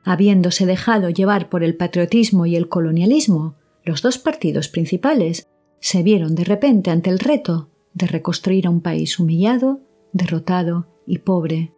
Habiéndose 0.05 0.65
dejado 0.65 1.11
llevar 1.11 1.51
por 1.51 1.63
el 1.63 1.77
patriotismo 1.77 2.47
y 2.47 2.57
el 2.57 2.71
colonialismo, 2.71 3.57
los 3.85 4.01
dos 4.01 4.17
partidos 4.17 4.69
principales 4.69 5.49
se 5.81 6.03
vieron 6.03 6.35
de 6.35 6.45
repente 6.45 6.91
ante 6.91 7.11
el 7.11 7.19
reto 7.19 7.71
de 7.95 8.07
reconstruir 8.07 8.67
a 8.67 8.71
un 8.71 8.81
país 8.81 9.19
humillado, 9.19 9.81
derrotado 10.13 10.87
y 11.07 11.19
pobre. 11.19 11.75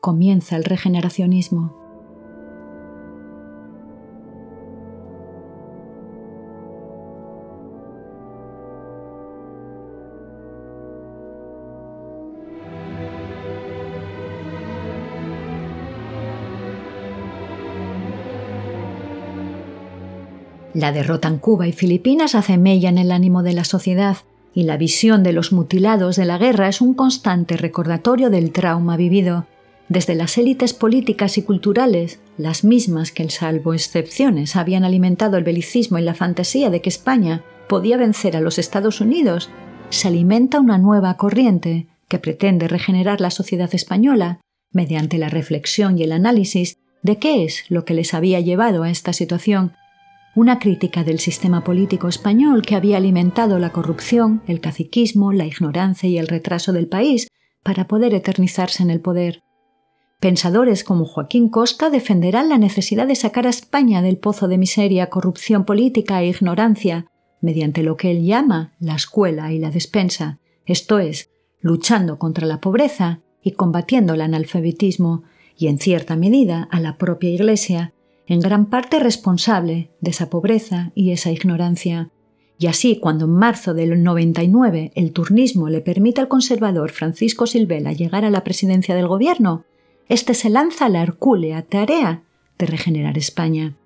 Comienza 0.00 0.56
el 0.56 0.64
regeneracionismo. 0.64 1.79
La 20.72 20.92
derrota 20.92 21.28
en 21.28 21.38
Cuba 21.38 21.66
y 21.66 21.72
Filipinas 21.72 22.34
hace 22.34 22.56
mella 22.56 22.88
en 22.88 22.98
el 22.98 23.10
ánimo 23.10 23.42
de 23.42 23.54
la 23.54 23.64
sociedad 23.64 24.18
y 24.54 24.64
la 24.64 24.76
visión 24.76 25.22
de 25.22 25.32
los 25.32 25.52
mutilados 25.52 26.16
de 26.16 26.24
la 26.24 26.38
guerra 26.38 26.68
es 26.68 26.80
un 26.80 26.94
constante 26.94 27.56
recordatorio 27.56 28.30
del 28.30 28.52
trauma 28.52 28.96
vivido, 28.96 29.46
desde 29.88 30.14
las 30.14 30.38
élites 30.38 30.72
políticas 30.72 31.36
y 31.36 31.42
culturales, 31.42 32.20
las 32.38 32.62
mismas 32.62 33.10
que, 33.10 33.28
salvo 33.28 33.74
excepciones, 33.74 34.54
habían 34.54 34.84
alimentado 34.84 35.36
el 35.36 35.42
belicismo 35.42 35.98
y 35.98 36.02
la 36.02 36.14
fantasía 36.14 36.70
de 36.70 36.80
que 36.80 36.88
España 36.88 37.42
podía 37.68 37.96
vencer 37.96 38.36
a 38.36 38.40
los 38.40 38.60
Estados 38.60 39.00
Unidos, 39.00 39.50
se 39.88 40.06
alimenta 40.06 40.60
una 40.60 40.78
nueva 40.78 41.16
corriente 41.16 41.88
que 42.06 42.20
pretende 42.20 42.68
regenerar 42.68 43.20
la 43.20 43.32
sociedad 43.32 43.74
española 43.74 44.40
mediante 44.72 45.18
la 45.18 45.28
reflexión 45.28 45.98
y 45.98 46.04
el 46.04 46.12
análisis 46.12 46.76
de 47.02 47.18
qué 47.18 47.42
es 47.42 47.64
lo 47.68 47.84
que 47.84 47.94
les 47.94 48.14
había 48.14 48.38
llevado 48.38 48.84
a 48.84 48.90
esta 48.90 49.12
situación 49.12 49.72
una 50.34 50.58
crítica 50.58 51.02
del 51.02 51.18
sistema 51.18 51.64
político 51.64 52.08
español 52.08 52.62
que 52.62 52.76
había 52.76 52.98
alimentado 52.98 53.58
la 53.58 53.70
corrupción, 53.70 54.42
el 54.46 54.60
caciquismo, 54.60 55.32
la 55.32 55.46
ignorancia 55.46 56.08
y 56.08 56.18
el 56.18 56.28
retraso 56.28 56.72
del 56.72 56.86
país 56.86 57.28
para 57.62 57.88
poder 57.88 58.14
eternizarse 58.14 58.82
en 58.82 58.90
el 58.90 59.00
poder. 59.00 59.42
Pensadores 60.20 60.84
como 60.84 61.04
Joaquín 61.04 61.48
Costa 61.48 61.90
defenderán 61.90 62.48
la 62.48 62.58
necesidad 62.58 63.06
de 63.06 63.16
sacar 63.16 63.46
a 63.46 63.50
España 63.50 64.02
del 64.02 64.18
pozo 64.18 64.48
de 64.48 64.58
miseria, 64.58 65.08
corrupción 65.08 65.64
política 65.64 66.22
e 66.22 66.28
ignorancia, 66.28 67.06
mediante 67.40 67.82
lo 67.82 67.96
que 67.96 68.10
él 68.10 68.24
llama 68.24 68.74
la 68.78 68.94
escuela 68.94 69.52
y 69.52 69.58
la 69.58 69.70
despensa, 69.70 70.38
esto 70.66 70.98
es, 70.98 71.30
luchando 71.60 72.18
contra 72.18 72.46
la 72.46 72.60
pobreza 72.60 73.20
y 73.42 73.52
combatiendo 73.52 74.14
el 74.14 74.20
analfabetismo, 74.20 75.22
y 75.56 75.68
en 75.68 75.78
cierta 75.78 76.16
medida 76.16 76.68
a 76.70 76.80
la 76.80 76.96
propia 76.96 77.30
Iglesia, 77.30 77.92
en 78.30 78.38
gran 78.38 78.66
parte 78.66 79.00
responsable 79.00 79.90
de 80.00 80.12
esa 80.12 80.30
pobreza 80.30 80.92
y 80.94 81.10
esa 81.10 81.32
ignorancia. 81.32 82.10
Y 82.60 82.68
así, 82.68 83.00
cuando 83.00 83.24
en 83.24 83.32
marzo 83.32 83.74
del 83.74 84.04
99 84.04 84.92
el 84.94 85.12
turnismo 85.12 85.68
le 85.68 85.80
permite 85.80 86.20
al 86.20 86.28
conservador 86.28 86.92
Francisco 86.92 87.48
Silvela 87.48 87.92
llegar 87.92 88.24
a 88.24 88.30
la 88.30 88.44
presidencia 88.44 88.94
del 88.94 89.08
gobierno, 89.08 89.64
éste 90.08 90.34
se 90.34 90.48
lanza 90.48 90.86
a 90.86 90.88
la 90.88 91.02
hercúlea 91.02 91.62
tarea 91.62 92.22
de 92.56 92.66
regenerar 92.66 93.18
España. 93.18 93.76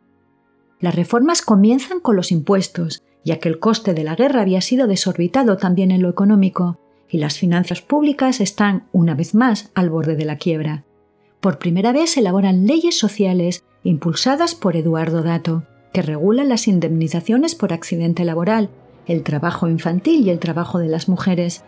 Las 0.79 0.95
reformas 0.95 1.41
comienzan 1.41 2.01
con 2.01 2.15
los 2.15 2.31
impuestos, 2.31 3.03
ya 3.25 3.39
que 3.39 3.49
el 3.49 3.59
coste 3.59 3.95
de 3.95 4.05
la 4.05 4.15
guerra 4.15 4.43
había 4.43 4.61
sido 4.61 4.87
desorbitado 4.87 5.57
también 5.57 5.91
en 5.91 6.03
lo 6.03 6.11
económico, 6.11 6.79
y 7.09 7.17
las 7.17 7.39
finanzas 7.39 7.81
públicas 7.81 8.43
están, 8.43 8.89
una 8.93 9.15
vez 9.15 9.35
más, 9.35 9.71
al 9.75 9.89
borde 9.89 10.17
de 10.17 10.27
la 10.27 10.37
quiebra. 10.37 10.85
Por 11.41 11.59
primera 11.59 11.93
vez 11.93 12.11
se 12.11 12.21
elaboran 12.21 12.67
leyes 12.67 12.99
sociales 12.99 13.65
impulsadas 13.85 14.55
por 14.55 14.77
Eduardo 14.77 15.23
Dato, 15.23 15.63
que 15.93 16.03
regulan 16.03 16.49
las 16.49 16.67
indemnizaciones 16.67 17.55
por 17.55 17.73
accidente 17.73 18.25
laboral, 18.25 18.71
el 19.07 19.23
trabajo 19.23 19.69
infantil 19.69 20.27
y 20.27 20.31
el 20.31 20.41
trabajo 20.41 20.79
de 20.79 20.89
las 20.89 21.09
mujeres. 21.09 21.63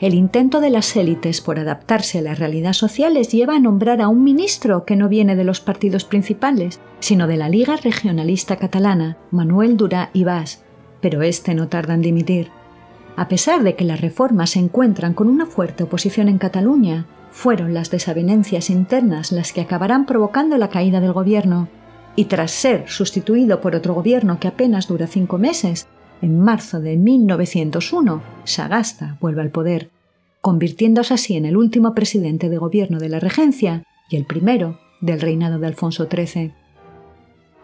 El 0.00 0.14
intento 0.14 0.60
de 0.60 0.70
las 0.70 0.96
élites 0.96 1.40
por 1.40 1.58
adaptarse 1.58 2.18
a 2.18 2.22
la 2.22 2.34
realidad 2.34 2.72
social 2.72 3.14
les 3.14 3.30
lleva 3.30 3.56
a 3.56 3.60
nombrar 3.60 4.00
a 4.00 4.08
un 4.08 4.24
ministro 4.24 4.84
que 4.84 4.96
no 4.96 5.08
viene 5.08 5.36
de 5.36 5.44
los 5.44 5.60
partidos 5.60 6.04
principales, 6.04 6.80
sino 7.00 7.26
de 7.26 7.36
la 7.36 7.48
Liga 7.48 7.76
Regionalista 7.76 8.56
Catalana, 8.56 9.16
Manuel 9.30 9.76
Durá 9.76 10.10
y 10.12 10.24
pero 11.00 11.22
este 11.22 11.54
no 11.54 11.68
tarda 11.68 11.94
en 11.94 12.02
dimitir. 12.02 12.48
A 13.16 13.28
pesar 13.28 13.62
de 13.62 13.74
que 13.74 13.84
las 13.84 14.00
reformas 14.00 14.50
se 14.50 14.58
encuentran 14.58 15.14
con 15.14 15.28
una 15.28 15.46
fuerte 15.46 15.84
oposición 15.84 16.28
en 16.28 16.38
Cataluña, 16.38 17.06
fueron 17.30 17.74
las 17.74 17.90
desavenencias 17.90 18.70
internas 18.70 19.32
las 19.32 19.52
que 19.52 19.60
acabarán 19.60 20.06
provocando 20.06 20.56
la 20.58 20.68
caída 20.68 21.00
del 21.00 21.12
gobierno, 21.12 21.68
y 22.16 22.24
tras 22.24 22.50
ser 22.50 22.88
sustituido 22.88 23.60
por 23.60 23.74
otro 23.74 23.94
gobierno 23.94 24.40
que 24.40 24.48
apenas 24.48 24.88
dura 24.88 25.06
cinco 25.06 25.38
meses, 25.38 25.86
en 26.22 26.38
marzo 26.40 26.80
de 26.80 26.96
1901, 26.96 28.22
Sagasta 28.44 29.16
vuelve 29.20 29.42
al 29.42 29.50
poder, 29.50 29.90
convirtiéndose 30.40 31.14
así 31.14 31.36
en 31.36 31.46
el 31.46 31.56
último 31.56 31.94
presidente 31.94 32.48
de 32.48 32.58
gobierno 32.58 32.98
de 32.98 33.08
la 33.08 33.20
regencia 33.20 33.84
y 34.10 34.16
el 34.16 34.26
primero 34.26 34.78
del 35.00 35.20
reinado 35.20 35.58
de 35.58 35.66
Alfonso 35.66 36.08
XIII. 36.10 36.52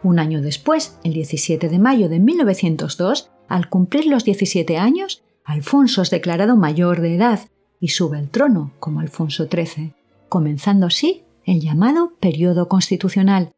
Un 0.02 0.18
año 0.18 0.40
después, 0.40 0.98
el 1.04 1.12
17 1.12 1.68
de 1.68 1.78
mayo 1.78 2.08
de 2.08 2.20
1902, 2.20 3.30
al 3.48 3.68
cumplir 3.68 4.06
los 4.06 4.24
17 4.24 4.78
años, 4.78 5.22
Alfonso 5.44 6.02
es 6.02 6.10
declarado 6.10 6.56
mayor 6.56 7.00
de 7.00 7.16
edad 7.16 7.40
y 7.80 7.88
sube 7.88 8.18
al 8.18 8.30
trono 8.30 8.72
como 8.78 9.00
Alfonso 9.00 9.48
XIII, 9.48 9.92
comenzando 10.28 10.86
así 10.86 11.22
el 11.44 11.60
llamado 11.60 12.12
periodo 12.20 12.68
constitucional. 12.68 13.52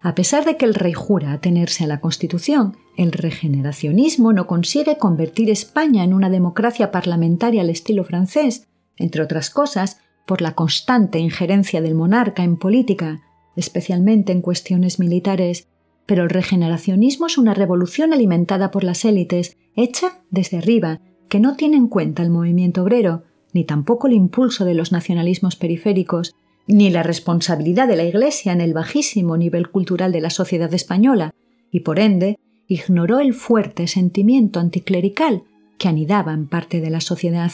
A 0.00 0.14
pesar 0.14 0.44
de 0.44 0.58
que 0.58 0.66
el 0.66 0.74
rey 0.74 0.92
jura 0.92 1.32
atenerse 1.32 1.84
a 1.84 1.86
la 1.86 2.00
Constitución, 2.00 2.76
el 2.98 3.10
regeneracionismo 3.10 4.34
no 4.34 4.46
consigue 4.46 4.98
convertir 4.98 5.50
España 5.50 6.04
en 6.04 6.12
una 6.12 6.28
democracia 6.28 6.90
parlamentaria 6.90 7.62
al 7.62 7.70
estilo 7.70 8.04
francés, 8.04 8.68
entre 8.98 9.22
otras 9.22 9.48
cosas, 9.48 10.00
por 10.26 10.42
la 10.42 10.54
constante 10.54 11.18
injerencia 11.18 11.80
del 11.80 11.94
monarca 11.94 12.44
en 12.44 12.56
política, 12.56 13.22
especialmente 13.56 14.32
en 14.32 14.42
cuestiones 14.42 14.98
militares, 14.98 15.68
pero 16.06 16.24
el 16.24 16.30
regeneracionismo 16.30 17.26
es 17.26 17.38
una 17.38 17.54
revolución 17.54 18.12
alimentada 18.12 18.70
por 18.70 18.84
las 18.84 19.04
élites, 19.04 19.56
hecha 19.74 20.22
desde 20.30 20.58
arriba, 20.58 21.00
que 21.28 21.40
no 21.40 21.56
tiene 21.56 21.76
en 21.76 21.88
cuenta 21.88 22.22
el 22.22 22.30
movimiento 22.30 22.82
obrero, 22.82 23.22
ni 23.54 23.64
tampoco 23.64 24.08
el 24.08 24.12
impulso 24.12 24.66
de 24.66 24.74
los 24.74 24.92
nacionalismos 24.92 25.56
periféricos, 25.56 26.34
ni 26.66 26.90
la 26.90 27.02
responsabilidad 27.02 27.88
de 27.88 27.96
la 27.96 28.04
Iglesia 28.04 28.52
en 28.52 28.60
el 28.60 28.74
bajísimo 28.74 29.38
nivel 29.38 29.70
cultural 29.70 30.12
de 30.12 30.20
la 30.20 30.30
sociedad 30.30 30.72
española, 30.74 31.32
y 31.70 31.80
por 31.80 31.98
ende 31.98 32.38
ignoró 32.68 33.20
el 33.20 33.32
fuerte 33.32 33.86
sentimiento 33.86 34.60
anticlerical 34.60 35.44
que 35.78 35.88
anidaba 35.88 36.32
en 36.32 36.48
parte 36.48 36.80
de 36.80 36.90
la 36.90 37.00
sociedad, 37.00 37.52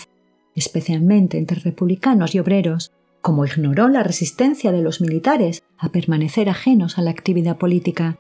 especialmente 0.54 1.38
entre 1.38 1.60
republicanos 1.60 2.34
y 2.34 2.38
obreros, 2.38 2.92
como 3.20 3.44
ignoró 3.44 3.88
la 3.88 4.02
resistencia 4.02 4.72
de 4.72 4.82
los 4.82 5.00
militares 5.00 5.62
a 5.78 5.90
permanecer 5.90 6.48
ajenos 6.48 6.98
a 6.98 7.02
la 7.02 7.10
actividad 7.10 7.58
política. 7.58 8.18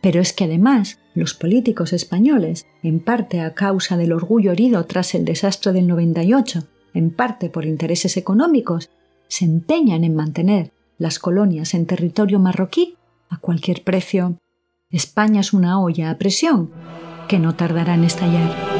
Pero 0.00 0.20
es 0.20 0.32
que 0.32 0.44
además 0.44 1.00
los 1.14 1.34
políticos 1.34 1.92
españoles, 1.92 2.66
en 2.82 3.00
parte 3.00 3.40
a 3.40 3.54
causa 3.54 3.96
del 3.96 4.12
orgullo 4.12 4.52
herido 4.52 4.84
tras 4.84 5.14
el 5.14 5.24
desastre 5.24 5.72
del 5.72 5.88
98, 5.88 6.68
en 6.96 7.10
parte 7.10 7.50
por 7.50 7.66
intereses 7.66 8.16
económicos, 8.16 8.90
se 9.28 9.44
empeñan 9.44 10.02
en 10.02 10.14
mantener 10.14 10.72
las 10.98 11.18
colonias 11.18 11.74
en 11.74 11.86
territorio 11.86 12.38
marroquí 12.38 12.96
a 13.28 13.38
cualquier 13.38 13.84
precio. 13.84 14.38
España 14.90 15.40
es 15.40 15.52
una 15.52 15.80
olla 15.80 16.10
a 16.10 16.16
presión 16.16 16.70
que 17.28 17.38
no 17.38 17.54
tardará 17.54 17.94
en 17.94 18.04
estallar. 18.04 18.75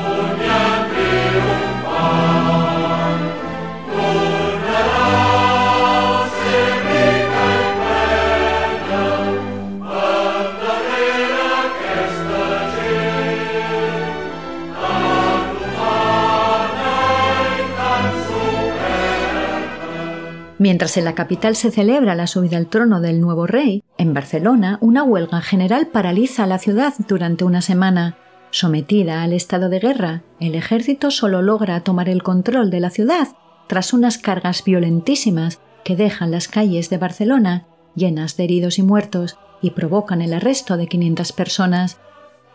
Mientras 20.66 20.96
en 20.96 21.04
la 21.04 21.14
capital 21.14 21.54
se 21.54 21.70
celebra 21.70 22.16
la 22.16 22.26
subida 22.26 22.56
al 22.56 22.66
trono 22.66 23.00
del 23.00 23.20
nuevo 23.20 23.46
rey, 23.46 23.84
en 23.98 24.14
Barcelona 24.14 24.78
una 24.80 25.04
huelga 25.04 25.40
general 25.40 25.86
paraliza 25.86 26.44
la 26.48 26.58
ciudad 26.58 26.92
durante 27.06 27.44
una 27.44 27.62
semana. 27.62 28.16
Sometida 28.50 29.22
al 29.22 29.32
estado 29.32 29.68
de 29.68 29.78
guerra, 29.78 30.24
el 30.40 30.56
ejército 30.56 31.12
solo 31.12 31.40
logra 31.40 31.84
tomar 31.84 32.08
el 32.08 32.24
control 32.24 32.70
de 32.70 32.80
la 32.80 32.90
ciudad 32.90 33.28
tras 33.68 33.92
unas 33.92 34.18
cargas 34.18 34.64
violentísimas 34.64 35.60
que 35.84 35.94
dejan 35.94 36.32
las 36.32 36.48
calles 36.48 36.90
de 36.90 36.98
Barcelona 36.98 37.68
llenas 37.94 38.36
de 38.36 38.42
heridos 38.42 38.80
y 38.80 38.82
muertos 38.82 39.38
y 39.62 39.70
provocan 39.70 40.20
el 40.20 40.34
arresto 40.34 40.76
de 40.76 40.88
500 40.88 41.30
personas. 41.30 42.00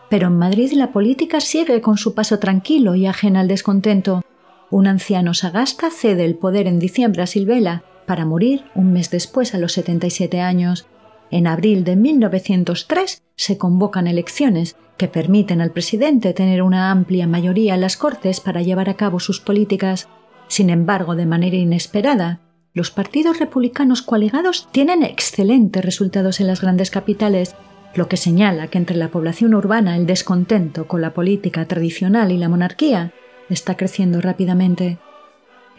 Pero 0.09 0.27
en 0.27 0.37
Madrid 0.37 0.73
la 0.73 0.91
política 0.91 1.39
sigue 1.39 1.79
con 1.79 1.97
su 1.97 2.13
paso 2.13 2.39
tranquilo 2.39 2.93
y 2.93 3.05
ajena 3.05 3.39
al 3.39 3.47
descontento. 3.47 4.21
Un 4.69 4.87
anciano 4.87 5.33
sagasta 5.33 5.89
cede 5.91 6.25
el 6.25 6.35
poder 6.35 6.67
en 6.67 6.77
diciembre 6.77 7.21
a 7.21 7.27
Silvela 7.27 7.85
para 8.11 8.25
morir 8.25 8.65
un 8.75 8.91
mes 8.91 9.09
después 9.09 9.55
a 9.55 9.57
los 9.57 9.71
77 9.71 10.41
años. 10.41 10.85
En 11.29 11.47
abril 11.47 11.85
de 11.85 11.95
1903 11.95 13.23
se 13.37 13.57
convocan 13.57 14.05
elecciones 14.05 14.75
que 14.97 15.07
permiten 15.07 15.61
al 15.61 15.71
presidente 15.71 16.33
tener 16.33 16.61
una 16.61 16.91
amplia 16.91 17.25
mayoría 17.25 17.75
en 17.75 17.79
las 17.79 17.95
Cortes 17.95 18.41
para 18.41 18.63
llevar 18.63 18.89
a 18.89 18.95
cabo 18.95 19.21
sus 19.21 19.39
políticas. 19.39 20.09
Sin 20.49 20.69
embargo, 20.69 21.15
de 21.15 21.25
manera 21.25 21.55
inesperada, 21.55 22.41
los 22.73 22.91
partidos 22.91 23.39
republicanos 23.39 24.01
coaligados 24.01 24.67
tienen 24.73 25.03
excelentes 25.03 25.85
resultados 25.85 26.41
en 26.41 26.47
las 26.47 26.59
grandes 26.59 26.91
capitales, 26.91 27.55
lo 27.95 28.09
que 28.09 28.17
señala 28.17 28.67
que 28.67 28.77
entre 28.77 28.97
la 28.97 29.07
población 29.07 29.55
urbana 29.55 29.95
el 29.95 30.05
descontento 30.05 30.85
con 30.85 30.99
la 30.99 31.13
política 31.13 31.65
tradicional 31.65 32.33
y 32.33 32.37
la 32.37 32.49
monarquía 32.49 33.13
está 33.47 33.77
creciendo 33.77 34.19
rápidamente. 34.19 34.99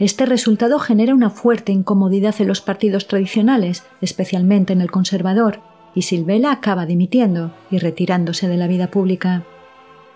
Este 0.03 0.27
resultado 0.27 0.81
genera 0.81 1.15
una 1.15 1.31
fuerte 1.31 1.71
incomodidad 1.71 2.35
en 2.41 2.49
los 2.49 2.61
partidos 2.61 3.07
tradicionales, 3.07 3.85
especialmente 4.01 4.73
en 4.73 4.81
el 4.81 4.91
conservador, 4.91 5.61
y 5.95 6.03
Silvela 6.03 6.51
acaba 6.51 6.87
dimitiendo 6.87 7.55
y 7.71 7.79
retirándose 7.79 8.49
de 8.49 8.57
la 8.57 8.67
vida 8.67 8.91
pública. 8.91 9.45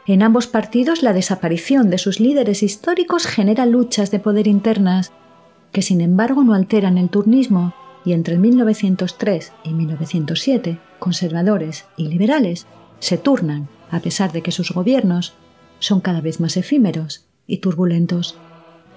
En 0.05 0.25
ambos 0.25 0.49
partidos 0.49 1.05
la 1.05 1.13
desaparición 1.13 1.89
de 1.89 1.99
sus 1.99 2.19
líderes 2.19 2.65
históricos 2.65 3.29
genera 3.29 3.65
luchas 3.65 4.11
de 4.11 4.19
poder 4.19 4.49
internas, 4.49 5.13
que 5.71 5.83
sin 5.83 6.01
embargo 6.01 6.43
no 6.43 6.55
alteran 6.55 6.99
el 6.99 7.09
turnismo, 7.09 7.73
y 8.05 8.13
entre 8.13 8.39
1903 8.39 9.53
y 9.63 9.73
1907 9.73 10.81
conservadores 10.99 11.85
y 11.97 12.09
liberales 12.09 12.67
se 12.99 13.19
turnan, 13.19 13.69
a 13.93 14.01
pesar 14.01 14.33
de 14.33 14.43
que 14.43 14.51
sus 14.51 14.73
gobiernos 14.73 15.35
son 15.79 16.01
cada 16.01 16.21
vez 16.21 16.41
más 16.41 16.57
efímeros 16.57 17.25
y 17.47 17.59
turbulentos. 17.59 18.37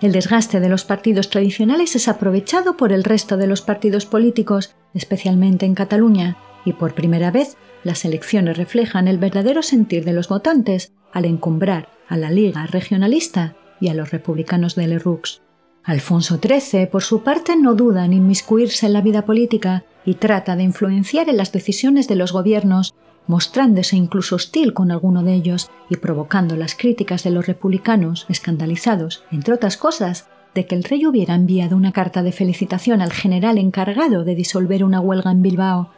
El 0.02 0.14
desgaste 0.14 0.62
de 0.62 0.70
los 0.70 0.86
partidos 0.86 1.30
tradicionales 1.30 1.96
es 1.96 2.08
aprovechado 2.08 2.78
por 2.78 2.94
el 2.94 3.04
resto 3.04 3.36
de 3.36 3.48
los 3.48 3.62
partidos 3.62 4.06
políticos, 4.06 4.76
especialmente 4.94 5.66
en 5.66 5.76
Cataluña, 5.76 6.38
y 6.64 6.74
por 6.74 6.94
primera 6.94 7.32
vez 7.32 7.58
las 7.84 8.06
elecciones 8.06 8.58
reflejan 8.58 9.08
el 9.10 9.18
verdadero 9.18 9.62
sentir 9.62 10.06
de 10.06 10.14
los 10.14 10.30
votantes 10.30 10.94
al 11.12 11.26
encumbrar 11.26 11.90
a 12.08 12.16
la 12.16 12.32
Liga 12.32 12.66
Regionalista 12.66 13.56
y 13.82 13.90
a 13.90 13.94
los 13.94 14.12
republicanos 14.12 14.76
de 14.76 14.88
Lerroux. 14.88 15.42
Alfonso 15.84 16.40
XIII, 16.42 16.88
por 16.88 17.04
su 17.04 17.24
parte, 17.24 17.56
no 17.56 17.76
duda 17.76 18.06
en 18.06 18.14
inmiscuirse 18.14 18.86
en 18.86 18.94
la 18.94 19.02
vida 19.02 19.26
política 19.26 19.84
y 20.06 20.16
trata 20.16 20.56
de 20.56 20.64
influenciar 20.64 21.30
en 21.30 21.38
las 21.38 21.52
decisiones 21.52 22.08
de 22.08 22.16
los 22.16 22.32
gobiernos 22.32 22.94
mostrándose 23.28 23.96
incluso 23.96 24.36
hostil 24.36 24.74
con 24.74 24.92
alguno 24.92 25.24
de 25.24 25.34
ellos 25.34 25.70
y 25.90 25.98
provocando 25.98 26.56
las 26.56 26.76
críticas 26.76 27.24
de 27.24 27.32
los 27.32 27.48
republicanos, 27.48 28.26
escandalizados, 28.30 29.24
entre 29.32 29.54
otras 29.54 29.78
cosas, 29.78 30.28
de 30.56 30.66
que 30.66 30.76
el 30.76 30.84
rey 30.84 31.06
hubiera 31.06 31.36
enviado 31.36 31.76
una 31.76 31.92
carta 31.92 32.24
de 32.24 32.32
felicitación 32.32 33.02
al 33.02 33.14
general 33.14 33.58
encargado 33.58 34.24
de 34.24 34.36
disolver 34.36 34.84
una 34.84 35.00
huelga 35.00 35.32
en 35.32 35.42
Bilbao. 35.42 35.92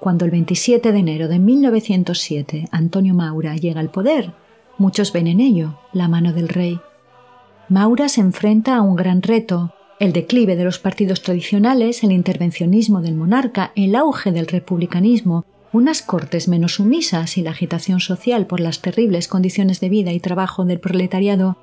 Cuando 0.00 0.24
el 0.24 0.30
27 0.30 0.92
de 0.92 0.98
enero 0.98 1.28
de 1.28 1.38
1907 1.38 2.68
Antonio 2.70 3.14
Maura 3.14 3.56
llega 3.56 3.80
al 3.80 3.90
poder, 3.90 4.32
muchos 4.76 5.12
ven 5.12 5.28
en 5.28 5.40
ello 5.40 5.78
la 5.92 6.08
mano 6.08 6.32
del 6.32 6.48
rey. 6.48 6.80
Maura 7.68 8.08
se 8.08 8.20
enfrenta 8.20 8.76
a 8.76 8.82
un 8.82 8.96
gran 8.96 9.22
reto, 9.22 9.72
el 10.00 10.12
declive 10.12 10.56
de 10.56 10.64
los 10.64 10.78
partidos 10.78 11.22
tradicionales, 11.22 12.02
el 12.02 12.12
intervencionismo 12.12 13.00
del 13.00 13.14
monarca, 13.14 13.72
el 13.76 13.94
auge 13.94 14.32
del 14.32 14.48
republicanismo 14.48 15.46
unas 15.74 16.02
cortes 16.02 16.46
menos 16.46 16.74
sumisas 16.74 17.36
y 17.36 17.42
la 17.42 17.50
agitación 17.50 17.98
social 17.98 18.46
por 18.46 18.60
las 18.60 18.80
terribles 18.80 19.26
condiciones 19.26 19.80
de 19.80 19.88
vida 19.88 20.12
y 20.12 20.20
trabajo 20.20 20.64
del 20.64 20.78
proletariado, 20.78 21.56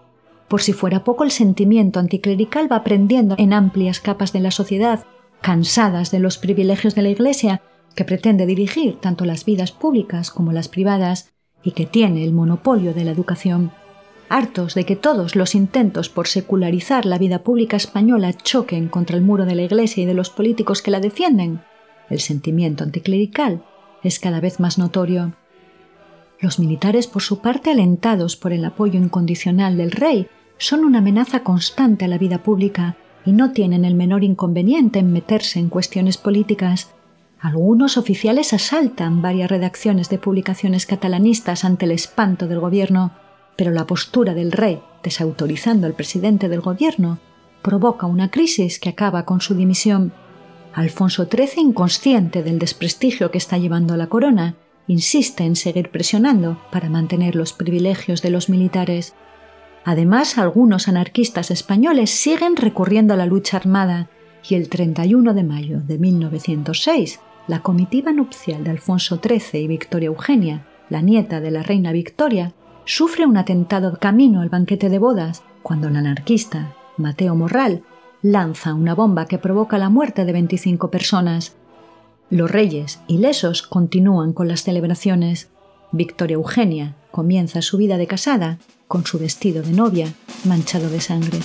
por 0.49 0.62
si 0.62 0.74
fuera 0.74 1.05
poco 1.05 1.24
el 1.24 1.32
sentimiento 1.32 1.97
anticlerical 1.97 2.70
va 2.70 2.76
aprendiendo 2.76 3.36
en 3.38 3.53
amplias 3.53 4.01
capas 4.01 4.34
de 4.34 4.41
la 4.41 4.51
sociedad, 4.51 5.05
cansadas 5.39 6.12
de 6.12 6.20
los 6.20 6.38
privilegios 6.38 6.93
de 6.93 7.03
la 7.03 7.09
Iglesia, 7.09 7.62
que 7.95 8.03
pretende 8.03 8.45
dirigir 8.45 8.99
tanto 8.99 9.24
las 9.24 9.45
vidas 9.45 9.72
públicas 9.72 10.30
como 10.30 10.51
las 10.51 10.68
privadas, 10.68 11.32
y 11.64 11.72
que 11.72 11.86
tiene 11.86 12.26
el 12.26 12.34
monopolio 12.34 12.93
de 12.93 13.05
la 13.05 13.12
educación. 13.12 13.72
Hartos 14.28 14.76
de 14.76 14.84
que 14.84 14.97
todos 14.97 15.38
los 15.38 15.55
intentos 15.55 16.09
por 16.09 16.28
secularizar 16.28 17.05
la 17.05 17.18
vida 17.18 17.43
pública 17.43 17.78
española 17.78 18.34
choquen 18.34 18.89
contra 18.89 19.16
el 19.16 19.24
muro 19.24 19.45
de 19.45 19.55
la 19.55 19.62
Iglesia 19.62 20.03
y 20.03 20.05
de 20.05 20.16
los 20.16 20.30
políticos 20.30 20.82
que 20.82 20.91
la 20.91 20.99
defienden, 20.99 21.62
el 22.09 22.20
sentimiento 22.20 22.84
anticlerical 22.84 23.64
es 24.04 24.20
cada 24.20 24.39
vez 24.39 24.60
más 24.60 24.78
notorio. 24.78 25.34
Los 26.39 26.60
militares, 26.60 27.08
por 27.08 27.22
su 27.22 27.39
parte, 27.39 27.72
alentados 27.72 28.36
por 28.36 28.52
el 28.52 28.66
apoyo 28.66 28.99
incondicional 28.99 29.78
del 29.78 29.91
rey, 29.91 30.28
son 30.58 30.84
una 30.84 30.99
amenaza 30.99 31.43
constante 31.43 32.06
a 32.06 32.08
la 32.08 32.18
vida 32.18 32.43
pública 32.43 32.95
y 33.26 33.32
no 33.32 33.52
tienen 33.52 33.86
el 33.86 33.95
menor 33.95 34.24
inconveniente 34.24 34.99
en 34.99 35.12
meterse 35.12 35.60
en 35.60 35.70
cuestiones 35.70 36.18
políticas. 36.18 36.93
Algunos 37.39 37.97
oficiales 37.97 38.54
asaltan 38.54 39.22
varias 39.22 39.49
redacciones 39.49 40.10
de 40.10 40.20
publicaciones 40.20 40.86
catalanistas 40.86 41.66
ante 41.66 41.86
el 41.86 41.91
espanto 41.91 42.47
del 42.47 42.60
gobierno, 42.60 43.12
pero 43.56 43.72
la 43.72 43.88
postura 43.88 44.34
del 44.34 44.52
rey, 44.52 44.82
desautorizando 45.04 45.88
al 45.88 45.93
presidente 45.93 46.49
del 46.49 46.62
gobierno, 46.62 47.20
provoca 47.62 48.08
una 48.08 48.30
crisis 48.30 48.80
que 48.80 48.89
acaba 48.89 49.26
con 49.26 49.41
su 49.41 49.56
dimisión. 49.56 50.14
Alfonso 50.74 51.26
XIII, 51.26 51.61
inconsciente 51.61 52.43
del 52.43 52.59
desprestigio 52.59 53.32
que 53.32 53.38
está 53.38 53.57
llevando 53.57 53.97
la 53.97 54.07
corona, 54.07 54.55
insiste 54.88 55.43
en 55.43 55.55
seguir 55.55 55.89
presionando 55.89 56.61
para 56.72 56.89
mantener 56.89 57.36
los 57.36 57.53
privilegios 57.53 58.22
de 58.22 58.30
los 58.30 58.49
militares. 58.49 59.13
Además, 59.84 60.38
algunos 60.38 60.88
anarquistas 60.88 61.51
españoles 61.51 62.09
siguen 62.09 62.55
recurriendo 62.55 63.13
a 63.13 63.17
la 63.17 63.26
lucha 63.26 63.57
armada 63.57 64.09
y 64.47 64.55
el 64.55 64.69
31 64.69 65.34
de 65.34 65.43
mayo 65.43 65.82
de 65.82 65.97
1906, 65.97 67.19
la 67.47 67.61
comitiva 67.61 68.11
nupcial 68.11 68.63
de 68.63 68.72
Alfonso 68.72 69.19
XIII 69.22 69.61
y 69.61 69.67
Victoria 69.67 70.07
Eugenia, 70.07 70.65
la 70.89 71.01
nieta 71.01 71.41
de 71.41 71.51
la 71.51 71.63
reina 71.63 71.91
Victoria, 71.91 72.53
sufre 72.86 73.26
un 73.26 73.38
atentado 73.38 73.97
camino 73.97 74.41
al 74.41 74.49
banquete 74.49 74.89
de 74.89 74.99
bodas 74.99 75.43
cuando 75.63 75.88
el 75.88 75.95
anarquista 75.95 76.76
Mateo 76.97 77.36
Morral 77.36 77.84
lanza 78.22 78.74
una 78.74 78.95
bomba 78.95 79.26
que 79.26 79.38
provoca 79.38 79.78
la 79.78 79.89
muerte 79.89 80.26
de 80.26 80.34
25 80.34 80.91
personas. 80.91 81.55
Los 82.30 82.49
reyes, 82.49 82.99
ilesos, 83.07 83.61
continúan 83.61 84.34
con 84.34 84.47
las 84.47 84.63
celebraciones. 84.63 85.49
Victoria 85.91 86.36
Eugenia 86.36 86.95
comienza 87.11 87.61
su 87.61 87.78
vida 87.78 87.97
de 87.97 88.07
casada 88.07 88.57
con 88.88 89.05
su 89.05 89.19
vestido 89.19 89.63
de 89.63 89.72
novia 89.72 90.13
manchado 90.45 90.89
de 90.89 91.01
sangre. 91.01 91.39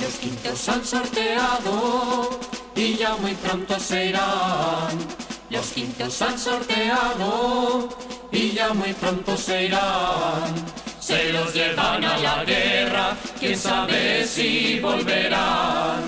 Los 0.00 0.14
quintos 0.18 0.68
han 0.68 0.84
sorteado 0.84 2.30
y 2.76 2.94
ya 2.94 3.16
muy 3.16 3.32
pronto 3.34 3.78
se 3.78 4.06
irán. 4.06 4.98
Los 5.50 5.66
quintos 5.72 6.22
han 6.22 6.38
sorteado 6.38 7.88
y 8.30 8.50
ya 8.50 8.74
muy 8.74 8.92
pronto 8.92 9.36
se 9.36 9.66
irán. 9.66 10.85
Se 11.06 11.32
los 11.32 11.54
llevan 11.54 12.02
a 12.02 12.18
la 12.18 12.44
guerra, 12.44 13.16
quién 13.38 13.56
sabe 13.56 14.24
si 14.24 14.80
volverán. 14.80 16.02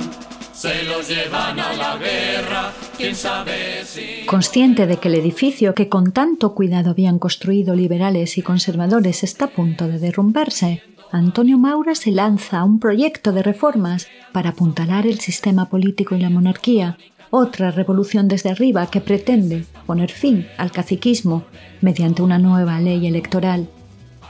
Se 0.53 0.83
los 0.83 1.09
llevan 1.09 1.61
a 1.61 1.73
la 1.75 1.97
guerra, 1.99 2.73
quién 2.97 3.15
sabe 3.15 3.85
si. 3.85 4.27
Consciente 4.27 4.89
de 4.89 4.97
que 4.97 5.07
el 5.07 5.15
edificio 5.15 5.73
que 5.73 5.89
con 5.89 6.11
tanto 6.11 6.53
cuidado 6.53 6.91
habían 6.91 7.21
construido 7.21 7.77
liberales 7.77 8.39
y 8.39 8.43
conservadores 8.43 9.23
está 9.23 9.45
a 9.45 9.51
punto 9.51 9.87
de 9.87 10.01
derrumbarse, 10.01 10.83
Antonio 11.13 11.59
Maura 11.59 11.95
se 11.95 12.11
lanza 12.11 12.59
a 12.59 12.65
un 12.65 12.81
proyecto 12.81 13.31
de 13.31 13.45
reformas 13.45 14.09
para 14.33 14.51
apuntalar 14.51 15.07
el 15.07 15.21
sistema 15.21 15.69
político 15.69 16.17
y 16.17 16.21
la 16.23 16.29
monarquía, 16.29 16.99
otra 17.31 17.71
revolución 17.71 18.27
desde 18.27 18.51
arriba 18.51 18.91
que 18.91 19.01
pretende 19.01 19.65
poner 19.87 20.11
fin 20.11 20.49
al 20.57 20.73
caciquismo 20.73 21.45
mediante 21.83 22.23
una 22.23 22.41
nueva 22.41 22.81
ley 22.81 23.07
electoral 23.07 23.69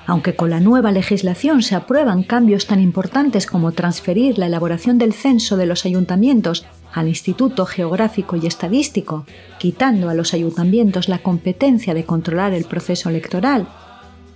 aunque 0.09 0.35
con 0.35 0.49
la 0.49 0.59
nueva 0.59 0.91
legislación 0.91 1.63
se 1.63 1.75
aprueban 1.75 2.23
cambios 2.23 2.67
tan 2.67 2.81
importantes 2.81 3.45
como 3.45 3.73
transferir 3.73 4.39
la 4.39 4.47
elaboración 4.47 4.97
del 4.97 5.13
censo 5.13 5.59
de 5.59 5.67
los 5.67 5.85
ayuntamientos 5.85 6.65
al 6.95 7.09
Instituto 7.09 7.67
Geográfico 7.67 8.35
y 8.35 8.47
Estadístico, 8.47 9.27
quitando 9.59 10.09
a 10.09 10.15
los 10.15 10.33
ayuntamientos 10.33 11.11
la 11.11 11.19
competencia 11.19 11.93
de 11.93 12.05
controlar 12.05 12.55
el 12.55 12.65
proceso 12.65 13.11
electoral, 13.11 13.69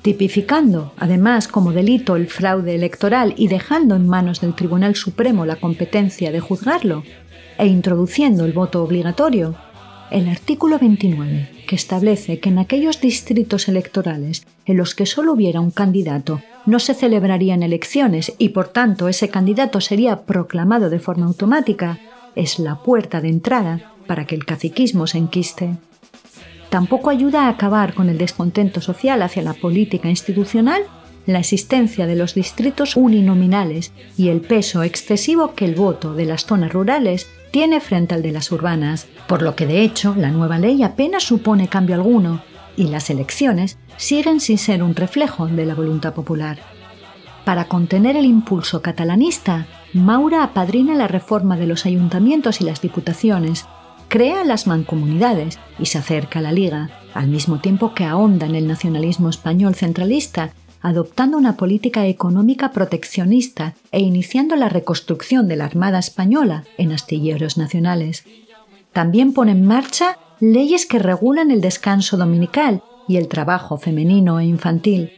tipificando 0.02 0.92
además 0.98 1.48
como 1.48 1.72
delito 1.72 2.16
el 2.16 2.26
fraude 2.26 2.74
electoral 2.74 3.32
y 3.38 3.48
dejando 3.48 3.96
en 3.96 4.06
manos 4.06 4.42
del 4.42 4.54
Tribunal 4.54 4.94
Supremo 4.94 5.46
la 5.46 5.56
competencia 5.56 6.30
de 6.32 6.40
juzgarlo, 6.40 7.02
e 7.56 7.66
introduciendo 7.66 8.44
el 8.44 8.52
voto 8.52 8.84
obligatorio, 8.84 9.54
el 10.10 10.28
artículo 10.28 10.78
29, 10.78 11.61
que 11.66 11.76
establece 11.76 12.40
que 12.40 12.48
en 12.48 12.58
aquellos 12.58 13.00
distritos 13.00 13.68
electorales 13.68 14.46
en 14.66 14.76
los 14.76 14.94
que 14.94 15.06
solo 15.06 15.32
hubiera 15.32 15.60
un 15.60 15.70
candidato 15.70 16.40
no 16.66 16.78
se 16.78 16.94
celebrarían 16.94 17.62
elecciones 17.62 18.32
y 18.38 18.50
por 18.50 18.68
tanto 18.68 19.08
ese 19.08 19.28
candidato 19.28 19.80
sería 19.80 20.22
proclamado 20.22 20.90
de 20.90 20.98
forma 20.98 21.26
automática, 21.26 21.98
es 22.34 22.58
la 22.58 22.82
puerta 22.82 23.20
de 23.20 23.28
entrada 23.28 23.92
para 24.06 24.26
que 24.26 24.34
el 24.34 24.44
caciquismo 24.44 25.06
se 25.06 25.18
enquiste. 25.18 25.76
Tampoco 26.70 27.10
ayuda 27.10 27.46
a 27.46 27.48
acabar 27.50 27.94
con 27.94 28.08
el 28.08 28.18
descontento 28.18 28.80
social 28.80 29.22
hacia 29.22 29.42
la 29.42 29.54
política 29.54 30.08
institucional 30.08 30.82
la 31.26 31.38
existencia 31.38 32.06
de 32.06 32.16
los 32.16 32.34
distritos 32.34 32.96
uninominales 32.96 33.92
y 34.16 34.28
el 34.28 34.40
peso 34.40 34.82
excesivo 34.82 35.54
que 35.54 35.64
el 35.64 35.74
voto 35.74 36.14
de 36.14 36.26
las 36.26 36.46
zonas 36.46 36.72
rurales 36.72 37.28
tiene 37.52 37.80
frente 37.80 38.14
al 38.14 38.22
de 38.22 38.32
las 38.32 38.50
urbanas, 38.50 39.06
por 39.28 39.42
lo 39.42 39.54
que 39.54 39.66
de 39.66 39.82
hecho 39.82 40.16
la 40.16 40.30
nueva 40.30 40.58
ley 40.58 40.82
apenas 40.82 41.22
supone 41.22 41.68
cambio 41.68 41.94
alguno 41.94 42.42
y 42.76 42.88
las 42.88 43.10
elecciones 43.10 43.78
siguen 43.98 44.40
sin 44.40 44.58
ser 44.58 44.82
un 44.82 44.96
reflejo 44.96 45.46
de 45.46 45.66
la 45.66 45.74
voluntad 45.74 46.14
popular. 46.14 46.58
Para 47.44 47.66
contener 47.66 48.16
el 48.16 48.24
impulso 48.24 48.80
catalanista, 48.80 49.66
Maura 49.92 50.42
apadrina 50.42 50.94
la 50.94 51.08
reforma 51.08 51.56
de 51.56 51.66
los 51.66 51.84
ayuntamientos 51.84 52.62
y 52.62 52.64
las 52.64 52.80
diputaciones, 52.80 53.66
crea 54.08 54.44
las 54.44 54.66
mancomunidades 54.66 55.58
y 55.78 55.86
se 55.86 55.98
acerca 55.98 56.38
a 56.38 56.42
la 56.42 56.52
Liga, 56.52 56.90
al 57.12 57.28
mismo 57.28 57.60
tiempo 57.60 57.92
que 57.92 58.04
ahonda 58.04 58.46
en 58.46 58.54
el 58.54 58.66
nacionalismo 58.66 59.28
español 59.28 59.74
centralista 59.74 60.52
adoptando 60.82 61.38
una 61.38 61.56
política 61.56 62.06
económica 62.06 62.72
proteccionista 62.72 63.74
e 63.92 64.00
iniciando 64.00 64.56
la 64.56 64.68
reconstrucción 64.68 65.48
de 65.48 65.56
la 65.56 65.64
Armada 65.64 65.98
Española 65.98 66.64
en 66.76 66.92
astilleros 66.92 67.56
nacionales. 67.56 68.24
También 68.92 69.32
pone 69.32 69.52
en 69.52 69.64
marcha 69.64 70.18
leyes 70.40 70.86
que 70.86 70.98
regulan 70.98 71.50
el 71.50 71.60
descanso 71.60 72.16
dominical 72.16 72.82
y 73.08 73.16
el 73.16 73.28
trabajo 73.28 73.78
femenino 73.78 74.40
e 74.40 74.44
infantil. 74.44 75.12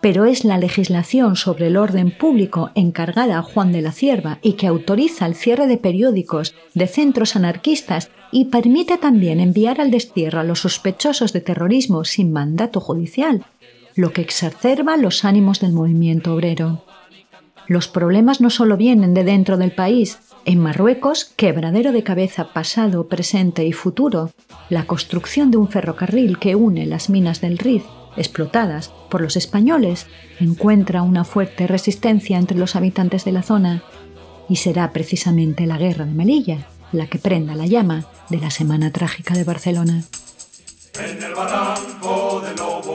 Pero 0.00 0.24
es 0.26 0.44
la 0.44 0.58
legislación 0.58 1.36
sobre 1.36 1.68
el 1.68 1.76
orden 1.76 2.10
público 2.10 2.70
encargada 2.74 3.38
a 3.38 3.42
Juan 3.42 3.72
de 3.72 3.82
la 3.82 3.92
Cierva 3.92 4.38
y 4.42 4.54
que 4.54 4.66
autoriza 4.66 5.26
el 5.26 5.36
cierre 5.36 5.66
de 5.68 5.78
periódicos, 5.78 6.54
de 6.74 6.86
centros 6.86 7.36
anarquistas 7.36 8.10
y 8.32 8.46
permite 8.46 8.98
también 8.98 9.40
enviar 9.40 9.80
al 9.80 9.90
destierro 9.90 10.40
a 10.40 10.44
los 10.44 10.60
sospechosos 10.60 11.32
de 11.32 11.40
terrorismo 11.40 12.04
sin 12.04 12.32
mandato 12.32 12.80
judicial, 12.80 13.44
lo 13.94 14.12
que 14.12 14.22
exacerba 14.22 14.96
los 14.96 15.24
ánimos 15.24 15.60
del 15.60 15.72
movimiento 15.72 16.34
obrero. 16.34 16.84
Los 17.66 17.88
problemas 17.88 18.40
no 18.40 18.50
solo 18.50 18.76
vienen 18.76 19.14
de 19.14 19.24
dentro 19.24 19.56
del 19.56 19.72
país. 19.72 20.18
En 20.44 20.58
Marruecos, 20.58 21.24
quebradero 21.36 21.92
de 21.92 22.02
cabeza 22.02 22.52
pasado, 22.52 23.06
presente 23.08 23.64
y 23.64 23.72
futuro, 23.72 24.30
la 24.68 24.86
construcción 24.86 25.50
de 25.50 25.58
un 25.58 25.68
ferrocarril 25.68 26.38
que 26.38 26.56
une 26.56 26.86
las 26.86 27.08
minas 27.08 27.40
del 27.40 27.58
Rif, 27.58 27.84
explotadas 28.16 28.92
por 29.08 29.20
los 29.20 29.36
españoles, 29.36 30.06
encuentra 30.40 31.02
una 31.02 31.24
fuerte 31.24 31.66
resistencia 31.66 32.38
entre 32.38 32.58
los 32.58 32.74
habitantes 32.74 33.24
de 33.24 33.32
la 33.32 33.42
zona 33.42 33.82
y 34.48 34.56
será 34.56 34.92
precisamente 34.92 35.66
la 35.66 35.78
guerra 35.78 36.04
de 36.04 36.12
Melilla 36.12 36.66
la 36.92 37.06
que 37.06 37.18
prenda 37.18 37.54
la 37.54 37.66
llama 37.66 38.04
de 38.28 38.38
la 38.38 38.50
Semana 38.50 38.92
Trágica 38.92 39.34
de 39.34 39.44
Barcelona. 39.44 40.04
En 40.98 41.22
el 41.22 41.34
barranco 41.34 42.42
de 42.42 42.54
Lobo 42.54 42.91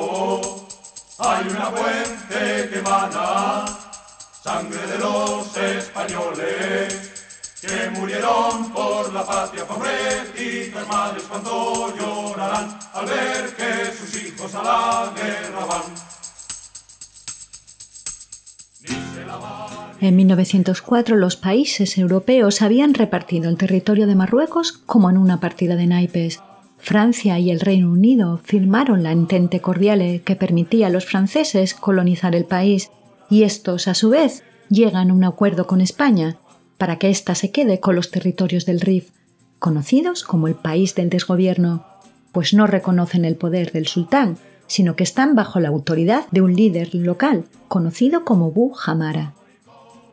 hay 1.20 1.47
una 1.49 1.72
fuente 1.72 2.70
que 2.70 2.80
emana 2.80 3.65
sangre 4.43 4.86
de 4.88 4.99
los 4.99 5.57
españoles 5.57 7.18
que 7.61 7.89
murieron 7.89 8.72
por 8.72 9.11
la 9.11 9.26
patria 9.26 9.65
pobrecitas 9.65 10.88
madres 10.88 11.24
cuando 11.24 11.93
llorarán 11.97 12.78
al 12.93 13.05
ver 13.07 13.55
que 13.55 13.91
sus 13.97 14.24
hijos 14.24 14.53
a 14.55 14.63
la 14.63 15.13
guerra 15.15 15.65
van. 15.65 16.07
En 19.99 20.15
1904 20.15 21.15
los 21.15 21.36
países 21.36 21.97
europeos 21.97 22.61
habían 22.61 22.93
repartido 22.93 23.49
el 23.49 23.57
territorio 23.57 24.05
de 24.05 24.13
Marruecos 24.13 24.72
como 24.72 25.09
en 25.09 25.18
una 25.18 25.39
partida 25.39 25.76
de 25.76 25.88
naipes. 25.88 26.39
Francia 26.88 27.38
y 27.38 27.52
el 27.52 27.60
Reino 27.60 27.92
Unido 27.92 28.40
firmaron 28.46 29.04
la 29.04 29.12
Entente 29.12 29.60
Cordiale 29.60 30.22
que 30.22 30.38
permitía 30.38 30.88
a 30.88 30.90
los 30.90 31.06
franceses 31.06 31.74
colonizar 31.74 32.34
el 32.34 32.46
país 32.46 32.92
y 33.30 33.44
estos, 33.44 33.90
a 33.90 33.94
su 33.94 34.10
vez, 34.10 34.44
llegan 34.70 35.12
a 35.12 35.14
un 35.14 35.26
acuerdo 35.26 35.68
con 35.68 35.82
España 35.82 36.38
para 36.78 36.98
que 36.98 37.10
ésta 37.10 37.36
se 37.36 37.52
quede 37.52 37.82
con 37.82 37.98
los 37.98 38.10
territorios 38.10 38.66
del 38.66 38.80
Rif, 38.80 39.10
conocidos 39.60 40.24
como 40.24 40.48
el 40.48 40.56
país 40.56 40.96
del 40.96 41.10
desgobierno, 41.10 41.86
pues 42.32 42.54
no 42.54 42.68
reconocen 42.68 43.26
el 43.26 43.36
poder 43.36 43.74
del 43.74 43.88
sultán, 43.88 44.38
sino 44.68 44.96
que 44.96 45.04
están 45.04 45.36
bajo 45.36 45.60
la 45.60 45.68
autoridad 45.68 46.24
de 46.32 46.42
un 46.42 46.56
líder 46.56 46.96
local, 46.96 47.44
conocido 47.68 48.24
como 48.24 48.54
Bu 48.54 48.74
Hamara. 48.86 49.34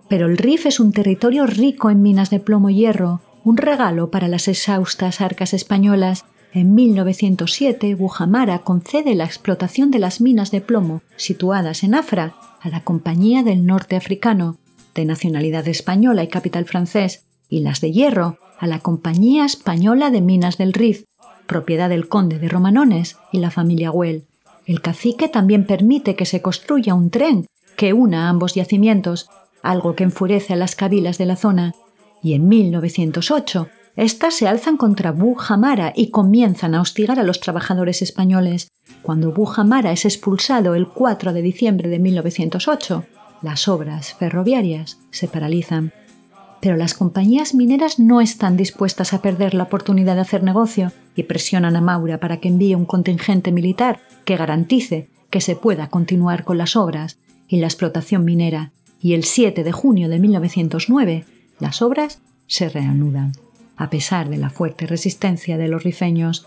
Pero 0.08 0.26
el 0.26 0.36
Rif 0.36 0.66
es 0.66 0.80
un 0.80 0.90
territorio 0.90 1.46
rico 1.46 1.88
en 1.88 2.02
minas 2.02 2.30
de 2.30 2.40
plomo 2.40 2.68
y 2.68 2.78
hierro, 2.78 3.20
un 3.44 3.58
regalo 3.58 4.10
para 4.10 4.26
las 4.26 4.48
exhaustas 4.48 5.20
arcas 5.20 5.54
españolas 5.54 6.24
en 6.54 6.72
1907, 6.72 7.96
Bujamara 7.96 8.60
concede 8.60 9.16
la 9.16 9.24
explotación 9.24 9.90
de 9.90 9.98
las 9.98 10.20
minas 10.20 10.52
de 10.52 10.60
plomo 10.60 11.02
situadas 11.16 11.82
en 11.82 11.96
Afra 11.96 12.34
a 12.60 12.68
la 12.68 12.84
Compañía 12.84 13.42
del 13.42 13.66
Norte 13.66 13.96
Africano, 13.96 14.56
de 14.94 15.04
nacionalidad 15.04 15.66
española 15.66 16.22
y 16.22 16.28
capital 16.28 16.64
francés, 16.64 17.24
y 17.48 17.60
las 17.60 17.80
de 17.80 17.90
hierro 17.90 18.38
a 18.60 18.68
la 18.68 18.78
Compañía 18.78 19.44
Española 19.44 20.10
de 20.10 20.20
Minas 20.20 20.56
del 20.56 20.72
Rif, 20.72 21.02
propiedad 21.48 21.88
del 21.88 22.08
conde 22.08 22.38
de 22.38 22.48
Romanones 22.48 23.16
y 23.32 23.38
la 23.38 23.50
familia 23.50 23.90
Güell. 23.90 24.24
El 24.64 24.80
cacique 24.80 25.28
también 25.28 25.66
permite 25.66 26.14
que 26.14 26.24
se 26.24 26.40
construya 26.40 26.94
un 26.94 27.10
tren 27.10 27.46
que 27.76 27.92
una 27.92 28.28
ambos 28.28 28.54
yacimientos, 28.54 29.28
algo 29.64 29.96
que 29.96 30.04
enfurece 30.04 30.52
a 30.52 30.56
las 30.56 30.76
cabilas 30.76 31.18
de 31.18 31.26
la 31.26 31.34
zona, 31.34 31.74
y 32.22 32.34
en 32.34 32.46
1908 32.46 33.68
estas 33.96 34.34
se 34.34 34.48
alzan 34.48 34.76
contra 34.76 35.12
Bujamara 35.12 35.92
y 35.94 36.10
comienzan 36.10 36.74
a 36.74 36.80
hostigar 36.80 37.20
a 37.20 37.22
los 37.22 37.38
trabajadores 37.38 38.02
españoles. 38.02 38.68
Cuando 39.02 39.32
Bujamara 39.32 39.92
es 39.92 40.04
expulsado 40.04 40.74
el 40.74 40.88
4 40.88 41.32
de 41.32 41.42
diciembre 41.42 41.88
de 41.88 42.00
1908, 42.00 43.04
las 43.40 43.68
obras 43.68 44.14
ferroviarias 44.14 44.98
se 45.12 45.28
paralizan. 45.28 45.92
Pero 46.60 46.76
las 46.76 46.94
compañías 46.94 47.54
mineras 47.54 48.00
no 48.00 48.20
están 48.20 48.56
dispuestas 48.56 49.12
a 49.12 49.22
perder 49.22 49.54
la 49.54 49.64
oportunidad 49.64 50.16
de 50.16 50.22
hacer 50.22 50.42
negocio 50.42 50.90
y 51.14 51.24
presionan 51.24 51.76
a 51.76 51.80
Maura 51.80 52.18
para 52.18 52.38
que 52.38 52.48
envíe 52.48 52.74
un 52.74 52.86
contingente 52.86 53.52
militar 53.52 54.00
que 54.24 54.36
garantice 54.36 55.08
que 55.30 55.40
se 55.40 55.54
pueda 55.54 55.88
continuar 55.88 56.44
con 56.44 56.58
las 56.58 56.74
obras 56.74 57.18
y 57.46 57.58
la 57.58 57.66
explotación 57.66 58.24
minera. 58.24 58.72
Y 59.00 59.14
el 59.14 59.22
7 59.22 59.62
de 59.62 59.72
junio 59.72 60.08
de 60.08 60.18
1909, 60.18 61.26
las 61.60 61.82
obras 61.82 62.20
se 62.46 62.68
reanudan 62.68 63.32
a 63.76 63.90
pesar 63.90 64.28
de 64.28 64.36
la 64.36 64.50
fuerte 64.50 64.86
resistencia 64.86 65.58
de 65.58 65.68
los 65.68 65.82
rifeños. 65.82 66.46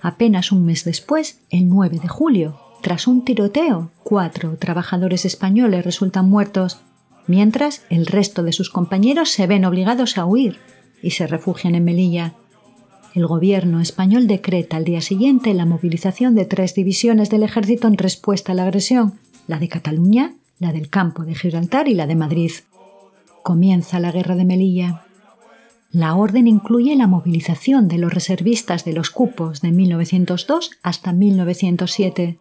Apenas 0.00 0.52
un 0.52 0.64
mes 0.64 0.84
después, 0.84 1.40
el 1.50 1.68
9 1.68 1.98
de 2.00 2.08
julio, 2.08 2.58
tras 2.80 3.06
un 3.06 3.24
tiroteo, 3.24 3.90
cuatro 4.02 4.56
trabajadores 4.56 5.26
españoles 5.26 5.84
resultan 5.84 6.28
muertos, 6.28 6.80
mientras 7.26 7.82
el 7.90 8.06
resto 8.06 8.42
de 8.42 8.52
sus 8.52 8.70
compañeros 8.70 9.30
se 9.30 9.46
ven 9.46 9.64
obligados 9.64 10.16
a 10.18 10.24
huir. 10.24 10.58
y 11.02 11.12
se 11.12 11.26
refugian 11.26 11.74
en 11.74 11.84
Melilla. 11.84 12.34
El 13.14 13.26
gobierno 13.26 13.80
español 13.80 14.26
decreta 14.26 14.76
al 14.76 14.84
día 14.84 15.00
siguiente 15.00 15.54
la 15.54 15.64
movilización 15.64 16.34
de 16.34 16.44
tres 16.44 16.74
divisiones 16.74 17.30
del 17.30 17.42
ejército 17.42 17.88
en 17.88 17.96
respuesta 17.96 18.52
a 18.52 18.54
la 18.54 18.64
agresión, 18.64 19.18
la 19.46 19.58
de 19.58 19.68
Cataluña, 19.68 20.34
la 20.58 20.72
del 20.72 20.90
campo 20.90 21.24
de 21.24 21.34
Gibraltar 21.34 21.88
y 21.88 21.94
la 21.94 22.06
de 22.06 22.16
Madrid. 22.16 22.52
Comienza 23.42 23.98
la 23.98 24.12
guerra 24.12 24.36
de 24.36 24.44
Melilla. 24.44 25.06
La 25.92 26.14
orden 26.14 26.46
incluye 26.46 26.94
la 26.94 27.08
movilización 27.08 27.88
de 27.88 27.98
los 27.98 28.14
reservistas 28.14 28.84
de 28.84 28.92
los 28.92 29.10
cupos 29.10 29.60
de 29.60 29.72
1902 29.72 30.70
hasta 30.82 31.12
1907. 31.12 32.38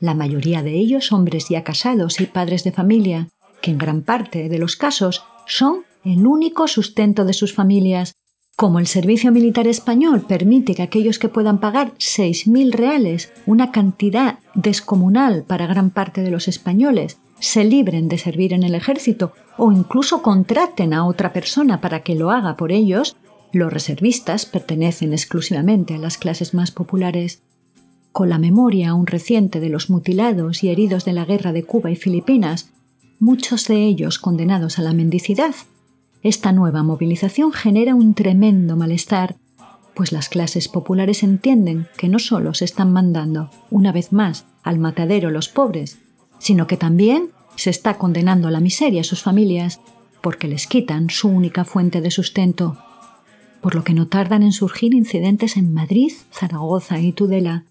La 0.00 0.14
mayoría 0.14 0.62
de 0.62 0.72
ellos 0.72 1.12
hombres 1.12 1.48
ya 1.50 1.64
casados 1.64 2.18
y 2.20 2.26
padres 2.26 2.64
de 2.64 2.72
familia, 2.72 3.28
que 3.60 3.72
en 3.72 3.78
gran 3.78 4.00
parte 4.00 4.48
de 4.48 4.58
los 4.58 4.76
casos 4.76 5.22
son 5.46 5.84
el 6.02 6.26
único 6.26 6.66
sustento 6.66 7.26
de 7.26 7.34
sus 7.34 7.52
familias. 7.52 8.14
Como 8.56 8.78
el 8.78 8.86
servicio 8.86 9.32
militar 9.32 9.66
español 9.66 10.24
permite 10.26 10.74
que 10.74 10.82
aquellos 10.82 11.18
que 11.18 11.28
puedan 11.28 11.60
pagar 11.60 11.92
6.000 11.98 12.72
reales, 12.72 13.32
una 13.44 13.70
cantidad 13.70 14.38
descomunal 14.54 15.44
para 15.44 15.66
gran 15.66 15.90
parte 15.90 16.22
de 16.22 16.30
los 16.30 16.48
españoles, 16.48 17.18
se 17.42 17.64
libren 17.64 18.08
de 18.08 18.18
servir 18.18 18.52
en 18.52 18.62
el 18.62 18.76
ejército 18.76 19.32
o 19.58 19.72
incluso 19.72 20.22
contraten 20.22 20.94
a 20.94 21.04
otra 21.04 21.32
persona 21.32 21.80
para 21.80 22.04
que 22.04 22.14
lo 22.14 22.30
haga 22.30 22.56
por 22.56 22.70
ellos, 22.70 23.16
los 23.52 23.72
reservistas 23.72 24.46
pertenecen 24.46 25.12
exclusivamente 25.12 25.94
a 25.94 25.98
las 25.98 26.18
clases 26.18 26.54
más 26.54 26.70
populares. 26.70 27.42
Con 28.12 28.28
la 28.28 28.38
memoria 28.38 28.90
aún 28.90 29.08
reciente 29.08 29.58
de 29.58 29.70
los 29.70 29.90
mutilados 29.90 30.62
y 30.62 30.68
heridos 30.68 31.04
de 31.04 31.14
la 31.14 31.24
guerra 31.24 31.52
de 31.52 31.64
Cuba 31.64 31.90
y 31.90 31.96
Filipinas, 31.96 32.70
muchos 33.18 33.66
de 33.66 33.86
ellos 33.86 34.20
condenados 34.20 34.78
a 34.78 34.82
la 34.82 34.92
mendicidad, 34.92 35.54
esta 36.22 36.52
nueva 36.52 36.84
movilización 36.84 37.50
genera 37.50 37.96
un 37.96 38.14
tremendo 38.14 38.76
malestar, 38.76 39.34
pues 39.94 40.12
las 40.12 40.28
clases 40.28 40.68
populares 40.68 41.24
entienden 41.24 41.88
que 41.96 42.08
no 42.08 42.20
solo 42.20 42.54
se 42.54 42.64
están 42.64 42.92
mandando, 42.92 43.50
una 43.68 43.90
vez 43.90 44.12
más, 44.12 44.46
al 44.62 44.78
matadero 44.78 45.30
los 45.30 45.48
pobres, 45.48 45.98
sino 46.42 46.66
que 46.66 46.76
también 46.76 47.30
se 47.54 47.70
está 47.70 47.98
condenando 47.98 48.48
a 48.48 48.50
la 48.50 48.58
miseria 48.58 49.02
a 49.02 49.04
sus 49.04 49.22
familias 49.22 49.80
porque 50.20 50.48
les 50.48 50.66
quitan 50.66 51.08
su 51.08 51.28
única 51.28 51.64
fuente 51.64 52.00
de 52.00 52.10
sustento, 52.10 52.78
por 53.60 53.76
lo 53.76 53.84
que 53.84 53.94
no 53.94 54.08
tardan 54.08 54.42
en 54.42 54.50
surgir 54.50 54.92
incidentes 54.92 55.56
en 55.56 55.72
Madrid, 55.72 56.12
Zaragoza 56.32 56.98
y 56.98 57.12
Tudela, 57.12 57.64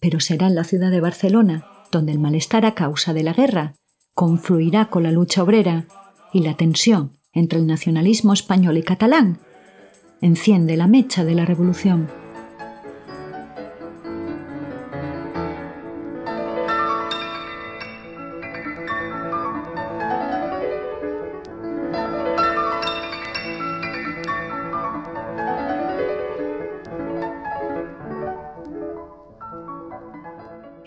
pero 0.00 0.20
será 0.20 0.46
en 0.46 0.54
la 0.54 0.64
ciudad 0.64 0.90
de 0.90 1.02
Barcelona 1.02 1.66
donde 1.92 2.12
el 2.12 2.18
malestar 2.18 2.64
a 2.64 2.74
causa 2.74 3.12
de 3.12 3.24
la 3.24 3.34
guerra 3.34 3.74
confluirá 4.14 4.86
con 4.86 5.02
la 5.02 5.12
lucha 5.12 5.42
obrera 5.42 5.84
y 6.32 6.40
la 6.40 6.54
tensión 6.56 7.18
entre 7.34 7.58
el 7.58 7.66
nacionalismo 7.66 8.32
español 8.32 8.78
y 8.78 8.84
catalán 8.84 9.38
enciende 10.22 10.78
la 10.78 10.86
mecha 10.86 11.26
de 11.26 11.34
la 11.34 11.44
revolución. 11.44 12.08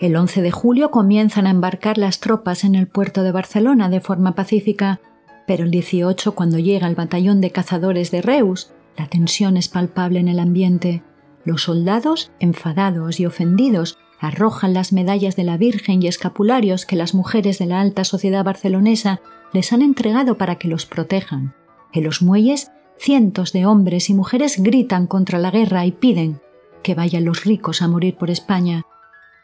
El 0.02 0.16
11 0.16 0.42
de 0.42 0.50
julio 0.50 0.90
comienzan 0.90 1.46
a 1.46 1.50
embarcar 1.50 1.96
las 1.96 2.18
tropas 2.18 2.64
en 2.64 2.74
el 2.74 2.88
puerto 2.88 3.22
de 3.22 3.30
Barcelona 3.30 3.88
de 3.88 4.00
forma 4.00 4.34
pacífica, 4.34 5.00
pero 5.46 5.62
el 5.62 5.70
18, 5.70 6.34
cuando 6.34 6.58
llega 6.58 6.88
el 6.88 6.96
batallón 6.96 7.40
de 7.40 7.52
cazadores 7.52 8.10
de 8.10 8.20
Reus, 8.20 8.72
la 8.98 9.06
tensión 9.06 9.56
es 9.56 9.68
palpable 9.68 10.18
en 10.18 10.26
el 10.26 10.40
ambiente. 10.40 11.04
Los 11.44 11.62
soldados, 11.62 12.32
enfadados 12.40 13.20
y 13.20 13.26
ofendidos, 13.26 13.96
arrojan 14.18 14.74
las 14.74 14.92
medallas 14.92 15.36
de 15.36 15.44
la 15.44 15.56
Virgen 15.56 16.02
y 16.02 16.08
escapularios 16.08 16.84
que 16.84 16.96
las 16.96 17.14
mujeres 17.14 17.60
de 17.60 17.66
la 17.66 17.80
alta 17.80 18.02
sociedad 18.02 18.42
barcelonesa 18.42 19.20
les 19.52 19.72
han 19.72 19.82
entregado 19.82 20.36
para 20.36 20.56
que 20.56 20.66
los 20.66 20.84
protejan. 20.84 21.54
En 21.92 22.02
los 22.02 22.22
muelles, 22.22 22.72
cientos 22.98 23.52
de 23.52 23.66
hombres 23.66 24.10
y 24.10 24.14
mujeres 24.14 24.60
gritan 24.60 25.06
contra 25.06 25.38
la 25.38 25.52
guerra 25.52 25.86
y 25.86 25.92
piden 25.92 26.40
que 26.82 26.96
vayan 26.96 27.24
los 27.24 27.44
ricos 27.44 27.82
a 27.82 27.86
morir 27.86 28.16
por 28.16 28.30
España, 28.30 28.84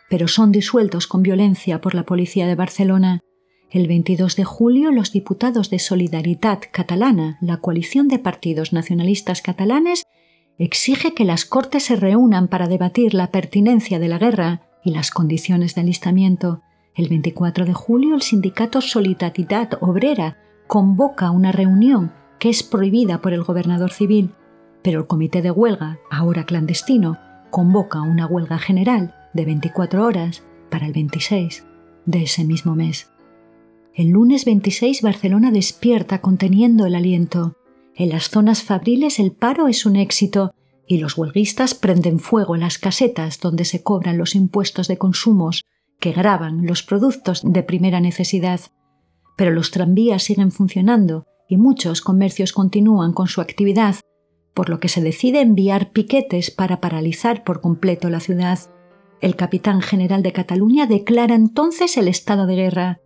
pero 0.09 0.28
son 0.28 0.52
disueltos 0.52 1.06
con 1.06 1.22
violencia 1.22 1.80
por 1.80 1.94
la 1.94 2.04
policía 2.04 2.46
de 2.46 2.54
Barcelona. 2.54 3.20
El 3.70 3.86
22 3.86 4.36
de 4.36 4.44
julio, 4.44 4.90
los 4.90 5.12
diputados 5.12 5.68
de 5.68 5.78
Solidaridad 5.78 6.61
Catalana, 6.72 7.36
la 7.40 7.59
coalición 7.59 8.09
de 8.09 8.18
partidos 8.18 8.72
nacionalistas 8.72 9.42
catalanes, 9.42 10.04
exige 10.59 11.14
que 11.14 11.24
las 11.24 11.44
Cortes 11.44 11.84
se 11.84 11.96
reúnan 11.96 12.48
para 12.48 12.66
debatir 12.66 13.14
la 13.14 13.30
pertinencia 13.30 13.98
de 13.98 14.09
la 14.09 14.18
guerra 14.18 14.62
y 14.82 14.92
las 14.92 15.11
condiciones 15.11 15.74
de 15.74 15.82
alistamiento. 15.82 16.62
El 16.94 17.09
24 17.09 17.66
de 17.66 17.74
julio, 17.74 18.14
el 18.14 18.22
sindicato 18.22 18.80
Solidaridad 18.80 19.78
Obrera 19.80 20.38
convoca 20.66 21.30
una 21.30 21.52
reunión 21.52 22.12
que 22.38 22.48
es 22.48 22.62
prohibida 22.62 23.20
por 23.20 23.32
el 23.32 23.44
gobernador 23.44 23.92
civil, 23.92 24.32
pero 24.82 25.00
el 25.00 25.06
comité 25.06 25.42
de 25.42 25.50
huelga, 25.50 25.98
ahora 26.11 26.44
clandestino, 26.44 27.18
convoca 27.50 28.00
una 28.00 28.26
huelga 28.26 28.59
general 28.59 29.14
de 29.35 29.45
24 29.45 30.05
horas 30.05 30.43
para 30.70 30.87
el 30.87 30.93
26 30.93 31.64
de 32.07 32.22
ese 32.22 32.45
mismo 32.45 32.74
mes. 32.74 33.11
El 33.95 34.11
lunes 34.11 34.45
26 34.45 35.03
Barcelona 35.03 35.51
despierta 35.51 36.20
conteniendo 36.20 36.87
el 36.87 36.95
aliento. 36.95 37.57
En 37.95 38.11
las 38.11 38.31
zonas 38.31 38.62
fabriles 38.62 39.18
el 39.18 39.33
paro 39.33 39.66
es 39.66 39.87
un 39.87 39.97
éxito 39.97 40.55
y 40.87 40.99
los 40.99 41.18
huelguistas 41.18 41.74
prenden 41.74 42.18
fuego 42.18 42.55
en 42.55 42.62
las 42.62 42.79
casetas 42.79 43.41
donde 43.41 43.64
se 43.64 43.83
cobran 43.83 44.16
los 44.16 44.35
impuestos 44.35 44.89
de 44.89 44.99
consumos 44.99 45.64
que 46.01 46.12
graban 46.12 46.66
los 46.66 46.83
productos 46.83 47.43
de 47.45 47.62
primera 47.62 48.01
necesidad. 48.01 48.61
Pero 49.37 49.51
los 49.51 49.70
tranvías 49.70 50.22
siguen 50.22 50.53
funcionando 50.53 51.26
y 51.49 51.57
muchos 51.57 52.01
comercios 52.01 52.53
continúan 52.53 53.12
con 53.12 53.26
su 53.26 53.41
actividad, 53.41 53.97
por 54.55 54.70
lo 54.70 54.81
que 54.81 54.89
se 54.89 55.03
decide 55.03 55.41
enviar 55.41 55.93
piquetes 55.93 56.51
para 56.51 56.81
paralizar 56.81 57.45
por 57.45 57.61
completo 57.61 58.11
la 58.11 58.20
ciudad. 58.20 58.59
El 59.20 59.34
capitán 59.34 59.80
general 59.80 60.22
de 60.22 60.32
Cataluña 60.32 60.86
declara 60.86 61.34
entonces 61.34 61.96
el 61.96 62.06
estado 62.06 62.46
de 62.46 62.54
guerra, 62.54 63.00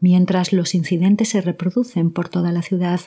mientras 0.00 0.52
los 0.52 0.74
incidentes 0.74 1.30
se 1.30 1.40
reproducen 1.40 2.12
por 2.12 2.28
toda 2.28 2.52
la 2.52 2.62
ciudad. 2.62 3.00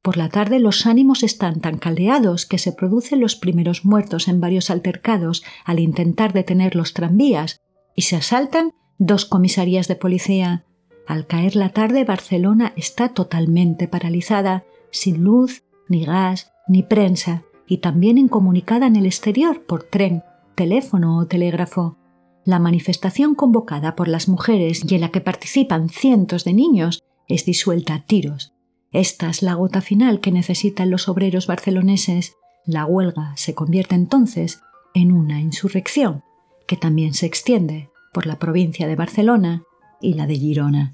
Por 0.00 0.16
la 0.16 0.28
tarde 0.28 0.60
los 0.60 0.86
ánimos 0.86 1.22
están 1.22 1.60
tan 1.60 1.78
caldeados 1.78 2.46
que 2.46 2.58
se 2.58 2.72
producen 2.72 3.20
los 3.20 3.36
primeros 3.36 3.84
muertos 3.84 4.28
en 4.28 4.40
varios 4.40 4.70
altercados 4.70 5.42
al 5.64 5.80
intentar 5.80 6.32
detener 6.32 6.76
los 6.76 6.92
tranvías 6.92 7.60
y 7.96 8.02
se 8.02 8.16
asaltan 8.16 8.72
dos 8.98 9.24
comisarías 9.24 9.88
de 9.88 9.96
policía. 9.96 10.64
Al 11.06 11.26
caer 11.26 11.56
la 11.56 11.70
tarde 11.70 12.04
Barcelona 12.04 12.72
está 12.76 13.08
totalmente 13.08 13.88
paralizada, 13.88 14.64
sin 14.92 15.24
luz, 15.24 15.64
ni 15.88 16.04
gas, 16.04 16.52
ni 16.68 16.84
prensa, 16.84 17.42
y 17.66 17.78
también 17.78 18.18
incomunicada 18.18 18.86
en 18.86 18.96
el 18.96 19.06
exterior 19.06 19.62
por 19.64 19.82
tren, 19.82 20.22
teléfono 20.54 21.18
o 21.18 21.26
telégrafo. 21.26 21.98
La 22.44 22.58
manifestación 22.58 23.34
convocada 23.34 23.94
por 23.94 24.08
las 24.08 24.28
mujeres 24.28 24.82
y 24.88 24.94
en 24.94 25.00
la 25.00 25.10
que 25.10 25.20
participan 25.20 25.88
cientos 25.88 26.44
de 26.44 26.52
niños 26.52 27.02
es 27.28 27.44
disuelta 27.44 27.94
a 27.94 28.06
tiros. 28.06 28.52
Esta 28.90 29.30
es 29.30 29.42
la 29.42 29.54
gota 29.54 29.80
final 29.80 30.20
que 30.20 30.32
necesitan 30.32 30.90
los 30.90 31.08
obreros 31.08 31.46
barceloneses. 31.46 32.34
La 32.66 32.84
huelga 32.84 33.32
se 33.36 33.54
convierte 33.54 33.94
entonces 33.94 34.60
en 34.94 35.12
una 35.12 35.40
insurrección, 35.40 36.22
que 36.66 36.76
también 36.76 37.14
se 37.14 37.26
extiende 37.26 37.90
por 38.12 38.26
la 38.26 38.38
provincia 38.38 38.86
de 38.86 38.96
Barcelona 38.96 39.62
y 40.00 40.14
la 40.14 40.26
de 40.26 40.36
Girona. 40.36 40.92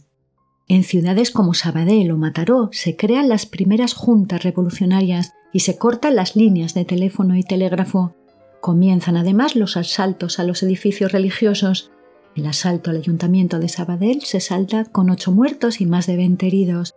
En 0.69 0.85
ciudades 0.85 1.31
como 1.31 1.55
Sabadell 1.55 2.11
o 2.13 2.19
Mataró 2.19 2.69
se 2.73 2.95
crean 2.95 3.29
las 3.29 3.47
primeras 3.47 3.95
juntas 3.95 4.43
revolucionarias 4.43 5.33
y 5.53 5.61
se 5.61 5.79
cortan 5.79 6.15
las 6.15 6.37
líneas 6.37 6.75
de 6.75 6.85
teléfono 6.85 7.37
y 7.37 7.43
telégrafo 7.43 8.15
Comienzan 8.61 9.17
además 9.17 9.57
los 9.57 9.77
asaltos 9.77 10.39
a 10.39 10.45
los 10.45 10.63
edificios 10.63 11.13
religiosos. 11.13 11.91
El 12.35 12.47
asalto 12.47 12.91
al 12.91 12.97
ayuntamiento 12.97 13.59
de 13.59 13.69
Sabadell 13.69 14.23
se 14.23 14.41
salta 14.41 14.85
con 14.85 15.11
ocho 15.11 15.33
muertos 15.33 15.81
y 15.81 15.87
más 15.87 16.07
de 16.07 16.17
veinte 16.17 16.47
heridos. 16.47 16.95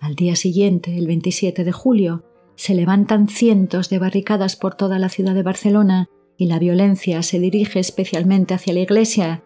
Al 0.00 0.14
día 0.14 0.36
siguiente, 0.36 0.96
el 0.96 1.06
27 1.06 1.64
de 1.64 1.72
julio, 1.72 2.24
se 2.56 2.74
levantan 2.74 3.28
cientos 3.28 3.88
de 3.88 3.98
barricadas 3.98 4.56
por 4.56 4.74
toda 4.74 4.98
la 4.98 5.08
ciudad 5.08 5.34
de 5.34 5.42
Barcelona 5.42 6.08
y 6.36 6.46
la 6.46 6.58
violencia 6.58 7.22
se 7.22 7.38
dirige 7.38 7.78
especialmente 7.78 8.54
hacia 8.54 8.74
la 8.74 8.80
Iglesia. 8.80 9.42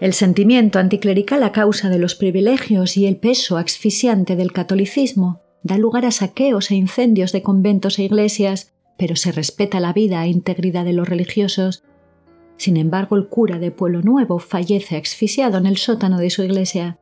El 0.00 0.12
sentimiento 0.12 0.78
anticlerical 0.78 1.42
a 1.42 1.52
causa 1.52 1.88
de 1.88 1.98
los 1.98 2.14
privilegios 2.14 2.96
y 2.96 3.06
el 3.06 3.16
peso 3.16 3.56
asfixiante 3.56 4.36
del 4.36 4.52
catolicismo 4.52 5.40
da 5.62 5.76
lugar 5.76 6.06
a 6.06 6.10
saqueos 6.10 6.70
e 6.70 6.76
incendios 6.76 7.32
de 7.32 7.42
conventos 7.42 7.98
e 7.98 8.04
iglesias, 8.04 8.72
pero 8.98 9.16
se 9.16 9.32
respeta 9.32 9.80
la 9.80 9.94
vida 9.94 10.22
e 10.24 10.28
integridad 10.28 10.84
de 10.84 10.92
los 10.92 11.08
religiosos. 11.08 11.84
Sin 12.58 12.76
embargo, 12.76 13.16
el 13.16 13.28
cura 13.28 13.58
de 13.58 13.70
Pueblo 13.70 14.02
Nuevo 14.02 14.40
fallece 14.40 14.96
asfixiado 14.96 15.56
en 15.56 15.66
el 15.66 15.78
sótano 15.78 16.18
de 16.18 16.28
su 16.28 16.42
iglesia. 16.42 16.98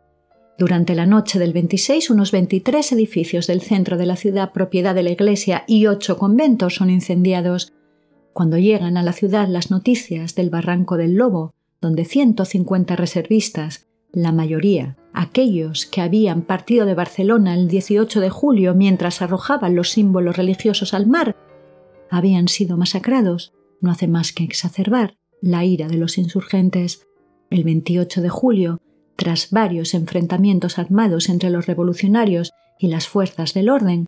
Durante 0.58 0.94
la 0.94 1.06
noche 1.06 1.38
del 1.38 1.52
26, 1.52 2.10
unos 2.10 2.32
23 2.32 2.92
edificios 2.92 3.46
del 3.46 3.62
centro 3.62 3.96
de 3.96 4.06
la 4.06 4.16
ciudad, 4.16 4.52
propiedad 4.52 4.94
de 4.94 5.02
la 5.02 5.10
iglesia, 5.10 5.64
y 5.66 5.86
ocho 5.86 6.18
conventos 6.18 6.76
son 6.76 6.90
incendiados. 6.90 7.72
Cuando 8.32 8.58
llegan 8.58 8.96
a 8.96 9.02
la 9.02 9.12
ciudad 9.12 9.48
las 9.48 9.70
noticias 9.70 10.34
del 10.34 10.50
Barranco 10.50 10.96
del 10.96 11.14
Lobo, 11.14 11.54
donde 11.80 12.04
150 12.04 12.96
reservistas, 12.96 13.86
la 14.12 14.32
mayoría, 14.32 14.96
aquellos 15.12 15.86
que 15.86 16.00
habían 16.00 16.42
partido 16.42 16.86
de 16.86 16.94
Barcelona 16.94 17.54
el 17.54 17.68
18 17.68 18.20
de 18.20 18.30
julio 18.30 18.74
mientras 18.74 19.20
arrojaban 19.22 19.74
los 19.74 19.90
símbolos 19.90 20.36
religiosos 20.36 20.94
al 20.94 21.06
mar, 21.06 21.36
habían 22.10 22.48
sido 22.48 22.76
masacrados, 22.76 23.52
no 23.80 23.90
hace 23.90 24.08
más 24.08 24.32
que 24.32 24.44
exacerbar 24.44 25.16
la 25.40 25.64
ira 25.64 25.88
de 25.88 25.96
los 25.96 26.18
insurgentes. 26.18 27.06
El 27.50 27.64
28 27.64 28.22
de 28.22 28.28
julio, 28.28 28.80
tras 29.16 29.50
varios 29.50 29.94
enfrentamientos 29.94 30.78
armados 30.78 31.28
entre 31.28 31.50
los 31.50 31.66
revolucionarios 31.66 32.52
y 32.78 32.88
las 32.88 33.08
fuerzas 33.08 33.54
del 33.54 33.68
orden, 33.68 34.06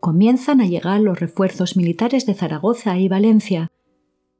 comienzan 0.00 0.60
a 0.60 0.66
llegar 0.66 1.00
los 1.00 1.20
refuerzos 1.20 1.76
militares 1.76 2.26
de 2.26 2.34
Zaragoza 2.34 2.98
y 2.98 3.08
Valencia, 3.08 3.70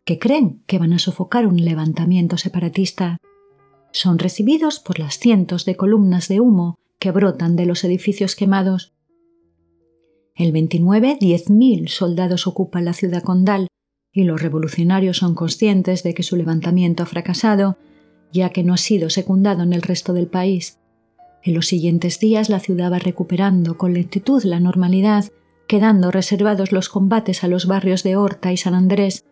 que 0.04 0.18
creen 0.18 0.62
que 0.66 0.78
van 0.78 0.92
a 0.92 0.98
sofocar 0.98 1.46
un 1.46 1.64
levantamiento 1.64 2.38
separatista. 2.38 3.18
Son 3.92 4.18
recibidos 4.18 4.80
por 4.80 4.98
las 4.98 5.18
cientos 5.18 5.64
de 5.64 5.76
columnas 5.76 6.28
de 6.28 6.40
humo 6.40 6.78
que 6.98 7.10
brotan 7.10 7.56
de 7.56 7.66
los 7.66 7.84
edificios 7.84 8.34
quemados. 8.36 8.94
El 10.40 10.52
29, 10.52 11.18
10.000 11.20 11.88
soldados 11.88 12.46
ocupan 12.46 12.86
la 12.86 12.94
ciudad 12.94 13.22
condal 13.22 13.66
y 14.10 14.24
los 14.24 14.40
revolucionarios 14.40 15.18
son 15.18 15.34
conscientes 15.34 16.02
de 16.02 16.14
que 16.14 16.22
su 16.22 16.34
levantamiento 16.34 17.02
ha 17.02 17.06
fracasado 17.06 17.76
ya 18.32 18.48
que 18.48 18.64
no 18.64 18.72
ha 18.72 18.78
sido 18.78 19.10
secundado 19.10 19.64
en 19.64 19.74
el 19.74 19.82
resto 19.82 20.14
del 20.14 20.28
país. 20.28 20.78
En 21.42 21.52
los 21.52 21.66
siguientes 21.66 22.20
días 22.20 22.48
la 22.48 22.58
ciudad 22.58 22.90
va 22.90 22.98
recuperando 22.98 23.76
con 23.76 23.92
lentitud 23.92 24.42
la 24.44 24.60
normalidad, 24.60 25.26
quedando 25.68 26.10
reservados 26.10 26.72
los 26.72 26.88
combates 26.88 27.44
a 27.44 27.48
los 27.48 27.66
barrios 27.66 28.02
de 28.02 28.16
Horta 28.16 28.50
y 28.50 28.56
San 28.56 28.72
Andrés. 28.72 29.26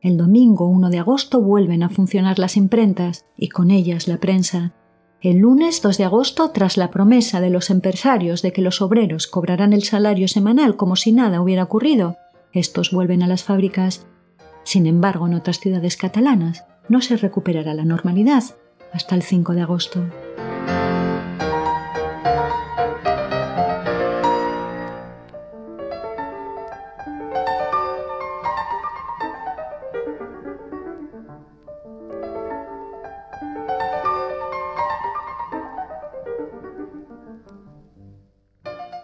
El 0.00 0.16
domingo 0.16 0.68
1 0.68 0.90
de 0.90 0.98
agosto 1.00 1.42
vuelven 1.42 1.82
a 1.82 1.88
funcionar 1.88 2.38
las 2.38 2.56
imprentas 2.56 3.26
y 3.36 3.48
con 3.48 3.72
ellas 3.72 4.06
la 4.06 4.18
prensa. 4.18 4.76
El 5.22 5.38
lunes 5.38 5.82
2 5.82 5.98
de 5.98 6.04
agosto, 6.04 6.50
tras 6.50 6.76
la 6.76 6.90
promesa 6.90 7.40
de 7.40 7.48
los 7.48 7.70
empresarios 7.70 8.42
de 8.42 8.52
que 8.52 8.60
los 8.60 8.82
obreros 8.82 9.28
cobrarán 9.28 9.72
el 9.72 9.84
salario 9.84 10.26
semanal 10.26 10.74
como 10.74 10.96
si 10.96 11.12
nada 11.12 11.40
hubiera 11.40 11.62
ocurrido, 11.62 12.16
estos 12.52 12.90
vuelven 12.90 13.22
a 13.22 13.28
las 13.28 13.44
fábricas. 13.44 14.04
Sin 14.64 14.84
embargo, 14.84 15.28
en 15.28 15.34
otras 15.34 15.60
ciudades 15.60 15.96
catalanas, 15.96 16.64
no 16.88 17.00
se 17.00 17.16
recuperará 17.16 17.72
la 17.72 17.84
normalidad 17.84 18.42
hasta 18.92 19.14
el 19.14 19.22
5 19.22 19.52
de 19.52 19.60
agosto. 19.60 20.00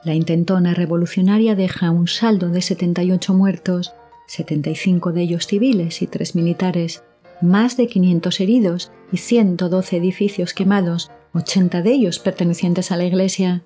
La 0.08 0.14
intentona 0.14 0.72
revolucionaria 0.72 1.54
deja 1.54 1.90
un 1.90 2.08
saldo 2.08 2.48
de 2.48 2.62
78 2.62 3.34
muertos, 3.34 3.92
75 4.26 5.12
de 5.12 5.20
ellos 5.20 5.46
civiles 5.46 6.00
y 6.00 6.06
3 6.06 6.34
militares, 6.34 7.04
más 7.42 7.76
de 7.76 7.88
500 7.88 8.40
heridos 8.40 8.90
y 9.12 9.18
112 9.18 9.98
edificios 9.98 10.54
quemados, 10.54 11.10
80 11.34 11.82
de 11.82 11.92
ellos 11.92 12.20
pertenecientes 12.20 12.90
a 12.90 12.96
la 12.96 13.04
Iglesia. 13.04 13.64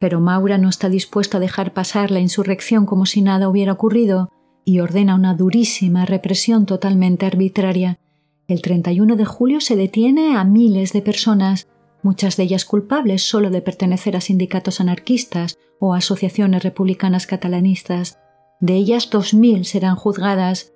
Pero 0.00 0.18
Maura 0.18 0.58
no 0.58 0.68
está 0.68 0.88
dispuesto 0.88 1.36
a 1.36 1.40
dejar 1.40 1.72
pasar 1.72 2.10
la 2.10 2.18
insurrección 2.18 2.86
como 2.86 3.06
si 3.06 3.22
nada 3.22 3.48
hubiera 3.48 3.70
ocurrido 3.70 4.32
y 4.64 4.80
ordena 4.80 5.14
una 5.14 5.34
durísima 5.34 6.06
represión 6.06 6.66
totalmente 6.66 7.24
arbitraria. 7.24 8.00
El 8.48 8.62
31 8.62 9.14
de 9.14 9.24
julio 9.26 9.60
se 9.60 9.76
detiene 9.76 10.36
a 10.36 10.42
miles 10.42 10.92
de 10.92 11.02
personas, 11.02 11.68
muchas 12.04 12.36
de 12.36 12.44
ellas 12.44 12.64
culpables 12.64 13.26
solo 13.26 13.50
de 13.50 13.62
pertenecer 13.62 14.16
a 14.16 14.20
sindicatos 14.20 14.80
anarquistas 14.80 15.58
o 15.80 15.94
asociaciones 15.94 16.62
republicanas 16.62 17.26
catalanistas. 17.26 18.18
De 18.60 18.74
ellas 18.74 19.10
2.000 19.10 19.64
serán 19.64 19.96
juzgadas 19.96 20.74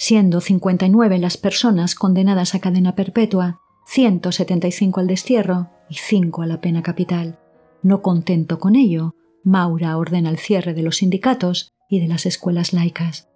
siendo 0.00 0.40
59 0.40 1.18
las 1.18 1.36
personas 1.36 1.94
condenadas 1.94 2.54
a 2.54 2.60
cadena 2.60 2.94
perpetua, 2.94 3.60
175 3.86 4.98
al 4.98 5.06
destierro 5.06 5.68
y 5.90 5.96
5 5.96 6.40
a 6.40 6.46
la 6.46 6.62
pena 6.62 6.82
capital. 6.82 7.38
No 7.82 8.00
contento 8.00 8.58
con 8.58 8.76
ello, 8.76 9.14
Maura 9.44 9.98
ordena 9.98 10.30
el 10.30 10.38
cierre 10.38 10.72
de 10.72 10.82
los 10.82 10.96
sindicatos 10.96 11.74
y 11.90 12.00
de 12.00 12.08
las 12.08 12.24
escuelas 12.24 12.72
laicas. 12.72 13.28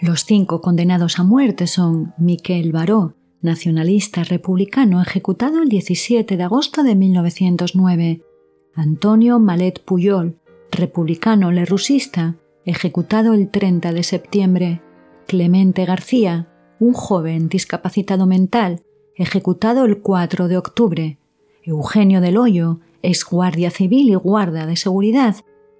Los 0.00 0.24
cinco 0.24 0.60
condenados 0.60 1.18
a 1.18 1.24
muerte 1.24 1.66
son 1.66 2.14
Miquel 2.16 2.70
Baró, 2.70 3.16
nacionalista 3.40 4.24
republicano 4.24 5.00
ejecutado 5.00 5.62
el 5.62 5.68
17 5.68 6.36
de 6.36 6.42
agosto 6.42 6.82
de 6.82 6.94
1909, 6.94 8.22
Antonio 8.74 9.38
Malet 9.38 9.82
Puyol, 9.82 10.38
republicano 10.70 11.50
lerusista, 11.50 12.36
ejecutado 12.64 13.34
el 13.34 13.50
30 13.50 13.92
de 13.92 14.02
septiembre, 14.02 14.82
Clemente 15.26 15.84
García, 15.84 16.48
un 16.80 16.92
joven 16.92 17.48
discapacitado 17.48 18.26
mental, 18.26 18.82
ejecutado 19.14 19.84
el 19.84 20.00
4 20.00 20.48
de 20.48 20.56
octubre, 20.56 21.18
Eugenio 21.62 22.20
del 22.20 22.36
Hoyo, 22.36 22.80
ex 23.02 23.24
guardia 23.24 23.70
civil 23.70 24.10
y 24.10 24.14
guarda 24.14 24.66
de 24.66 24.76
seguridad, 24.76 25.36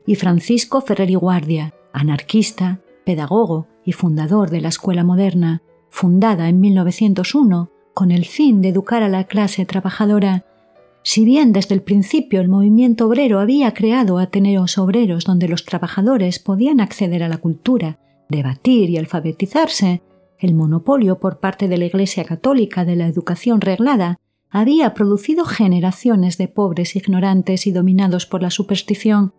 y 0.06 0.14
Francisco 0.14 0.80
Ferrer 0.80 1.10
y 1.10 1.14
Guardia, 1.14 1.74
anarquista, 1.92 2.80
pedagogo 3.04 3.66
y 3.84 3.92
fundador 3.92 4.50
de 4.50 4.60
la 4.60 4.68
Escuela 4.68 5.04
Moderna, 5.04 5.62
fundada 5.90 6.48
en 6.48 6.60
1901 6.60 7.70
con 7.94 8.10
el 8.10 8.24
fin 8.24 8.62
de 8.62 8.68
educar 8.68 9.02
a 9.02 9.08
la 9.08 9.24
clase 9.24 9.66
trabajadora. 9.66 10.44
Si 11.02 11.24
bien 11.24 11.52
desde 11.52 11.74
el 11.74 11.82
principio 11.82 12.40
el 12.40 12.48
movimiento 12.48 13.06
obrero 13.06 13.40
había 13.40 13.74
creado 13.74 14.18
ateneos 14.18 14.78
obreros 14.78 15.24
donde 15.24 15.48
los 15.48 15.64
trabajadores 15.64 16.38
podían 16.38 16.80
acceder 16.80 17.22
a 17.22 17.28
la 17.28 17.38
cultura 17.38 17.98
debatir 18.28 18.90
y 18.90 18.98
alfabetizarse, 18.98 20.02
el 20.38 20.54
monopolio 20.54 21.18
por 21.18 21.40
parte 21.40 21.66
de 21.66 21.78
la 21.78 21.86
Iglesia 21.86 22.24
Católica 22.24 22.84
de 22.84 22.94
la 22.94 23.06
educación 23.08 23.60
reglada 23.60 24.18
había 24.50 24.94
producido 24.94 25.44
generaciones 25.44 26.38
de 26.38 26.48
pobres 26.48 26.94
ignorantes 26.94 27.66
y 27.66 27.72
dominados 27.72 28.26
por 28.26 28.42
la 28.42 28.50
superstición. 28.50 29.34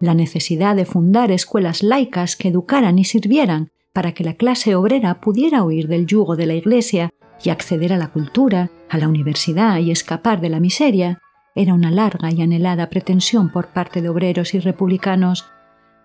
La 0.00 0.14
necesidad 0.14 0.76
de 0.76 0.84
fundar 0.84 1.30
escuelas 1.30 1.82
laicas 1.82 2.36
que 2.36 2.48
educaran 2.48 2.98
y 2.98 3.04
sirvieran 3.04 3.70
para 3.94 4.12
que 4.12 4.24
la 4.24 4.34
clase 4.34 4.74
obrera 4.74 5.20
pudiera 5.20 5.62
huir 5.62 5.88
del 5.88 6.06
yugo 6.06 6.36
de 6.36 6.46
la 6.46 6.54
Iglesia 6.54 7.10
y 7.42 7.50
acceder 7.50 7.92
a 7.92 7.96
la 7.96 8.08
cultura, 8.08 8.70
a 8.90 8.98
la 8.98 9.08
universidad 9.08 9.78
y 9.78 9.90
escapar 9.90 10.40
de 10.40 10.50
la 10.50 10.60
miseria, 10.60 11.20
era 11.54 11.72
una 11.72 11.92
larga 11.92 12.32
y 12.32 12.42
anhelada 12.42 12.90
pretensión 12.90 13.52
por 13.52 13.68
parte 13.68 14.02
de 14.02 14.08
obreros 14.08 14.52
y 14.54 14.58
republicanos. 14.58 15.46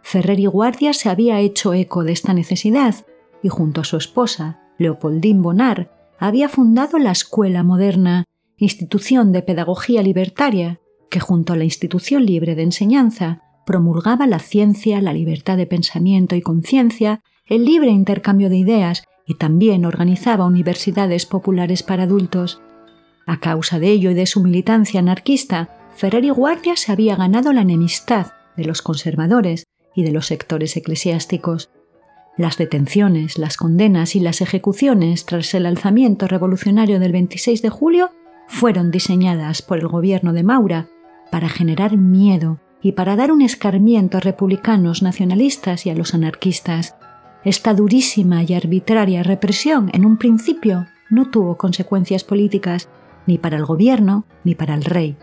Ferrer 0.03 0.39
y 0.39 0.45
Guardia 0.45 0.93
se 0.93 1.09
había 1.09 1.39
hecho 1.39 1.73
eco 1.73 2.03
de 2.03 2.11
esta 2.11 2.33
necesidad 2.33 2.95
y 3.41 3.49
junto 3.49 3.81
a 3.81 3.83
su 3.83 3.97
esposa, 3.97 4.59
Leopoldine 4.77 5.41
Bonar, 5.41 5.91
había 6.19 6.47
fundado 6.47 6.99
la 6.99 7.11
Escuela 7.11 7.63
Moderna, 7.63 8.25
institución 8.57 9.31
de 9.31 9.41
pedagogía 9.41 10.03
libertaria, 10.03 10.79
que 11.09 11.19
junto 11.19 11.53
a 11.53 11.55
la 11.55 11.63
institución 11.63 12.25
libre 12.25 12.53
de 12.53 12.63
enseñanza 12.63 13.41
promulgaba 13.65 14.27
la 14.27 14.39
ciencia, 14.39 15.01
la 15.01 15.13
libertad 15.13 15.57
de 15.57 15.65
pensamiento 15.65 16.35
y 16.35 16.41
conciencia, 16.41 17.21
el 17.50 17.66
libre 17.66 17.89
intercambio 17.89 18.50
de 18.50 18.58
ideas 18.58 19.04
y 19.26 19.36
también 19.36 19.86
organizaba 19.86 20.45
universidades 20.45 21.26
populares 21.26 21.84
para 21.84 22.04
adultos. 22.04 22.62
A 23.26 23.39
causa 23.39 23.80
de 23.80 23.89
ello 23.89 24.12
y 24.12 24.14
de 24.14 24.26
su 24.26 24.41
militancia 24.41 25.00
anarquista, 25.00 25.70
Ferrer 25.95 26.26
y 26.26 26.30
Guardia 26.30 26.76
se 26.76 26.91
había 26.91 27.16
ganado 27.16 27.52
la 27.52 27.62
enemistad 27.62 28.28
de 28.56 28.66
los 28.66 28.82
conservadores 28.82 29.68
y 29.95 30.04
de 30.04 30.12
los 30.12 30.28
sectores 30.28 30.78
eclesiásticos. 30.78 31.70
Las 32.38 32.58
detenciones, 32.58 33.38
las 33.38 33.58
condenas 33.58 34.16
y 34.16 34.20
las 34.20 34.41
ejecuciones 34.41 35.26
tras 35.26 35.54
el 35.54 35.66
alzamiento 35.66 36.28
revolucionario 36.28 37.00
del 37.00 37.12
26 37.12 37.62
de 37.62 37.70
julio 37.70 38.12
fueron 38.47 38.91
diseñadas 38.91 39.62
por 39.62 39.78
el 39.78 39.88
gobierno 39.88 40.34
de 40.34 40.43
Maura 40.43 40.88
para 41.32 41.50
generar 41.50 41.97
miedo 41.97 42.60
y 42.82 42.93
para 42.93 43.16
dar 43.16 43.32
un 43.32 43.41
escarmiento 43.41 44.18
a 44.18 44.22
republicanos 44.22 45.04
nacionalistas 45.04 45.86
y 45.86 45.89
a 45.89 45.95
los 45.95 46.14
anarquistas. 46.14 46.95
Esta 47.43 47.73
durísima 47.73 48.43
y 48.43 48.53
arbitraria 48.53 49.23
represión 49.23 49.89
en 49.93 50.05
un 50.05 50.17
principio 50.17 50.87
no 51.09 51.29
tuvo 51.29 51.57
consecuencias 51.57 52.23
políticas 52.23 52.89
ni 53.25 53.37
para 53.37 53.57
el 53.57 53.65
gobierno 53.65 54.25
ni 54.43 54.55
para 54.55 54.75
el 54.75 54.83
rey, 54.83 55.17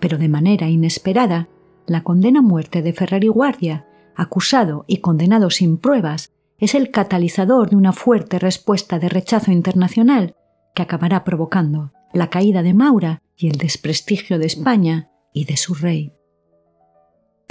pero 0.00 0.18
de 0.18 0.28
manera 0.28 0.68
inesperada, 0.68 1.48
la 1.86 2.02
condena 2.02 2.40
a 2.40 2.42
muerte 2.42 2.82
de 2.82 2.92
Ferrari 2.92 3.28
Guardia 3.28 3.86
acusado 4.14 4.84
y 4.86 4.98
condenado 4.98 5.50
sin 5.50 5.78
pruebas, 5.78 6.32
es 6.58 6.74
el 6.74 6.90
catalizador 6.90 7.70
de 7.70 7.76
una 7.76 7.92
fuerte 7.92 8.38
respuesta 8.38 8.98
de 8.98 9.08
rechazo 9.08 9.50
internacional 9.50 10.36
que 10.74 10.82
acabará 10.82 11.24
provocando 11.24 11.92
la 12.12 12.30
caída 12.30 12.62
de 12.62 12.74
Maura 12.74 13.22
y 13.36 13.48
el 13.48 13.56
desprestigio 13.56 14.38
de 14.38 14.46
España 14.46 15.10
y 15.32 15.44
de 15.46 15.56
su 15.56 15.74
rey. 15.74 16.12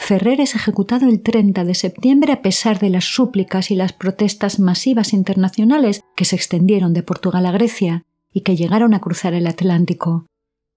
Ferrer 0.01 0.41
es 0.41 0.55
ejecutado 0.55 1.07
el 1.07 1.21
30 1.21 1.63
de 1.63 1.75
septiembre 1.75 2.33
a 2.33 2.41
pesar 2.41 2.79
de 2.79 2.89
las 2.89 3.05
súplicas 3.05 3.69
y 3.69 3.75
las 3.75 3.93
protestas 3.93 4.59
masivas 4.59 5.13
internacionales 5.13 6.01
que 6.15 6.25
se 6.25 6.35
extendieron 6.35 6.91
de 6.93 7.03
Portugal 7.03 7.45
a 7.45 7.51
Grecia 7.51 8.03
y 8.33 8.41
que 8.41 8.55
llegaron 8.55 8.95
a 8.95 8.99
cruzar 8.99 9.35
el 9.35 9.45
Atlántico. 9.45 10.25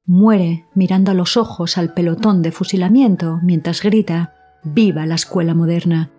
Muere 0.04 0.66
mirando 0.74 1.10
a 1.10 1.14
los 1.14 1.38
ojos 1.38 1.78
al 1.78 1.94
pelotón 1.94 2.42
de 2.42 2.52
fusilamiento 2.52 3.40
mientras 3.42 3.82
grita 3.82 4.34
Viva 4.62 5.06
la 5.06 5.14
escuela 5.14 5.54
moderna. 5.54 6.10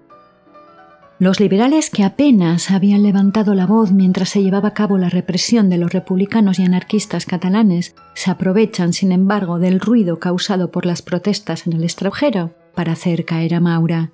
Los 1.19 1.39
liberales 1.39 1.91
que 1.91 2.03
apenas 2.03 2.71
habían 2.71 3.03
levantado 3.03 3.53
la 3.53 3.67
voz 3.67 3.91
mientras 3.91 4.29
se 4.29 4.41
llevaba 4.41 4.69
a 4.69 4.73
cabo 4.73 4.97
la 4.97 5.09
represión 5.09 5.69
de 5.69 5.77
los 5.77 5.93
republicanos 5.93 6.57
y 6.57 6.63
anarquistas 6.63 7.27
catalanes 7.27 7.95
se 8.15 8.31
aprovechan, 8.31 8.93
sin 8.93 9.11
embargo, 9.11 9.59
del 9.59 9.79
ruido 9.79 10.19
causado 10.19 10.71
por 10.71 10.87
las 10.87 11.03
protestas 11.03 11.67
en 11.67 11.73
el 11.73 11.83
extranjero 11.83 12.55
para 12.75 12.93
hacer 12.93 13.25
caer 13.25 13.55
a 13.55 13.59
Maura, 13.59 14.11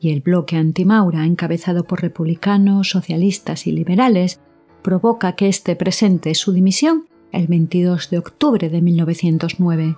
y 0.00 0.10
el 0.10 0.20
bloque 0.20 0.56
anti-Maura, 0.56 1.24
encabezado 1.24 1.84
por 1.84 2.02
republicanos, 2.02 2.90
socialistas 2.90 3.66
y 3.66 3.72
liberales, 3.72 4.40
provoca 4.82 5.34
que 5.34 5.48
éste 5.48 5.76
presente 5.76 6.34
su 6.34 6.52
dimisión 6.52 7.08
el 7.32 7.46
22 7.48 8.10
de 8.10 8.18
octubre 8.18 8.68
de 8.68 8.82
1909. 8.82 9.96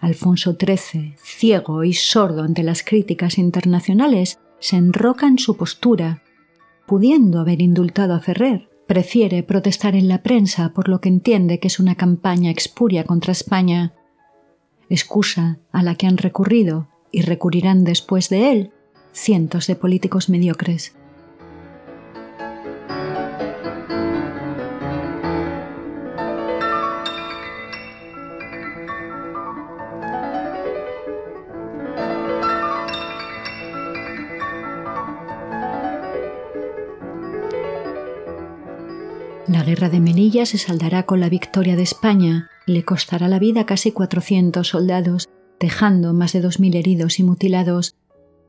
Alfonso 0.00 0.56
XIII, 0.58 1.14
ciego 1.16 1.84
y 1.84 1.92
sordo 1.92 2.42
ante 2.42 2.62
las 2.62 2.82
críticas 2.82 3.38
internacionales, 3.38 4.40
se 4.58 4.76
enroca 4.76 5.26
en 5.26 5.38
su 5.38 5.56
postura. 5.56 6.22
Pudiendo 6.86 7.40
haber 7.40 7.62
indultado 7.62 8.14
a 8.14 8.20
Ferrer, 8.20 8.68
prefiere 8.86 9.42
protestar 9.42 9.94
en 9.94 10.08
la 10.08 10.22
prensa 10.22 10.72
por 10.74 10.88
lo 10.88 11.00
que 11.00 11.08
entiende 11.08 11.60
que 11.60 11.68
es 11.68 11.78
una 11.78 11.94
campaña 11.94 12.50
expuria 12.50 13.04
contra 13.04 13.32
España, 13.32 13.94
excusa 14.88 15.58
a 15.70 15.82
la 15.82 15.94
que 15.94 16.06
han 16.08 16.18
recurrido 16.18 16.88
y 17.12 17.22
recurrirán 17.22 17.84
después 17.84 18.28
de 18.28 18.52
él 18.52 18.72
cientos 19.12 19.66
de 19.66 19.76
políticos 19.76 20.28
mediocres. 20.28 20.94
La 39.46 39.64
guerra 39.64 39.88
de 39.88 39.98
Melilla 39.98 40.46
se 40.46 40.58
saldará 40.58 41.02
con 41.06 41.18
la 41.18 41.28
victoria 41.28 41.74
de 41.74 41.82
España, 41.82 42.48
le 42.66 42.84
costará 42.84 43.26
la 43.26 43.40
vida 43.40 43.62
a 43.62 43.66
casi 43.66 43.90
400 43.90 44.66
soldados 44.66 45.28
dejando 45.60 46.14
más 46.14 46.32
de 46.32 46.42
2.000 46.42 46.74
heridos 46.74 47.18
y 47.18 47.22
mutilados, 47.22 47.94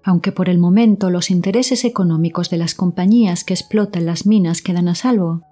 aunque 0.04 0.32
por 0.32 0.50
el 0.50 0.58
momento 0.58 1.10
los 1.10 1.30
intereses 1.30 1.86
económicos 1.86 2.50
de 2.50 2.58
las 2.58 2.74
compañías 2.74 3.44
que 3.44 3.54
explotan 3.54 4.06
las 4.06 4.26
minas 4.26 4.62
quedan 4.62 4.88
a 4.88 4.96
salvo. 4.96 5.44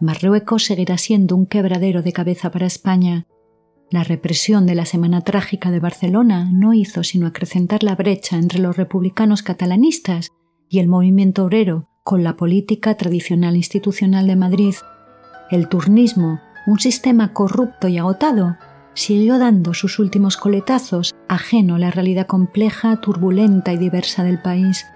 Marruecos 0.00 0.64
seguirá 0.64 0.98
siendo 0.98 1.36
un 1.36 1.46
quebradero 1.46 2.02
de 2.02 2.12
cabeza 2.12 2.50
para 2.50 2.66
España. 2.66 3.26
La 3.90 4.04
represión 4.04 4.66
de 4.66 4.74
la 4.74 4.84
Semana 4.84 5.22
Trágica 5.22 5.70
de 5.70 5.80
Barcelona 5.80 6.50
no 6.52 6.74
hizo 6.74 7.04
sino 7.04 7.26
acrecentar 7.26 7.82
la 7.84 7.94
brecha 7.94 8.36
entre 8.36 8.58
los 8.58 8.76
republicanos 8.76 9.42
catalanistas 9.42 10.32
y 10.68 10.80
el 10.80 10.88
movimiento 10.88 11.44
obrero 11.44 11.88
con 12.02 12.24
la 12.24 12.36
política 12.36 12.96
tradicional 12.96 13.56
institucional 13.56 14.26
de 14.26 14.36
Madrid. 14.36 14.74
El 15.50 15.68
turnismo, 15.68 16.40
un 16.66 16.80
sistema 16.80 17.32
corrupto 17.32 17.88
y 17.88 17.96
agotado, 17.98 18.56
siguió 18.96 19.38
dando 19.38 19.74
sus 19.74 19.98
últimos 19.98 20.36
coletazos, 20.36 21.14
ajeno 21.28 21.76
a 21.76 21.78
la 21.78 21.90
realidad 21.90 22.26
compleja, 22.26 23.00
turbulenta 23.00 23.72
y 23.72 23.76
diversa 23.76 24.24
del 24.24 24.40
país, 24.40 24.86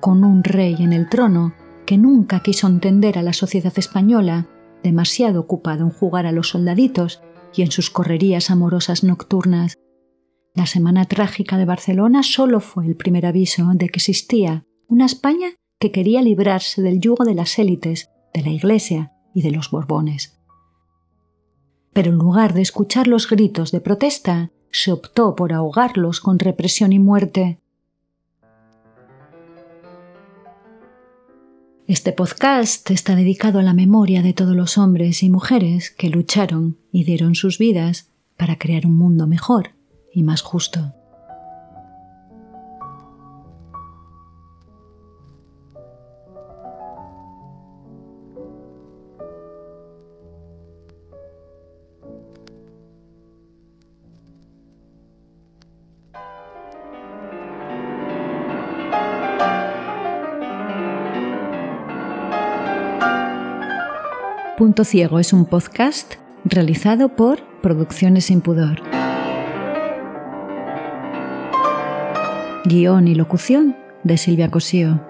con 0.00 0.24
un 0.24 0.42
rey 0.42 0.76
en 0.80 0.92
el 0.92 1.08
trono 1.08 1.52
que 1.86 1.98
nunca 1.98 2.40
quiso 2.40 2.66
entender 2.66 3.18
a 3.18 3.22
la 3.22 3.34
sociedad 3.34 3.72
española, 3.76 4.48
demasiado 4.82 5.40
ocupado 5.40 5.84
en 5.84 5.90
jugar 5.90 6.26
a 6.26 6.32
los 6.32 6.48
soldaditos 6.48 7.22
y 7.54 7.62
en 7.62 7.70
sus 7.70 7.90
correrías 7.90 8.50
amorosas 8.50 9.04
nocturnas. 9.04 9.74
La 10.54 10.66
Semana 10.66 11.04
Trágica 11.04 11.58
de 11.58 11.66
Barcelona 11.66 12.22
solo 12.22 12.60
fue 12.60 12.86
el 12.86 12.96
primer 12.96 13.26
aviso 13.26 13.70
de 13.74 13.88
que 13.88 13.98
existía 13.98 14.64
una 14.88 15.04
España 15.04 15.48
que 15.78 15.92
quería 15.92 16.22
librarse 16.22 16.82
del 16.82 16.98
yugo 16.98 17.24
de 17.24 17.34
las 17.34 17.58
élites, 17.58 18.08
de 18.32 18.42
la 18.42 18.50
Iglesia 18.50 19.12
y 19.34 19.42
de 19.42 19.50
los 19.50 19.70
Borbones 19.70 20.39
pero 22.00 22.12
en 22.12 22.18
lugar 22.18 22.54
de 22.54 22.62
escuchar 22.62 23.08
los 23.08 23.28
gritos 23.28 23.72
de 23.72 23.80
protesta, 23.82 24.48
se 24.70 24.90
optó 24.90 25.36
por 25.36 25.52
ahogarlos 25.52 26.22
con 26.22 26.38
represión 26.38 26.94
y 26.94 26.98
muerte. 26.98 27.58
Este 31.86 32.12
podcast 32.12 32.90
está 32.90 33.14
dedicado 33.14 33.58
a 33.58 33.62
la 33.62 33.74
memoria 33.74 34.22
de 34.22 34.32
todos 34.32 34.56
los 34.56 34.78
hombres 34.78 35.22
y 35.22 35.28
mujeres 35.28 35.90
que 35.90 36.08
lucharon 36.08 36.78
y 36.90 37.04
dieron 37.04 37.34
sus 37.34 37.58
vidas 37.58 38.08
para 38.38 38.56
crear 38.56 38.86
un 38.86 38.96
mundo 38.96 39.26
mejor 39.26 39.72
y 40.14 40.22
más 40.22 40.40
justo. 40.40 40.94
Punto 64.60 64.84
Ciego 64.84 65.18
es 65.18 65.32
un 65.32 65.46
podcast 65.46 66.16
realizado 66.44 67.16
por 67.16 67.40
Producciones 67.62 68.26
Sin 68.26 68.42
Pudor. 68.42 68.82
Guión 72.66 73.08
y 73.08 73.14
locución 73.14 73.74
de 74.04 74.18
Silvia 74.18 74.50
Cosío. 74.50 75.00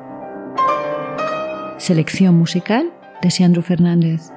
Selección 1.79 2.37
musical 2.37 2.93
de 3.23 3.33
Siandro 3.33 3.63
Fernández. 3.63 4.31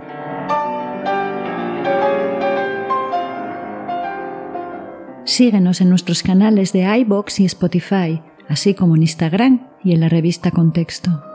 Síguenos 5.26 5.80
en 5.80 5.90
nuestros 5.90 6.24
canales 6.24 6.74
de 6.74 6.92
iBox 7.02 7.40
y 7.40 7.46
Spotify, 7.46 8.20
así 8.50 8.74
como 8.74 8.96
en 8.96 9.04
Instagram 9.04 9.68
y 9.84 9.94
en 9.94 10.00
la 10.00 10.10
revista 10.10 10.50
Contexto. 10.50 11.33